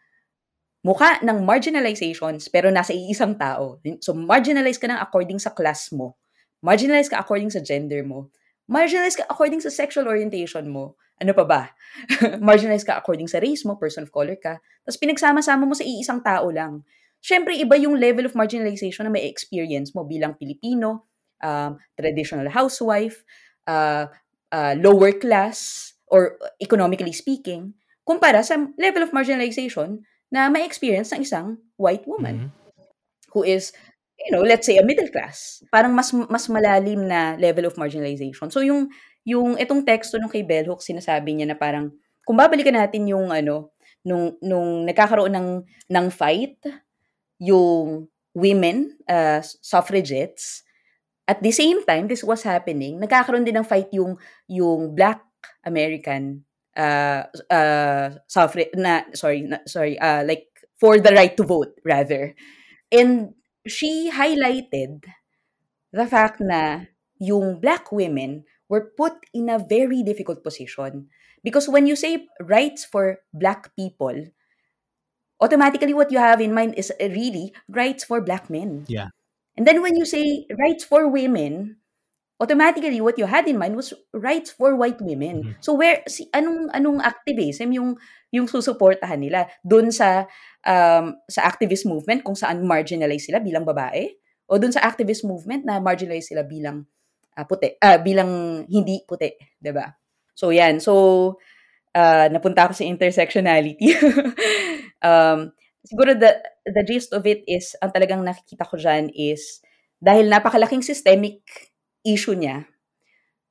mukha 0.80 1.20
ng 1.20 1.44
marginalizations 1.44 2.48
pero 2.48 2.72
nasa 2.72 2.96
iisang 2.96 3.36
tao. 3.36 3.80
So, 4.00 4.16
marginalize 4.16 4.80
ka 4.80 4.88
na 4.88 5.00
according 5.00 5.40
sa 5.40 5.52
class 5.52 5.92
mo. 5.92 6.16
Marginalize 6.64 7.08
ka 7.08 7.20
according 7.20 7.52
sa 7.52 7.60
gender 7.60 8.04
mo. 8.04 8.32
Marginalize 8.70 9.16
ka 9.16 9.24
according 9.28 9.60
sa 9.60 9.72
sexual 9.72 10.08
orientation 10.08 10.68
mo. 10.68 10.96
Ano 11.20 11.36
pa 11.36 11.44
ba? 11.44 11.62
marginalize 12.48 12.84
ka 12.84 12.96
according 12.96 13.28
sa 13.28 13.40
race 13.44 13.64
mo, 13.68 13.76
person 13.76 14.08
of 14.08 14.12
color 14.12 14.40
ka. 14.40 14.56
Tapos 14.84 14.96
pinagsama-sama 14.96 15.68
mo 15.68 15.76
sa 15.76 15.84
iisang 15.84 16.24
tao 16.24 16.48
lang. 16.48 16.80
Siyempre, 17.20 17.52
iba 17.60 17.76
yung 17.76 18.00
level 18.00 18.24
of 18.24 18.32
marginalization 18.32 19.04
na 19.04 19.12
may 19.12 19.28
experience 19.28 19.92
mo 19.92 20.08
bilang 20.08 20.32
Pilipino, 20.40 21.04
um, 21.44 21.76
traditional 21.92 22.48
housewife, 22.48 23.20
uh, 23.68 24.08
uh, 24.48 24.72
lower 24.80 25.12
class, 25.12 25.90
or 26.10 26.40
economically 26.58 27.12
speaking, 27.12 27.76
kumpara 28.02 28.42
sa 28.42 28.58
level 28.80 29.06
of 29.06 29.14
marginalization 29.14 30.02
na 30.30 30.48
may 30.48 30.62
experience 30.64 31.10
ng 31.12 31.26
isang 31.26 31.58
white 31.74 32.06
woman 32.06 32.48
mm-hmm. 32.48 32.50
who 33.34 33.42
is 33.42 33.74
you 34.20 34.30
know, 34.36 34.44
let's 34.44 34.68
say 34.68 34.76
a 34.76 34.84
middle 34.84 35.08
class. 35.08 35.64
Parang 35.72 35.96
mas 35.96 36.12
mas 36.12 36.44
malalim 36.52 37.08
na 37.08 37.40
level 37.40 37.64
of 37.64 37.76
marginalization. 37.80 38.52
So 38.52 38.60
yung 38.60 38.92
yung 39.24 39.56
itong 39.56 39.84
teksto 39.84 40.20
nung 40.20 40.32
kay 40.32 40.44
Bell 40.44 40.68
Hooks 40.68 40.88
sinasabi 40.88 41.36
niya 41.36 41.48
na 41.48 41.56
parang 41.56 41.92
kung 42.24 42.36
babalikan 42.36 42.76
natin 42.76 43.08
yung 43.08 43.32
ano 43.32 43.72
nung 44.04 44.36
nung 44.40 44.88
nagkakaroon 44.88 45.32
ng 45.32 45.48
ng 45.92 46.06
fight 46.08 46.56
yung 47.40 48.08
women 48.32 48.96
uh, 49.08 49.44
suffragettes 49.60 50.64
at 51.28 51.44
the 51.44 51.52
same 51.52 51.84
time 51.84 52.08
this 52.08 52.24
was 52.24 52.40
happening 52.40 52.96
nagkakaroon 52.96 53.44
din 53.44 53.60
ng 53.60 53.66
fight 53.66 53.92
yung 53.92 54.16
yung 54.48 54.96
black 54.96 55.20
American 55.68 56.40
uh, 56.76 57.24
uh, 57.50 58.10
suffrage 58.26 58.70
na 58.74 59.02
sorry 59.14 59.42
na, 59.42 59.58
sorry 59.66 59.98
uh, 59.98 60.24
like 60.24 60.46
for 60.78 60.98
the 60.98 61.12
right 61.12 61.36
to 61.36 61.44
vote 61.44 61.74
rather. 61.84 62.34
And 62.90 63.34
she 63.66 64.10
highlighted 64.10 65.04
the 65.92 66.06
fact 66.06 66.40
na 66.40 66.90
yung 67.20 67.60
black 67.60 67.92
women 67.92 68.44
were 68.68 68.92
put 68.96 69.14
in 69.34 69.50
a 69.50 69.58
very 69.58 70.02
difficult 70.02 70.42
position. 70.42 71.08
Because 71.42 71.68
when 71.68 71.86
you 71.86 71.96
say 71.96 72.28
rights 72.40 72.84
for 72.84 73.20
black 73.32 73.74
people 73.74 74.28
automatically 75.40 75.94
what 75.96 76.12
you 76.12 76.18
have 76.20 76.40
in 76.40 76.54
mind 76.54 76.76
is 76.76 76.92
really 77.00 77.52
rights 77.68 78.04
for 78.04 78.20
black 78.20 78.50
men. 78.50 78.84
Yeah. 78.88 79.08
And 79.56 79.66
then 79.66 79.82
when 79.82 79.96
you 79.96 80.04
say 80.04 80.46
rights 80.52 80.84
for 80.84 81.08
women 81.08 81.79
automatically 82.40 83.04
what 83.04 83.20
you 83.20 83.28
had 83.28 83.44
in 83.44 83.60
mind 83.60 83.76
was 83.76 83.92
rights 84.16 84.50
for 84.50 84.72
white 84.74 84.98
women. 84.98 85.44
Mm-hmm. 85.44 85.60
So 85.60 85.76
where 85.76 86.00
si 86.08 86.26
anong 86.32 86.72
anong 86.72 87.04
activism 87.04 87.76
yung 87.76 88.00
yung 88.32 88.48
susuportahan 88.48 89.20
nila 89.20 89.44
doon 89.60 89.92
sa 89.92 90.24
um, 90.64 91.20
sa 91.28 91.44
activist 91.44 91.84
movement 91.84 92.24
kung 92.24 92.34
saan 92.34 92.64
marginalized 92.64 93.28
sila 93.28 93.44
bilang 93.44 93.68
babae 93.68 94.08
o 94.48 94.56
doon 94.56 94.72
sa 94.72 94.82
activist 94.88 95.28
movement 95.28 95.68
na 95.68 95.78
marginalized 95.78 96.32
sila 96.32 96.42
bilang 96.42 96.88
uh, 97.36 97.44
puti 97.44 97.76
uh, 97.76 98.00
bilang 98.00 98.64
hindi 98.64 99.04
puti, 99.04 99.36
'di 99.60 99.70
ba? 99.76 99.92
So 100.32 100.48
yan. 100.48 100.80
So 100.80 101.36
uh, 101.92 102.26
napunta 102.32 102.64
ako 102.64 102.72
sa 102.72 102.88
intersectionality. 102.88 103.92
um, 105.04 105.52
siguro 105.84 106.16
the 106.16 106.40
the 106.64 106.82
gist 106.88 107.12
of 107.12 107.28
it 107.28 107.44
is 107.44 107.76
ang 107.84 107.92
talagang 107.92 108.24
nakikita 108.24 108.64
ko 108.64 108.80
diyan 108.80 109.12
is 109.12 109.60
dahil 110.00 110.32
napakalaking 110.32 110.80
systemic 110.80 111.69
issue 112.04 112.36
niya, 112.36 112.66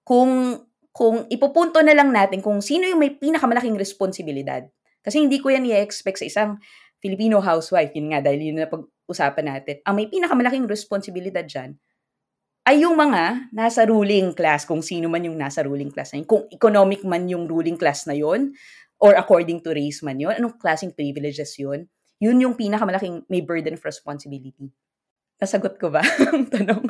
kung 0.03 0.63
kung 0.89 1.29
ipupunto 1.31 1.79
na 1.85 1.95
lang 1.95 2.09
natin 2.11 2.41
kung 2.43 2.59
sino 2.59 2.83
yung 2.89 2.99
may 2.99 3.13
pinakamalaking 3.13 3.77
responsibilidad. 3.77 4.65
Kasi 4.99 5.23
hindi 5.23 5.39
ko 5.39 5.53
yan 5.53 5.63
i-expect 5.63 6.19
sa 6.19 6.27
isang 6.27 6.51
Filipino 6.99 7.39
housewife, 7.39 7.95
yun 7.95 8.11
nga, 8.11 8.19
dahil 8.19 8.51
yun 8.51 8.59
na 8.59 8.67
pag-usapan 8.67 9.45
natin. 9.47 9.75
Ang 9.87 9.95
may 9.95 10.07
pinakamalaking 10.11 10.67
responsibilidad 10.67 11.47
dyan, 11.47 11.79
ay 12.67 12.83
yung 12.83 12.99
mga 12.99 13.49
nasa 13.55 13.87
ruling 13.87 14.35
class, 14.35 14.67
kung 14.67 14.83
sino 14.83 15.07
man 15.07 15.23
yung 15.23 15.39
nasa 15.39 15.63
ruling 15.63 15.89
class 15.89 16.11
na 16.11 16.21
yun. 16.21 16.27
Kung 16.27 16.43
economic 16.51 17.01
man 17.07 17.25
yung 17.31 17.47
ruling 17.47 17.79
class 17.79 18.03
na 18.05 18.13
yun, 18.13 18.51
or 18.99 19.15
according 19.15 19.63
to 19.63 19.71
race 19.71 20.03
man 20.03 20.19
yun, 20.19 20.35
anong 20.35 20.59
klaseng 20.59 20.91
privileges 20.91 21.55
yun, 21.55 21.87
yun 22.19 22.35
yung 22.37 22.59
pinakamalaking 22.59 23.23
may 23.31 23.39
burden 23.39 23.79
of 23.79 23.83
responsibility. 23.87 24.69
Nasagot 25.39 25.79
ko 25.79 25.87
ba 25.87 26.03
ang 26.03 26.45
tanong? 26.53 26.83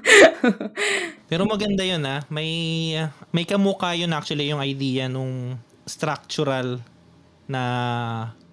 Pero 1.30 1.46
maganda 1.46 1.86
'yun 1.86 2.02
ah. 2.10 2.26
May 2.34 2.50
may 3.30 3.46
kamukha 3.46 3.94
'yun 3.94 4.10
actually 4.10 4.50
yung 4.50 4.58
idea 4.58 5.06
nung 5.06 5.62
structural 5.86 6.82
na 7.46 7.64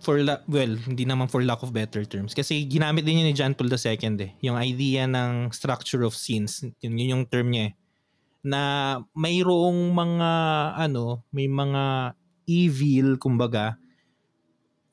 for 0.05 0.21
la- 0.21 0.45
well, 0.47 0.77
hindi 0.77 1.09
naman 1.09 1.33
for 1.33 1.41
lack 1.41 1.65
of 1.65 1.73
better 1.73 2.05
terms 2.05 2.37
kasi 2.37 2.69
ginamit 2.69 3.09
din 3.09 3.25
yun 3.25 3.29
ni 3.29 3.35
John 3.35 3.57
Paul 3.57 3.73
II 3.73 4.21
eh. 4.21 4.31
Yung 4.45 4.61
idea 4.61 5.09
ng 5.09 5.51
structure 5.51 6.05
of 6.05 6.13
sins, 6.13 6.61
yun, 6.85 6.95
yun 7.01 7.13
yung 7.17 7.25
term 7.27 7.49
niya 7.51 7.73
eh. 7.73 7.75
Na 8.47 8.61
mayroong 9.17 9.97
mga 9.97 10.31
ano, 10.77 11.25
may 11.33 11.49
mga 11.49 12.15
evil 12.47 13.17
kumbaga 13.17 13.81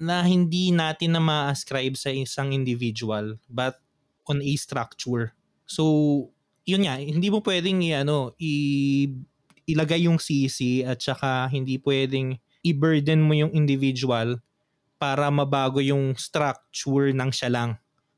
na 0.02 0.26
hindi 0.26 0.74
natin 0.74 1.16
na 1.16 1.22
ma-ascribe 1.22 1.96
sa 1.96 2.10
isang 2.10 2.52
individual 2.52 3.38
but 3.48 3.83
on 4.28 4.40
a 4.40 4.54
structure. 4.56 5.36
So, 5.68 6.30
yun 6.64 6.88
nga, 6.88 7.00
hindi 7.00 7.28
mo 7.28 7.44
pwedeng 7.44 7.84
i-ano, 7.84 8.32
i 8.40 8.54
ilagay 9.64 10.08
yung 10.08 10.20
CC 10.20 10.84
at 10.84 11.00
saka 11.00 11.48
hindi 11.48 11.80
pwedeng 11.80 12.36
i-burden 12.64 13.24
mo 13.24 13.32
yung 13.36 13.52
individual 13.56 14.40
para 15.00 15.28
mabago 15.28 15.84
yung 15.84 16.16
structure 16.16 17.12
ng 17.12 17.32
siya 17.32 17.52
lang. 17.52 17.70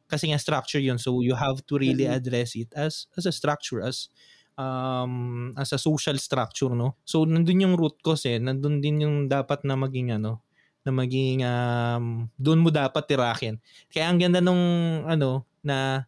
Kasi 0.05 0.29
nga 0.29 0.41
structure 0.41 0.81
yun. 0.81 1.01
So 1.01 1.21
you 1.25 1.33
have 1.33 1.65
to 1.65 1.81
really 1.81 2.05
mm-hmm. 2.05 2.17
address 2.21 2.53
it 2.53 2.69
as 2.77 3.09
as 3.17 3.25
a 3.25 3.33
structure 3.33 3.81
as 3.81 4.13
um 4.53 5.49
as 5.57 5.73
a 5.73 5.81
social 5.81 6.13
structure, 6.21 6.73
no? 6.73 7.01
So 7.01 7.25
nandun 7.25 7.65
yung 7.65 7.75
root 7.77 7.97
cause 8.05 8.29
eh. 8.29 8.37
Nandun 8.37 8.85
din 8.85 9.01
yung 9.01 9.25
dapat 9.25 9.65
na 9.65 9.73
maging 9.73 10.13
ano, 10.13 10.45
na 10.85 10.93
maging 10.93 11.41
um, 11.41 12.29
doon 12.37 12.61
mo 12.61 12.69
dapat 12.69 13.01
tirakin. 13.09 13.57
Kaya 13.89 14.05
ang 14.05 14.21
ganda 14.21 14.37
nung 14.37 14.61
ano 15.09 15.49
na 15.65 16.05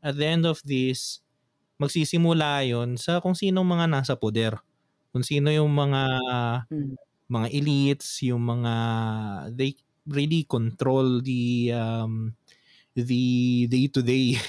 at 0.00 0.16
the 0.16 0.26
end 0.26 0.48
of 0.48 0.58
this 0.64 1.20
magsisimula 1.76 2.64
yon 2.64 2.96
sa 2.96 3.20
kung 3.20 3.36
sino 3.36 3.60
mga 3.60 3.86
nasa 3.86 4.16
poder. 4.16 4.56
Kung 5.12 5.24
sino 5.24 5.52
yung 5.52 5.72
mga 5.72 6.02
hmm. 6.72 6.94
mga 7.28 7.48
elites, 7.52 8.24
yung 8.24 8.42
mga 8.42 8.74
they 9.52 9.76
really 10.08 10.46
control 10.46 11.20
the 11.20 11.74
um 11.74 12.32
the 12.96 13.66
day 13.68 13.86
to 13.92 14.00
day 14.00 14.40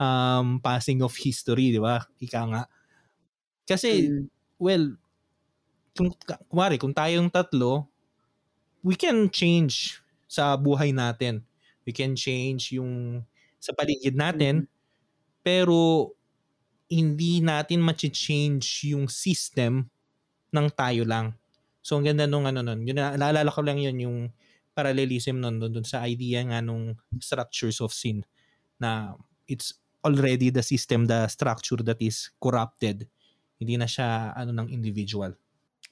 um 0.00 0.62
passing 0.62 1.02
of 1.02 1.12
history, 1.14 1.74
di 1.74 1.80
ba? 1.82 2.00
Ika 2.22 2.42
nga. 2.48 2.62
Kasi, 3.70 4.10
Mm. 4.10 4.26
well, 4.58 4.84
kung, 5.94 6.10
kumari, 6.50 6.74
kung 6.74 6.90
tayong 6.90 7.30
tatlo, 7.30 7.86
we 8.82 8.98
can 8.98 9.30
change 9.30 10.02
sa 10.26 10.58
buhay 10.58 10.90
natin. 10.90 11.46
We 11.86 11.94
can 11.94 12.18
change 12.18 12.74
yung 12.74 13.22
sa 13.60 13.76
paligid 13.76 14.16
natin, 14.16 14.66
pero 15.44 16.10
hindi 16.90 17.38
natin 17.38 17.84
ma-change 17.84 18.90
yung 18.90 19.06
system 19.06 19.86
ng 20.50 20.66
tayo 20.74 21.06
lang. 21.06 21.38
So, 21.80 21.96
ang 21.96 22.04
ganda 22.10 22.26
nung 22.26 22.44
ano 22.44 22.60
nun. 22.60 22.82
Yun, 22.82 22.98
naalala 22.98 23.48
ko 23.48 23.62
lang 23.62 23.78
yun, 23.78 23.96
yung 24.00 24.18
parallelism 24.74 25.38
nun, 25.38 25.62
dun, 25.62 25.70
dun 25.70 25.86
sa 25.86 26.02
idea 26.04 26.42
nga 26.42 26.58
nung 26.58 26.98
structures 27.22 27.78
of 27.78 27.94
sin 27.94 28.26
na 28.80 29.14
it's 29.46 29.76
already 30.02 30.48
the 30.48 30.64
system, 30.64 31.06
the 31.06 31.28
structure 31.28 31.80
that 31.84 32.00
is 32.00 32.32
corrupted. 32.40 33.06
Hindi 33.60 33.76
na 33.76 33.86
siya 33.86 34.32
ano 34.32 34.56
ng 34.56 34.68
individual. 34.72 35.36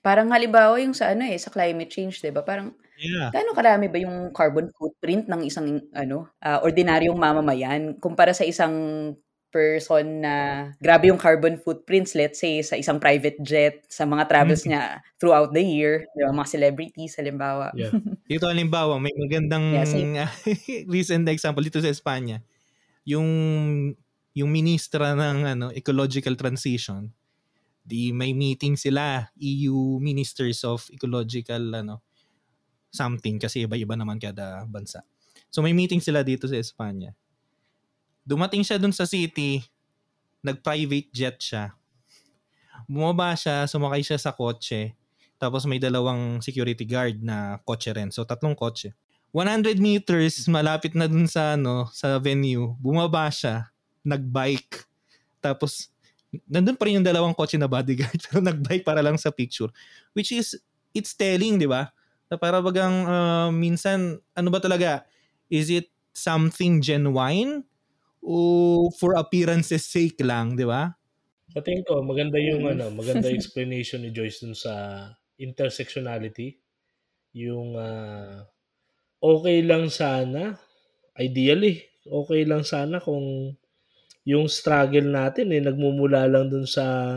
Parang 0.05 0.31
halimbawa 0.31 0.79
yung 0.79 0.95
sa 0.95 1.11
ano 1.11 1.27
eh, 1.27 1.35
sa 1.39 1.51
climate 1.51 1.91
change, 1.91 2.23
'di 2.23 2.31
ba? 2.31 2.47
Parang 2.47 2.71
Yeah. 2.97 3.33
gaano 3.33 3.53
karami 3.57 3.87
ba 3.91 3.99
yung 4.03 4.31
carbon 4.35 4.71
footprint 4.77 5.27
ng 5.31 5.43
isang 5.47 5.83
ano, 5.95 6.31
ah, 6.43 6.63
ordinaryong 6.63 7.19
mamamayan 7.19 7.97
kumpara 8.03 8.31
sa 8.35 8.47
isang 8.47 8.75
person 9.51 10.23
na 10.23 10.35
grabe 10.83 11.09
yung 11.11 11.19
carbon 11.21 11.57
footprints, 11.59 12.15
let's 12.15 12.39
say, 12.43 12.61
sa 12.63 12.77
isang 12.79 13.01
private 13.03 13.39
jet, 13.43 13.83
sa 13.91 14.05
mga 14.07 14.29
travels 14.31 14.63
Mm. 14.63 14.71
niya 14.71 15.01
throughout 15.23 15.51
the 15.55 15.63
year, 15.65 16.07
'di 16.15 16.23
ba? 16.27 16.33
Mga 16.35 16.51
celebrities, 16.55 17.15
halimbawa. 17.19 17.75
Yeah. 17.77 17.93
Dito 18.29 18.45
halimbawa, 18.49 19.01
may 19.01 19.13
magandang 19.17 19.65
Yeah, 19.71 19.85
same. 19.85 20.09
recent 20.93 21.25
example 21.33 21.65
dito 21.65 21.81
sa 21.81 21.89
Espanya. 21.93 22.45
Yung 23.09 23.29
yung 24.37 24.51
ministra 24.53 25.15
ng 25.17 25.39
ano 25.47 25.67
ecological 25.75 26.37
transition, 26.39 27.11
di 27.89 28.13
may 28.13 28.37
meeting 28.37 28.77
sila 28.77 29.33
EU 29.41 29.97
ministers 29.97 30.61
of 30.69 30.85
ecological 30.93 31.73
ano 31.73 32.05
something 32.93 33.41
kasi 33.41 33.65
iba-iba 33.65 33.97
naman 33.97 34.21
kada 34.21 34.69
bansa. 34.69 35.01
So 35.49 35.65
may 35.65 35.73
meeting 35.73 36.05
sila 36.05 36.21
dito 36.21 36.45
sa 36.45 36.61
Espanya. 36.61 37.17
Dumating 38.29 38.61
siya 38.61 38.77
dun 38.77 38.93
sa 38.93 39.09
city, 39.09 39.65
nag-private 40.45 41.09
jet 41.09 41.37
siya. 41.41 41.73
Bumaba 42.85 43.33
siya, 43.33 43.65
sumakay 43.65 44.05
siya 44.05 44.21
sa 44.21 44.37
kotse, 44.37 44.93
tapos 45.41 45.65
may 45.65 45.81
dalawang 45.81 46.45
security 46.45 46.85
guard 46.85 47.25
na 47.25 47.57
kotse 47.65 47.93
rin. 47.97 48.13
So 48.13 48.29
tatlong 48.29 48.57
kotse. 48.57 48.93
100 49.33 49.77
meters 49.77 50.49
malapit 50.49 50.97
na 50.97 51.05
dun 51.05 51.29
sa 51.29 51.57
ano 51.57 51.89
sa 51.93 52.17
venue, 52.21 52.77
bumaba 52.81 53.29
siya, 53.29 53.69
nagbike. 54.05 54.89
Tapos 55.41 55.93
nandun 56.49 56.77
pa 56.77 56.85
rin 56.85 57.01
yung 57.01 57.07
dalawang 57.07 57.33
kotse 57.33 57.57
na 57.57 57.71
bodyguard 57.71 58.21
pero 58.29 58.41
nagbike 58.45 58.85
para 58.85 59.01
lang 59.01 59.17
sa 59.17 59.33
picture. 59.33 59.73
Which 60.13 60.33
is 60.33 60.57
it's 60.93 61.17
telling, 61.17 61.61
'di 61.61 61.69
ba? 61.69 61.93
Na 62.29 62.37
para 62.37 62.61
bagang 62.61 62.97
uh, 63.09 63.49
minsan 63.53 64.21
ano 64.37 64.49
ba 64.53 64.61
talaga 64.61 65.09
is 65.49 65.73
it 65.73 65.89
something 66.13 66.85
genuine 66.85 67.65
o 68.21 68.91
for 69.01 69.17
appearances 69.17 69.89
sake 69.89 70.21
lang, 70.21 70.57
'di 70.59 70.69
ba? 70.69 70.93
Sa 71.49 71.65
tingin 71.65 71.81
ko, 71.89 72.05
maganda 72.05 72.37
yung 72.37 72.69
ano, 72.69 72.93
maganda 72.93 73.33
explanation 73.33 74.05
ni 74.05 74.13
Joyce 74.13 74.45
dun 74.45 74.53
sa 74.53 75.09
intersectionality. 75.41 76.61
Yung 77.33 77.73
ah, 77.81 78.45
okay 79.25 79.65
lang 79.65 79.89
sana, 79.89 80.61
ideally, 81.17 81.89
okay 82.05 82.45
lang 82.45 82.69
sana 82.69 83.01
kung 83.01 83.57
yung 84.29 84.45
struggle 84.45 85.09
natin 85.09 85.57
eh, 85.57 85.65
nagmumula 85.65 86.29
lang 86.29 86.53
dun 86.53 86.69
sa 86.69 87.17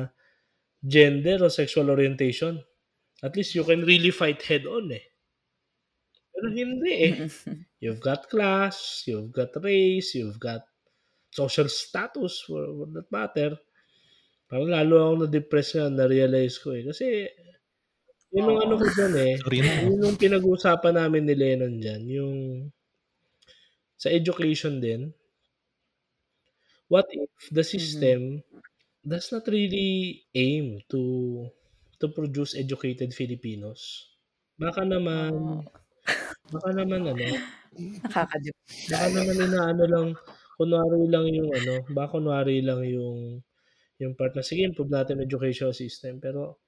gender 0.80 1.44
o 1.44 1.52
sexual 1.52 1.92
orientation. 1.92 2.56
At 3.20 3.36
least 3.36 3.52
you 3.52 3.68
can 3.68 3.84
really 3.84 4.16
fight 4.16 4.40
head 4.48 4.64
on 4.64 4.96
eh. 4.96 5.04
Pero 6.32 6.48
hindi 6.48 6.94
eh. 7.12 7.28
You've 7.84 8.00
got 8.00 8.32
class, 8.32 9.04
you've 9.04 9.36
got 9.36 9.52
race, 9.60 10.16
you've 10.16 10.40
got 10.40 10.64
social 11.36 11.68
status 11.68 12.48
for, 12.48 12.64
for 12.64 12.88
that 12.96 13.12
matter. 13.12 13.60
Parang 14.48 14.72
lalo 14.72 14.96
ako 14.96 15.14
na-depress 15.28 15.76
nga, 15.76 15.92
na-realize 15.92 16.64
ko 16.64 16.72
eh. 16.72 16.88
Kasi, 16.88 17.28
yun 18.32 18.56
yung 18.56 18.62
ano 18.64 18.80
ko 18.80 18.88
dyan 18.88 19.14
eh. 19.20 19.34
Sorry 19.36 19.60
na. 19.60 19.74
Yun 19.84 20.06
yung 20.08 20.18
pinag-uusapan 20.18 20.96
namin 20.96 21.28
ni 21.28 21.36
Lennon 21.36 21.76
dyan. 21.76 22.02
Yung 22.08 22.38
sa 24.00 24.08
education 24.08 24.80
din. 24.80 25.12
What 26.92 27.08
if 27.16 27.32
the 27.56 27.64
system 27.64 28.44
does 29.08 29.32
not 29.32 29.48
really 29.48 30.28
aim 30.36 30.84
to 30.92 31.02
to 32.04 32.06
produce 32.12 32.52
educated 32.64 33.16
Filipinos? 33.16 34.12
Baka 34.60 34.84
naman, 34.84 35.32
Oo. 35.32 35.64
baka 36.52 36.70
naman 36.76 37.02
ano, 37.08 37.26
Nakakadip. 38.04 38.56
baka 38.92 39.08
naman 39.16 39.38
inaano 39.40 39.84
lang, 39.88 40.08
kunwari 40.60 41.02
lang 41.08 41.26
yung 41.32 41.50
ano, 41.56 41.76
baka 41.96 42.20
kunwari 42.20 42.60
lang 42.60 42.84
yung 42.84 43.40
yung 44.02 44.14
part 44.20 44.34
na 44.36 44.44
sige, 44.44 44.66
improve 44.68 44.92
natin 44.92 45.22
yung 45.22 45.30
education 45.32 45.72
system. 45.72 46.20
Pero, 46.20 46.60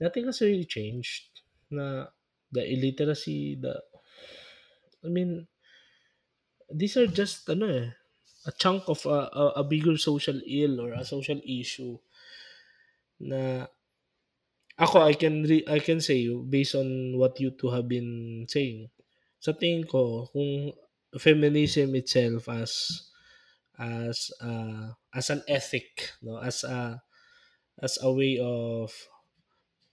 nothing 0.00 0.26
has 0.26 0.40
really 0.42 0.64
changed. 0.66 1.28
Na, 1.70 2.08
the 2.50 2.64
illiteracy, 2.64 3.60
the, 3.60 3.76
I 5.04 5.08
mean, 5.12 5.46
these 6.72 6.96
are 6.96 7.06
just, 7.06 7.44
ano 7.52 7.68
eh, 7.68 7.88
a 8.46 8.52
chunk 8.52 8.84
of 8.88 9.04
a, 9.06 9.18
a, 9.32 9.44
a 9.62 9.64
bigger 9.64 9.96
social 9.96 10.40
ill 10.46 10.80
or 10.80 10.92
a 10.94 11.04
social 11.04 11.40
issue 11.44 11.98
na 13.20 13.66
ako 14.76 14.96
I 15.10 15.14
can 15.22 15.42
re, 15.50 15.64
I 15.68 15.78
can 15.80 16.00
say 16.00 16.20
based 16.54 16.74
on 16.76 17.16
what 17.20 17.40
you 17.40 17.50
two 17.58 17.70
have 17.76 17.88
been 17.88 18.44
saying 18.54 18.78
sa 19.44 19.52
tingin 19.56 19.84
ko 19.88 20.28
kung 20.32 20.72
feminism 21.16 21.88
itself 22.00 22.42
as 22.62 22.72
as 23.78 24.16
uh, 24.40 24.92
as 25.18 25.26
an 25.34 25.42
ethic 25.48 25.88
no 26.24 26.38
as 26.40 26.64
a 26.64 27.00
as 27.86 27.94
a 28.02 28.10
way 28.12 28.34
of 28.40 28.92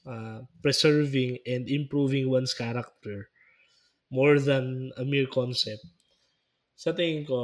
uh, 0.05 0.41
preserving 0.61 1.39
and 1.45 1.69
improving 1.69 2.29
one's 2.29 2.53
character 2.53 3.29
more 4.11 4.39
than 4.39 4.91
a 4.97 5.05
mere 5.05 5.27
concept 5.27 5.85
sa 6.84 6.91
tingin 6.97 7.23
ko 7.29 7.39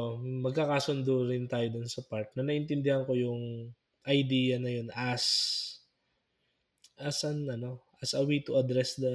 magkakasundo 0.46 1.14
rin 1.32 1.46
tayo 1.54 1.68
dun 1.74 1.88
sa 1.94 2.02
part 2.12 2.30
na 2.36 2.44
naintindihan 2.46 3.04
ko 3.08 3.14
yung 3.26 3.42
idea 4.18 4.56
na 4.60 4.72
yun 4.78 4.90
as 5.12 5.24
as 7.08 7.18
an 7.30 7.40
ano 7.56 7.72
as 8.04 8.12
a 8.14 8.22
way 8.28 8.40
to 8.46 8.52
address 8.62 8.92
the 9.04 9.14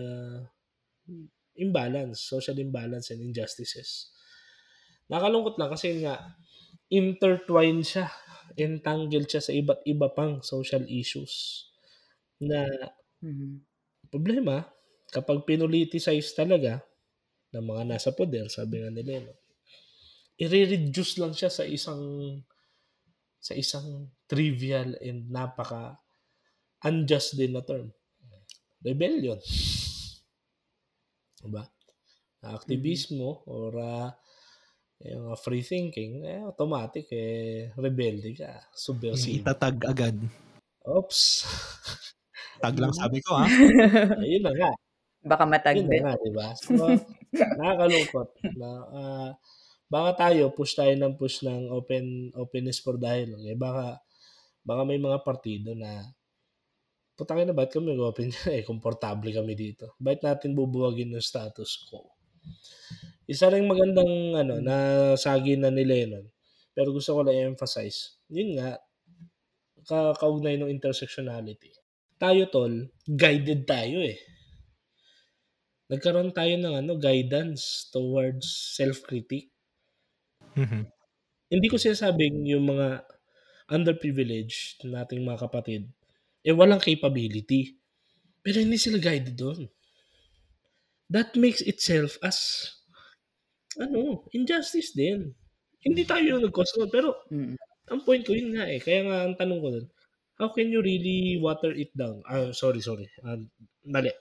imbalance 1.56 2.18
social 2.20 2.58
imbalance 2.58 3.10
and 3.14 3.20
injustices 3.22 4.10
nakalungkot 5.12 5.56
lang 5.60 5.70
kasi 5.74 5.88
nga 6.02 6.14
intertwined 6.90 7.84
siya 7.86 8.06
entangled 8.66 9.28
siya 9.30 9.42
sa 9.44 9.52
iba't 9.54 9.80
iba 9.92 10.08
pang 10.16 10.40
social 10.44 10.84
issues 10.88 11.66
na 12.40 12.66
Mhm. 13.22 13.64
problema 14.12 14.56
kapag 15.14 15.44
pinoliticize 15.48 16.32
talaga 16.40 16.80
ng 17.54 17.64
mga 17.70 17.82
nasa 17.90 18.10
poder 18.18 18.46
sabi 18.56 18.82
nga 18.82 18.90
nila 18.92 19.14
no, 19.26 19.34
i-reduce 20.40 21.22
lang 21.22 21.32
siya 21.34 21.50
sa 21.52 21.64
isang 21.66 22.02
sa 23.38 23.52
isang 23.54 24.08
trivial 24.26 24.96
and 25.04 25.28
napaka 25.30 26.00
unjust 26.84 27.36
din 27.38 27.52
na 27.54 27.62
term 27.62 27.92
rebellion 28.84 29.38
diba 31.44 31.64
aktivismo 32.44 33.44
or 33.48 33.72
uh, 33.80 34.08
yung 35.04 35.32
uh, 35.32 35.36
free 35.36 35.64
thinking 35.64 36.24
eh 36.24 36.40
automatic 36.44 37.08
eh 37.12 37.72
rebelde 37.76 38.30
ka 38.36 38.68
subversive 38.72 39.44
Itatag 39.44 39.76
agad. 39.84 40.16
oops 40.88 41.20
Tag 42.62 42.76
lang 42.80 42.94
sabi 42.96 43.18
ko 43.20 43.36
ha. 43.36 43.46
ayun 44.24 44.42
na 44.44 44.52
nga 44.56 44.70
Baka 45.24 45.44
Yun 45.72 45.88
matagbe. 45.88 45.96
na 45.96 45.96
nga, 46.04 46.12
di 46.20 46.30
ba? 46.36 46.48
So, 46.52 46.84
nakakalungkot 47.58 48.28
na 48.60 48.70
ah, 48.92 49.30
baka 49.88 50.28
tayo 50.28 50.50
push 50.52 50.74
tayo 50.76 50.92
ng 50.96 51.14
push 51.16 51.44
ng 51.44 51.70
open 51.70 52.34
openness 52.34 52.80
for 52.80 52.96
dialogue. 52.96 53.44
Eh 53.46 53.56
baka 53.56 54.00
baka 54.64 54.82
may 54.82 54.98
mga 54.98 55.20
partido 55.22 55.76
na 55.76 56.02
putangin 57.14 57.46
na 57.52 57.56
ba't 57.56 57.70
kami 57.70 57.94
open 57.94 58.30
eh 58.56 58.64
komportable 58.66 59.30
kami 59.30 59.54
dito. 59.54 59.94
Bakit 60.02 60.20
natin 60.24 60.50
bubuwagin 60.56 61.14
yung 61.14 61.24
status 61.24 61.86
quo? 61.86 62.10
Isa 63.24 63.48
ring 63.48 63.64
magandang 63.64 64.36
ano 64.36 64.60
na 64.60 64.76
sagi 65.16 65.56
na 65.56 65.72
ni 65.72 65.86
Lennon. 65.86 66.28
Pero 66.74 66.90
gusto 66.90 67.14
ko 67.14 67.20
lang 67.22 67.38
i-emphasize. 67.38 68.18
Yun 68.28 68.58
nga 68.58 68.76
ka 69.84 70.16
kaugnay 70.18 70.58
ng 70.58 70.72
intersectionality. 70.72 71.70
Tayo 72.18 72.48
tol, 72.48 72.88
guided 73.04 73.68
tayo 73.68 74.00
eh 74.00 74.16
nagkaroon 75.94 76.34
tayo 76.34 76.58
ng 76.58 76.74
ano 76.74 76.98
guidance 76.98 77.86
towards 77.94 78.74
self-critique. 78.74 79.53
Mhm. 80.56 80.82
Hindi 81.52 81.66
ko 81.70 81.76
sinasabing 81.78 82.46
yung 82.50 82.66
mga 82.70 83.04
underprivileged 83.70 84.84
nating 84.88 85.24
mga 85.24 85.40
kapatid 85.48 85.82
eh 86.44 86.52
walang 86.54 86.82
capability. 86.82 87.76
Pero 88.44 88.60
hindi 88.60 88.76
sila 88.80 88.98
guided 89.00 89.36
doon. 89.36 89.68
That 91.10 91.36
makes 91.36 91.60
itself 91.60 92.16
as 92.24 92.70
ano, 93.76 94.24
injustice 94.32 94.94
din. 94.94 95.34
Hindi 95.82 96.06
tayo 96.08 96.24
yung 96.24 96.42
nag-cause 96.46 96.78
nun, 96.80 96.90
pero 96.92 97.18
Mm. 97.28 97.56
ang 97.92 98.00
point 98.06 98.24
ko 98.24 98.32
yun 98.32 98.56
nga 98.56 98.64
eh. 98.70 98.80
Kaya 98.80 99.00
nga 99.04 99.18
ang 99.28 99.34
tanong 99.36 99.60
ko 99.60 99.68
dun, 99.74 99.86
how 100.40 100.48
can 100.54 100.70
you 100.72 100.80
really 100.80 101.36
water 101.42 101.72
it 101.74 101.90
down? 101.96 102.22
Ah, 102.26 102.50
sorry, 102.56 102.80
sorry. 102.80 103.10
Ah, 103.26 103.36
mali. 103.84 104.12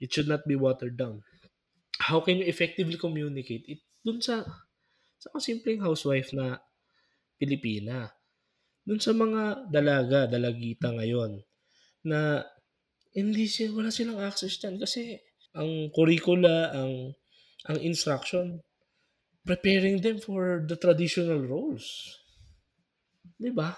It 0.00 0.12
should 0.12 0.28
not 0.28 0.44
be 0.48 0.56
watered 0.56 0.96
down. 0.96 1.22
How 2.00 2.20
can 2.20 2.40
you 2.42 2.46
effectively 2.48 2.96
communicate 3.00 3.64
it 3.68 3.80
dun 4.04 4.20
sa 4.20 4.44
sa 5.16 5.32
simpleng 5.40 5.82
housewife 5.82 6.32
na 6.36 6.60
Pilipina? 7.36 8.08
Dun 8.86 9.02
sa 9.02 9.10
mga 9.10 9.66
dalaga, 9.68 10.30
dalagita 10.30 10.94
ngayon 10.94 11.42
na 12.06 12.44
hindi 13.16 13.50
sila, 13.50 13.82
wala 13.82 13.90
silang 13.90 14.22
access 14.22 14.60
dyan 14.62 14.78
kasi 14.78 15.18
ang 15.56 15.90
curricula, 15.90 16.70
ang 16.70 17.16
ang 17.66 17.78
instruction, 17.82 18.62
preparing 19.42 19.98
them 19.98 20.22
for 20.22 20.62
the 20.62 20.78
traditional 20.78 21.42
roles. 21.42 22.14
Di 23.34 23.50
ba? 23.50 23.74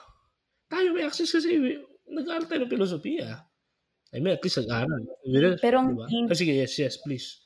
Tayo 0.69 0.93
may 0.93 1.09
access 1.09 1.33
kasi 1.33 1.57
nag-aaral 2.05 2.45
tayo 2.45 2.69
ng 2.69 2.73
filosofiya. 2.73 3.49
I 4.13 4.21
mean, 4.21 4.37
at 4.37 4.45
least 4.45 4.61
nag-aaral. 4.61 5.01
Pero 5.61 5.79
diba? 5.89 6.05
Ah, 6.29 6.37
sige, 6.37 6.53
yes, 6.53 6.77
yes, 6.77 7.01
please. 7.01 7.41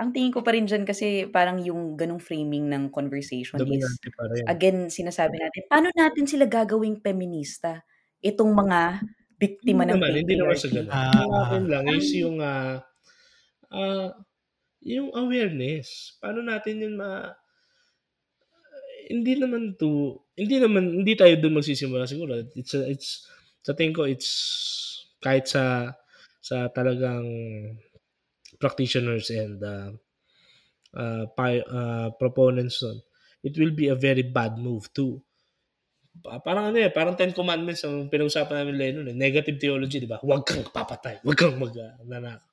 Ang 0.00 0.16
tingin 0.16 0.32
ko 0.32 0.40
pa 0.40 0.56
rin 0.56 0.64
dyan 0.64 0.88
kasi 0.88 1.28
parang 1.28 1.60
yung 1.60 1.92
ganong 1.92 2.24
framing 2.24 2.72
ng 2.72 2.88
conversation 2.88 3.60
is, 3.60 3.68
Dominante 3.68 4.08
pa 4.16 4.24
rin. 4.32 4.48
again, 4.48 4.88
sinasabi 4.88 5.36
natin, 5.36 5.68
paano 5.68 5.92
natin 5.92 6.24
sila 6.24 6.48
gagawing 6.48 7.04
feminista? 7.04 7.84
Itong 8.24 8.52
mga 8.56 9.04
biktima 9.36 9.84
Hindi 9.84 9.92
ng 9.92 10.00
naman, 10.00 10.12
hindi 10.16 10.34
naman 10.40 10.56
sa 10.56 10.68
ganun. 10.72 10.92
Ah, 10.92 11.24
akin 11.44 11.64
lang 11.68 11.84
is 11.92 12.08
yung 12.16 12.38
ah 12.40 12.80
ah, 13.72 14.08
yung 14.80 15.12
awareness. 15.12 16.16
Paano 16.20 16.40
natin 16.40 16.80
yun 16.80 16.94
ma 16.96 17.36
hindi 19.10 19.34
naman 19.34 19.74
to 19.74 20.22
hindi 20.38 20.56
naman 20.62 21.02
hindi 21.02 21.12
tayo 21.18 21.34
doon 21.40 21.58
magsisimula 21.60 22.06
siguro. 22.06 22.40
It's 22.54 22.72
a, 22.78 22.86
it's 22.86 23.26
sa 23.60 23.74
tingin 23.76 23.92
ko 23.96 24.06
it's 24.06 24.30
kahit 25.20 25.50
sa 25.50 25.92
sa 26.40 26.70
talagang 26.72 27.26
practitioners 28.60 29.32
and 29.32 29.58
uh, 29.64 29.90
uh, 30.94 31.24
pi- 31.32 31.64
uh, 31.64 32.12
proponents 32.20 32.84
nun, 32.84 33.00
it 33.40 33.56
will 33.56 33.72
be 33.72 33.88
a 33.88 33.96
very 33.96 34.22
bad 34.22 34.60
move 34.60 34.92
too. 34.92 35.18
Pa- 36.20 36.44
Parang 36.44 36.70
ano 36.70 36.78
eh, 36.78 36.92
parang 36.92 37.16
Ten 37.16 37.32
Commandments 37.32 37.80
ang 37.88 38.12
pinag-usapan 38.12 38.62
namin 38.62 38.76
Lennon 38.76 39.06
eh. 39.08 39.16
Negative 39.16 39.56
theology, 39.56 40.04
di 40.04 40.10
ba? 40.10 40.20
Huwag 40.20 40.44
kang 40.44 40.68
papatay. 40.68 41.24
Huwag 41.24 41.38
kang 41.40 41.56
mag 41.56 41.72
uh, 41.72 41.96
nanak. 42.04 42.44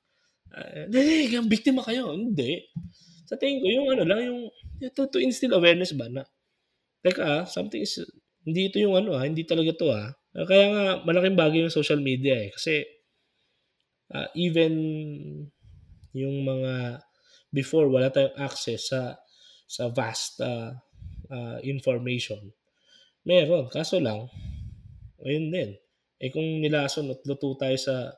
Uh, 0.48 0.88
hindi, 0.88 1.36
uh, 1.36 1.44
biktima 1.44 1.84
kayo. 1.84 2.16
Hindi. 2.16 2.64
Sa 3.28 3.36
tingin 3.36 3.60
ko, 3.60 3.66
yung 3.68 3.88
ano 3.92 4.02
lang, 4.08 4.20
yung, 4.24 4.40
yung 4.80 4.92
to, 4.96 5.04
to 5.12 5.20
instill 5.20 5.52
awareness 5.52 5.92
ba 5.92 6.08
na, 6.08 6.24
teka 7.04 7.20
ah, 7.20 7.44
something 7.44 7.84
is, 7.84 8.00
hindi 8.48 8.72
ito 8.72 8.80
yung 8.80 8.96
ano 8.96 9.12
ah, 9.12 9.28
hindi 9.28 9.44
talaga 9.44 9.76
to 9.76 9.92
ah. 9.92 10.08
Kaya 10.32 10.64
nga, 10.72 10.84
malaking 11.04 11.36
bagay 11.36 11.58
yung 11.66 11.74
social 11.74 12.00
media 12.00 12.48
eh. 12.48 12.50
Kasi, 12.54 12.86
uh, 14.16 14.32
even 14.38 14.72
yung 16.18 16.42
mga 16.42 17.02
before 17.54 17.88
wala 17.88 18.10
tayong 18.10 18.36
access 18.36 18.90
sa 18.90 19.16
sa 19.68 19.88
vast 19.92 20.40
uh, 20.42 20.74
uh, 21.30 21.58
information. 21.64 22.40
Meron, 23.24 23.68
kaso 23.68 24.00
lang 24.00 24.28
ayun 25.22 25.50
din. 25.52 25.70
Eh 26.18 26.30
kung 26.34 26.46
nilason 26.62 27.14
at 27.14 27.22
luto 27.22 27.54
tayo 27.54 27.78
sa 27.78 28.10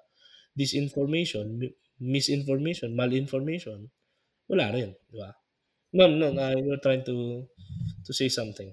disinformation, 0.56 1.46
mi- 1.56 1.76
misinformation, 2.00 2.96
malinformation, 2.96 3.88
wala 4.48 4.72
rin, 4.72 4.96
di 5.12 5.16
ba? 5.20 5.30
No, 5.92 6.06
no, 6.06 6.30
uh, 6.30 6.54
you're 6.54 6.80
trying 6.80 7.02
to 7.02 7.44
to 8.06 8.12
say 8.14 8.30
something. 8.30 8.70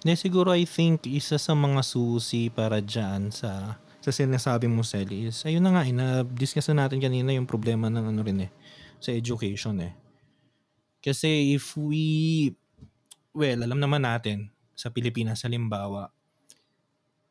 Hindi, 0.00 0.14
siguro 0.16 0.54
I 0.54 0.64
think 0.64 1.04
isa 1.10 1.36
sa 1.36 1.52
mga 1.52 1.82
susi 1.84 2.48
para 2.48 2.80
dyan 2.80 3.34
sa 3.34 3.82
sa 4.08 4.24
sinasabi 4.24 4.64
mo, 4.72 4.80
Sel, 4.80 5.12
is 5.12 5.44
ayun 5.44 5.60
na 5.60 5.76
nga, 5.76 5.84
ina-discuss 5.84 6.72
na 6.72 6.88
natin 6.88 7.04
kanina 7.04 7.36
yung 7.36 7.44
problema 7.44 7.92
ng 7.92 8.08
ano 8.08 8.20
rin 8.24 8.48
eh, 8.48 8.50
sa 8.96 9.12
education 9.12 9.76
eh. 9.84 9.92
Kasi 11.04 11.52
if 11.52 11.76
we, 11.76 12.48
well, 13.36 13.60
alam 13.60 13.76
naman 13.76 14.08
natin, 14.08 14.48
sa 14.72 14.88
Pilipinas, 14.88 15.44
halimbawa, 15.44 16.08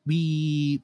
we, 0.06 0.78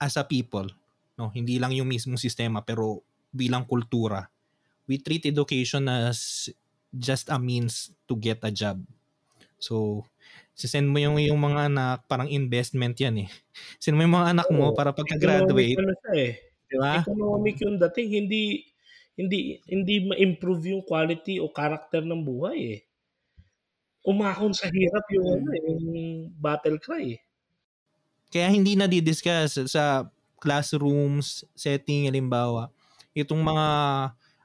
as 0.00 0.16
a 0.16 0.24
people, 0.24 0.72
no, 1.20 1.28
hindi 1.28 1.60
lang 1.60 1.76
yung 1.76 1.92
mismong 1.92 2.18
sistema, 2.18 2.64
pero 2.64 3.04
bilang 3.28 3.68
kultura, 3.68 4.24
we 4.88 4.96
treat 4.96 5.28
education 5.28 5.84
as 5.92 6.48
just 6.88 7.28
a 7.28 7.36
means 7.36 7.92
to 8.08 8.16
get 8.16 8.40
a 8.40 8.50
job. 8.54 8.80
So, 9.60 10.06
sisend 10.56 10.88
mo 10.88 10.96
yung, 10.96 11.20
yung 11.20 11.36
mga 11.36 11.68
anak, 11.68 12.08
parang 12.08 12.32
investment 12.32 12.96
yan 12.96 13.28
eh. 13.28 13.28
Send 13.82 13.94
mo 13.94 14.02
yung 14.02 14.16
mga 14.16 14.32
anak 14.32 14.48
mo 14.48 14.72
para 14.72 14.90
Economic 14.90 15.12
pagka-graduate, 15.12 15.78
ano 15.78 15.94
siya 16.00 16.14
eh. 16.16 16.32
di 16.66 16.76
ba? 16.80 16.94
Economic 17.04 17.56
yung 17.60 17.76
dating, 17.76 18.08
hindi 18.24 18.42
hindi 19.16 19.60
hindi 19.64 19.94
ma-improve 20.12 20.76
yung 20.76 20.82
quality 20.84 21.40
o 21.40 21.48
character 21.52 22.04
ng 22.04 22.20
buhay 22.24 22.58
eh. 22.76 22.80
Umahon 24.06 24.52
sa 24.56 24.68
hirap 24.72 25.04
yung 25.12 25.26
ano 25.40 25.48
eh, 25.52 25.62
yung 25.68 25.84
battle 26.36 26.80
cry 26.80 27.16
eh. 27.16 27.20
Kaya 28.32 28.48
hindi 28.52 28.76
na 28.76 28.88
didiscuss 28.88 29.60
sa 29.68 30.08
classrooms, 30.36 31.48
setting, 31.56 32.08
halimbawa, 32.08 32.68
itong 33.16 33.40
mga 33.40 33.68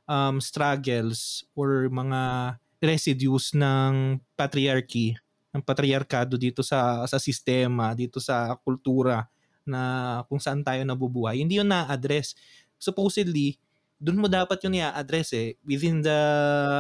um, 0.07 0.35
struggles 0.39 1.43
or 1.51 1.91
mga 1.91 2.55
residues 2.81 3.51
ng 3.53 4.17
patriarchy, 4.39 5.19
ng 5.51 5.63
patriarkado 5.63 6.39
dito 6.39 6.63
sa 6.63 7.03
sa 7.07 7.17
sistema, 7.19 7.91
dito 7.95 8.19
sa 8.23 8.55
kultura 8.59 9.27
na 9.67 10.23
kung 10.25 10.41
saan 10.41 10.65
tayo 10.65 10.81
nabubuhay. 10.83 11.39
Hindi 11.43 11.61
yun 11.61 11.69
na-address. 11.69 12.33
Supposedly, 12.81 13.61
doon 14.01 14.17
mo 14.17 14.27
dapat 14.27 14.57
yun 14.65 14.81
i-address 14.81 15.37
eh 15.37 15.53
within 15.61 16.01
the 16.01 16.19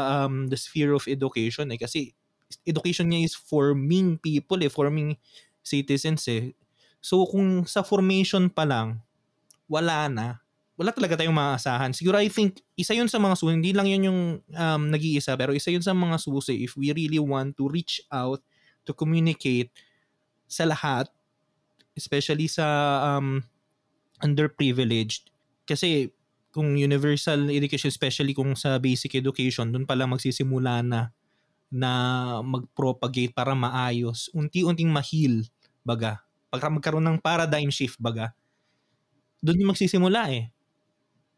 um, 0.09 0.49
the 0.49 0.57
sphere 0.57 0.97
of 0.97 1.05
education 1.05 1.69
eh 1.69 1.77
kasi 1.77 2.17
education 2.65 3.05
niya 3.05 3.29
is 3.29 3.37
forming 3.37 4.17
people 4.17 4.57
eh 4.57 4.71
forming 4.73 5.13
citizens 5.61 6.25
eh 6.25 6.57
So 7.01 7.25
kung 7.25 7.65
sa 7.65 7.81
formation 7.81 8.47
pa 8.47 8.61
lang, 8.63 9.01
wala 9.65 10.05
na, 10.05 10.27
wala 10.77 10.93
talaga 10.93 11.17
tayong 11.17 11.33
maaasahan. 11.33 11.97
Siguro 11.97 12.21
I 12.21 12.29
think 12.29 12.61
isa 12.77 12.93
yun 12.93 13.09
sa 13.09 13.17
mga 13.17 13.35
susi, 13.41 13.57
hindi 13.57 13.73
lang 13.73 13.89
yun 13.89 14.03
yung 14.07 14.21
um, 14.53 14.83
nag-iisa, 14.93 15.33
pero 15.33 15.51
isa 15.51 15.73
yun 15.73 15.81
sa 15.81 15.97
mga 15.97 16.21
susi 16.21 16.61
if 16.61 16.77
we 16.77 16.93
really 16.93 17.17
want 17.17 17.57
to 17.57 17.65
reach 17.65 18.05
out 18.13 18.39
to 18.85 18.91
communicate 18.93 19.71
sa 20.49 20.67
lahat, 20.67 21.07
especially 21.95 22.47
sa 22.47 22.65
um, 23.15 23.43
underprivileged. 24.19 25.31
Kasi 25.65 26.11
kung 26.51 26.75
universal 26.75 27.47
education, 27.47 27.87
especially 27.87 28.35
kung 28.35 28.51
sa 28.59 28.75
basic 28.77 29.15
education, 29.15 29.71
doon 29.71 29.87
pala 29.87 30.03
magsisimula 30.05 30.83
na 30.83 31.15
na 31.71 31.91
mag-propagate 32.43 33.31
para 33.31 33.55
maayos, 33.55 34.27
unti-unting 34.35 34.91
mahil, 34.91 35.47
baga, 35.87 36.19
pagka 36.51 36.67
magkaroon 36.67 37.07
ng 37.07 37.23
paradigm 37.23 37.71
shift 37.71 37.95
baga, 37.95 38.35
doon 39.39 39.63
yung 39.63 39.71
magsisimula 39.71 40.27
eh. 40.35 40.51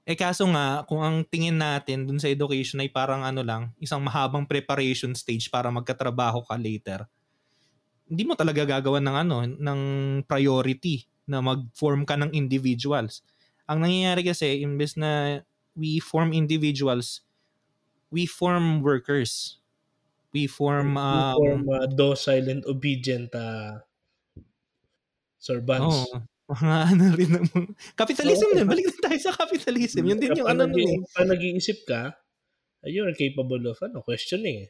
Eh 0.03 0.17
kaso 0.19 0.43
nga, 0.51 0.83
kung 0.89 0.99
ang 0.99 1.23
tingin 1.23 1.55
natin 1.55 2.03
dun 2.03 2.19
sa 2.19 2.27
education 2.27 2.81
ay 2.83 2.89
parang 2.91 3.23
ano 3.23 3.45
lang, 3.45 3.71
isang 3.79 4.01
mahabang 4.03 4.43
preparation 4.43 5.13
stage 5.15 5.47
para 5.47 5.69
magkatrabaho 5.69 6.43
ka 6.43 6.57
later, 6.57 7.05
hindi 8.13 8.29
mo 8.29 8.37
talaga 8.37 8.61
gagawan 8.61 9.01
ng 9.09 9.17
ano, 9.25 9.37
ng 9.49 9.81
priority 10.29 11.09
na 11.25 11.41
mag-form 11.41 12.05
ka 12.05 12.13
ng 12.13 12.29
individuals. 12.29 13.25
Ang 13.65 13.89
nangyayari 13.89 14.21
kasi, 14.21 14.61
imbes 14.61 14.93
na 14.93 15.41
we 15.73 15.97
form 15.97 16.29
individuals, 16.29 17.25
we 18.13 18.29
form 18.29 18.85
workers. 18.85 19.57
We 20.29 20.45
form, 20.45 20.93
You 20.93 21.01
um, 21.01 21.37
form 21.41 21.63
uh, 21.69 21.87
docile 21.89 22.49
and 22.53 22.61
obedient 22.69 23.33
uh, 23.33 23.81
servants. 25.41 26.09
Oo. 26.09 26.25
Mga 26.53 26.79
ano 26.93 27.03
rin 27.17 27.31
naman. 27.33 27.61
Capitalism 27.97 28.49
Oo. 28.53 28.57
din. 28.61 28.65
Balik 28.69 28.85
na 28.93 29.09
tayo 29.09 29.19
sa 29.21 29.33
capitalism. 29.33 30.05
Yun 30.05 30.21
din 30.21 30.37
yung 30.37 30.49
ano 30.49 30.69
nun 30.69 30.77
eh. 30.77 31.01
Pag 31.13 31.29
nag-iisip 31.29 31.85
ka, 31.85 32.13
uh, 32.81 32.89
you're 32.89 33.13
capable 33.17 33.61
of 33.65 33.77
ano, 33.81 34.05
questioning 34.05 34.69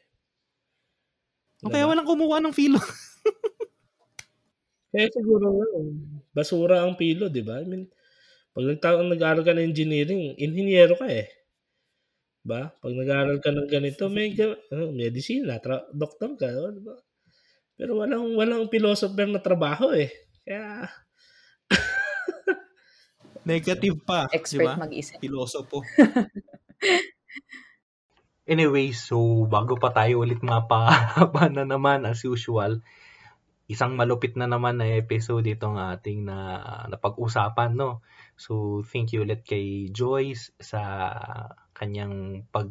O 1.64 1.72
kaya 1.72 1.88
walang 1.88 2.08
kumuha 2.08 2.44
ng 2.44 2.52
filo. 2.52 2.80
Kaya 4.90 5.08
siguro 5.16 5.46
nga, 5.58 5.66
basura 6.36 6.76
ang 6.80 6.94
pilo, 7.00 7.26
di 7.36 7.42
ba? 7.48 7.56
I 7.62 7.66
mean, 7.70 7.84
pag 8.54 8.64
nagta- 8.68 9.08
nag-aaral 9.12 9.44
ka 9.46 9.54
ng 9.54 9.68
engineering, 9.70 10.22
inhinyero 10.44 10.94
ka 11.00 11.08
eh. 11.10 11.26
Ba? 12.44 12.62
Pag 12.82 12.92
nag-aaral 13.00 13.38
ka 13.44 13.50
ng 13.52 13.68
ganito, 13.68 14.04
may 14.12 14.28
ano, 14.72 14.92
medicina, 14.92 15.56
tra- 15.64 15.88
doktor 15.92 16.30
ka, 16.40 16.48
oh, 16.52 16.70
di 16.76 16.82
ba? 16.84 16.94
Pero 17.78 17.98
walang 18.00 18.36
walang 18.38 18.70
philosopher 18.72 19.26
na 19.30 19.40
trabaho 19.42 19.90
eh. 19.96 20.10
Kaya 20.46 20.86
Negative 23.50 23.96
pa, 24.08 24.20
di 24.28 24.32
Expert 24.38 24.64
ba? 24.64 24.74
mag-isip. 24.80 25.20
Pilosopo. 25.20 25.78
Anyway, 28.44 28.92
so 28.92 29.16
bago 29.48 29.74
pa 29.80 29.88
tayo 29.98 30.20
ulit 30.24 30.40
mapa 30.44 30.80
na 31.56 31.64
naman 31.64 32.04
as 32.04 32.20
usual, 32.28 32.84
isang 33.64 33.96
malupit 33.96 34.36
na 34.36 34.44
naman 34.44 34.76
na 34.76 34.88
episode 35.00 35.48
itong 35.48 35.80
ating 35.80 36.28
na 36.28 36.60
napag-usapan, 36.92 37.72
no? 37.72 38.04
So, 38.36 38.84
thank 38.84 39.16
you 39.16 39.24
ulit 39.24 39.46
kay 39.48 39.88
Joyce 39.88 40.52
sa 40.60 40.82
kanyang 41.72 42.44
pag 42.52 42.68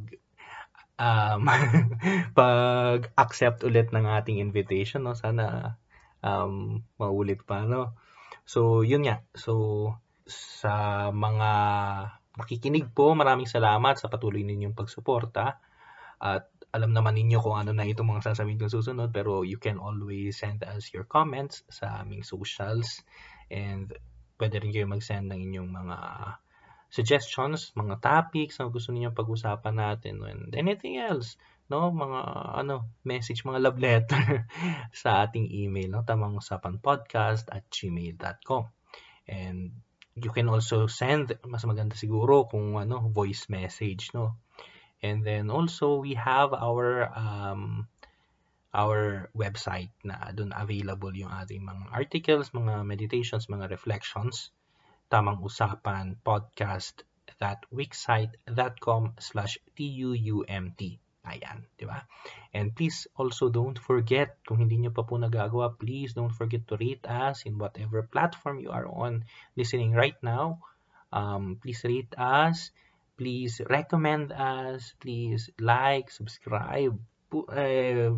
um, 1.01 1.49
pag-accept 2.39 3.65
ulit 3.65 3.89
ng 3.89 4.05
ating 4.05 4.37
invitation, 4.37 5.01
no? 5.01 5.17
Sana 5.17 5.77
um, 6.21 6.85
maulit 7.01 7.41
pa, 7.41 7.65
no? 7.65 7.97
So, 8.45 8.85
yun 8.85 9.09
nga. 9.09 9.25
So, 9.33 9.95
sa 10.29 11.09
mga 11.09 11.51
nakikinig 12.37 12.93
po, 12.93 13.17
maraming 13.17 13.49
salamat 13.49 13.97
sa 13.97 14.09
patuloy 14.13 14.45
ninyong 14.45 14.77
pagsuporta. 14.77 15.57
At 16.23 16.52
alam 16.73 16.89
naman 16.89 17.13
ninyo 17.13 17.37
kung 17.37 17.53
ano 17.53 17.69
na 17.69 17.85
itong 17.85 18.17
mga 18.17 18.33
sasabihin 18.33 18.57
kong 18.57 18.73
susunod, 18.73 19.13
pero 19.13 19.45
you 19.45 19.61
can 19.61 19.77
always 19.77 20.41
send 20.41 20.65
us 20.65 20.89
your 20.89 21.05
comments 21.05 21.61
sa 21.69 22.01
aming 22.01 22.25
socials. 22.25 23.05
And 23.53 23.93
pwede 24.41 24.57
rin 24.57 24.73
kayo 24.73 24.89
mag-send 24.89 25.29
ng 25.29 25.37
inyong 25.37 25.69
mga 25.69 25.97
suggestions, 26.89 27.73
mga 27.77 28.01
topics 28.01 28.57
na 28.57 28.73
gusto 28.73 28.89
niyo 28.89 29.13
pag-usapan 29.13 29.77
natin 29.77 30.21
and 30.25 30.49
anything 30.57 30.97
else, 30.97 31.37
no? 31.69 31.93
Mga 31.93 32.19
ano, 32.65 32.89
message, 33.05 33.45
mga 33.45 33.61
love 33.61 33.77
letter 33.77 34.49
sa 35.01 35.29
ating 35.29 35.53
email, 35.53 35.93
no? 35.93 36.01
Tamang 36.01 36.41
at 36.41 37.65
gmail.com. 37.69 38.63
And 39.29 39.77
you 40.13 40.29
can 40.29 40.49
also 40.49 40.85
send, 40.85 41.37
mas 41.45 41.65
maganda 41.65 41.93
siguro 41.97 42.49
kung 42.49 42.77
ano, 42.77 43.09
voice 43.09 43.49
message, 43.49 44.13
no? 44.13 44.41
And 45.03 45.27
then 45.27 45.51
also 45.51 45.99
we 45.99 46.15
have 46.15 46.55
our 46.55 47.11
um, 47.11 47.91
our 48.73 49.29
website 49.35 49.91
na 50.07 50.31
doon 50.31 50.55
available 50.55 51.11
yung 51.11 51.29
ating 51.29 51.61
mga 51.61 51.91
articles, 51.91 52.55
mga 52.55 52.87
meditations, 52.87 53.51
mga 53.51 53.67
reflections. 53.67 54.55
Tamang 55.11 55.43
Usapan 55.43 56.17
Podcast 56.25 57.05
that 57.43 57.67
wixsite.com 57.69 59.19
slash 59.19 59.59
tuumt. 59.75 60.81
Ayan, 61.23 61.59
di 61.79 61.85
ba? 61.87 62.03
And 62.51 62.75
please 62.75 63.07
also 63.15 63.47
don't 63.47 63.79
forget, 63.79 64.35
kung 64.43 64.59
hindi 64.59 64.75
nyo 64.75 64.91
pa 64.91 65.07
po 65.07 65.15
nagagawa, 65.15 65.71
please 65.79 66.11
don't 66.11 66.35
forget 66.35 66.67
to 66.67 66.75
rate 66.75 67.07
us 67.07 67.47
in 67.47 67.55
whatever 67.55 68.03
platform 68.03 68.59
you 68.59 68.75
are 68.75 68.87
on 68.87 69.23
listening 69.55 69.95
right 69.95 70.19
now. 70.19 70.59
Um, 71.15 71.59
please 71.63 71.79
rate 71.87 72.11
us 72.19 72.75
please 73.23 73.63
recommend 73.71 74.35
us, 74.35 74.99
please 74.99 75.47
like, 75.55 76.11
subscribe. 76.11 76.91
Pu- 77.31 77.47
eh, 77.55 78.11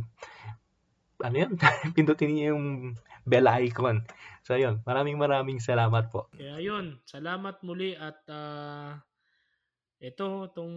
ano 1.22 1.36
yun? 1.38 1.54
Pindutin 1.96 2.34
niyo 2.34 2.58
yung 2.58 2.98
bell 3.22 3.46
icon. 3.62 4.02
So, 4.42 4.58
yun. 4.58 4.82
Maraming 4.82 5.22
maraming 5.22 5.62
salamat 5.62 6.10
po. 6.10 6.34
Kaya 6.34 6.58
yun, 6.58 6.98
salamat 7.06 7.62
muli 7.62 7.94
at 7.94 8.18
uh, 8.34 8.98
ito, 10.02 10.50
itong 10.50 10.76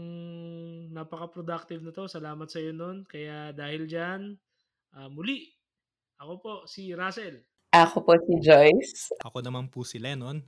napaka-productive 0.92 1.80
na 1.80 1.92
to, 1.96 2.04
salamat 2.04 2.52
sa 2.52 2.60
iyo 2.60 2.76
nun. 2.76 3.08
Kaya 3.08 3.56
dahil 3.56 3.88
dyan, 3.88 4.36
uh, 4.92 5.08
muli, 5.08 5.48
ako 6.20 6.32
po 6.36 6.52
si 6.68 6.92
Russell. 6.92 7.40
Ako 7.72 8.04
po 8.04 8.12
si 8.20 8.44
Joyce. 8.44 9.08
Ako 9.24 9.40
naman 9.40 9.72
po 9.72 9.88
si 9.88 9.96
Lennon. 9.96 10.44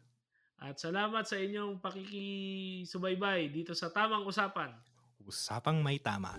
At 0.61 0.77
salamat 0.77 1.25
sa 1.25 1.41
inyong 1.41 1.81
pakikisubaybay 1.81 3.49
dito 3.49 3.73
sa 3.73 3.89
Tamang 3.89 4.29
Usapan. 4.29 4.69
Usapang 5.25 5.81
may 5.81 5.97
tama. 5.97 6.37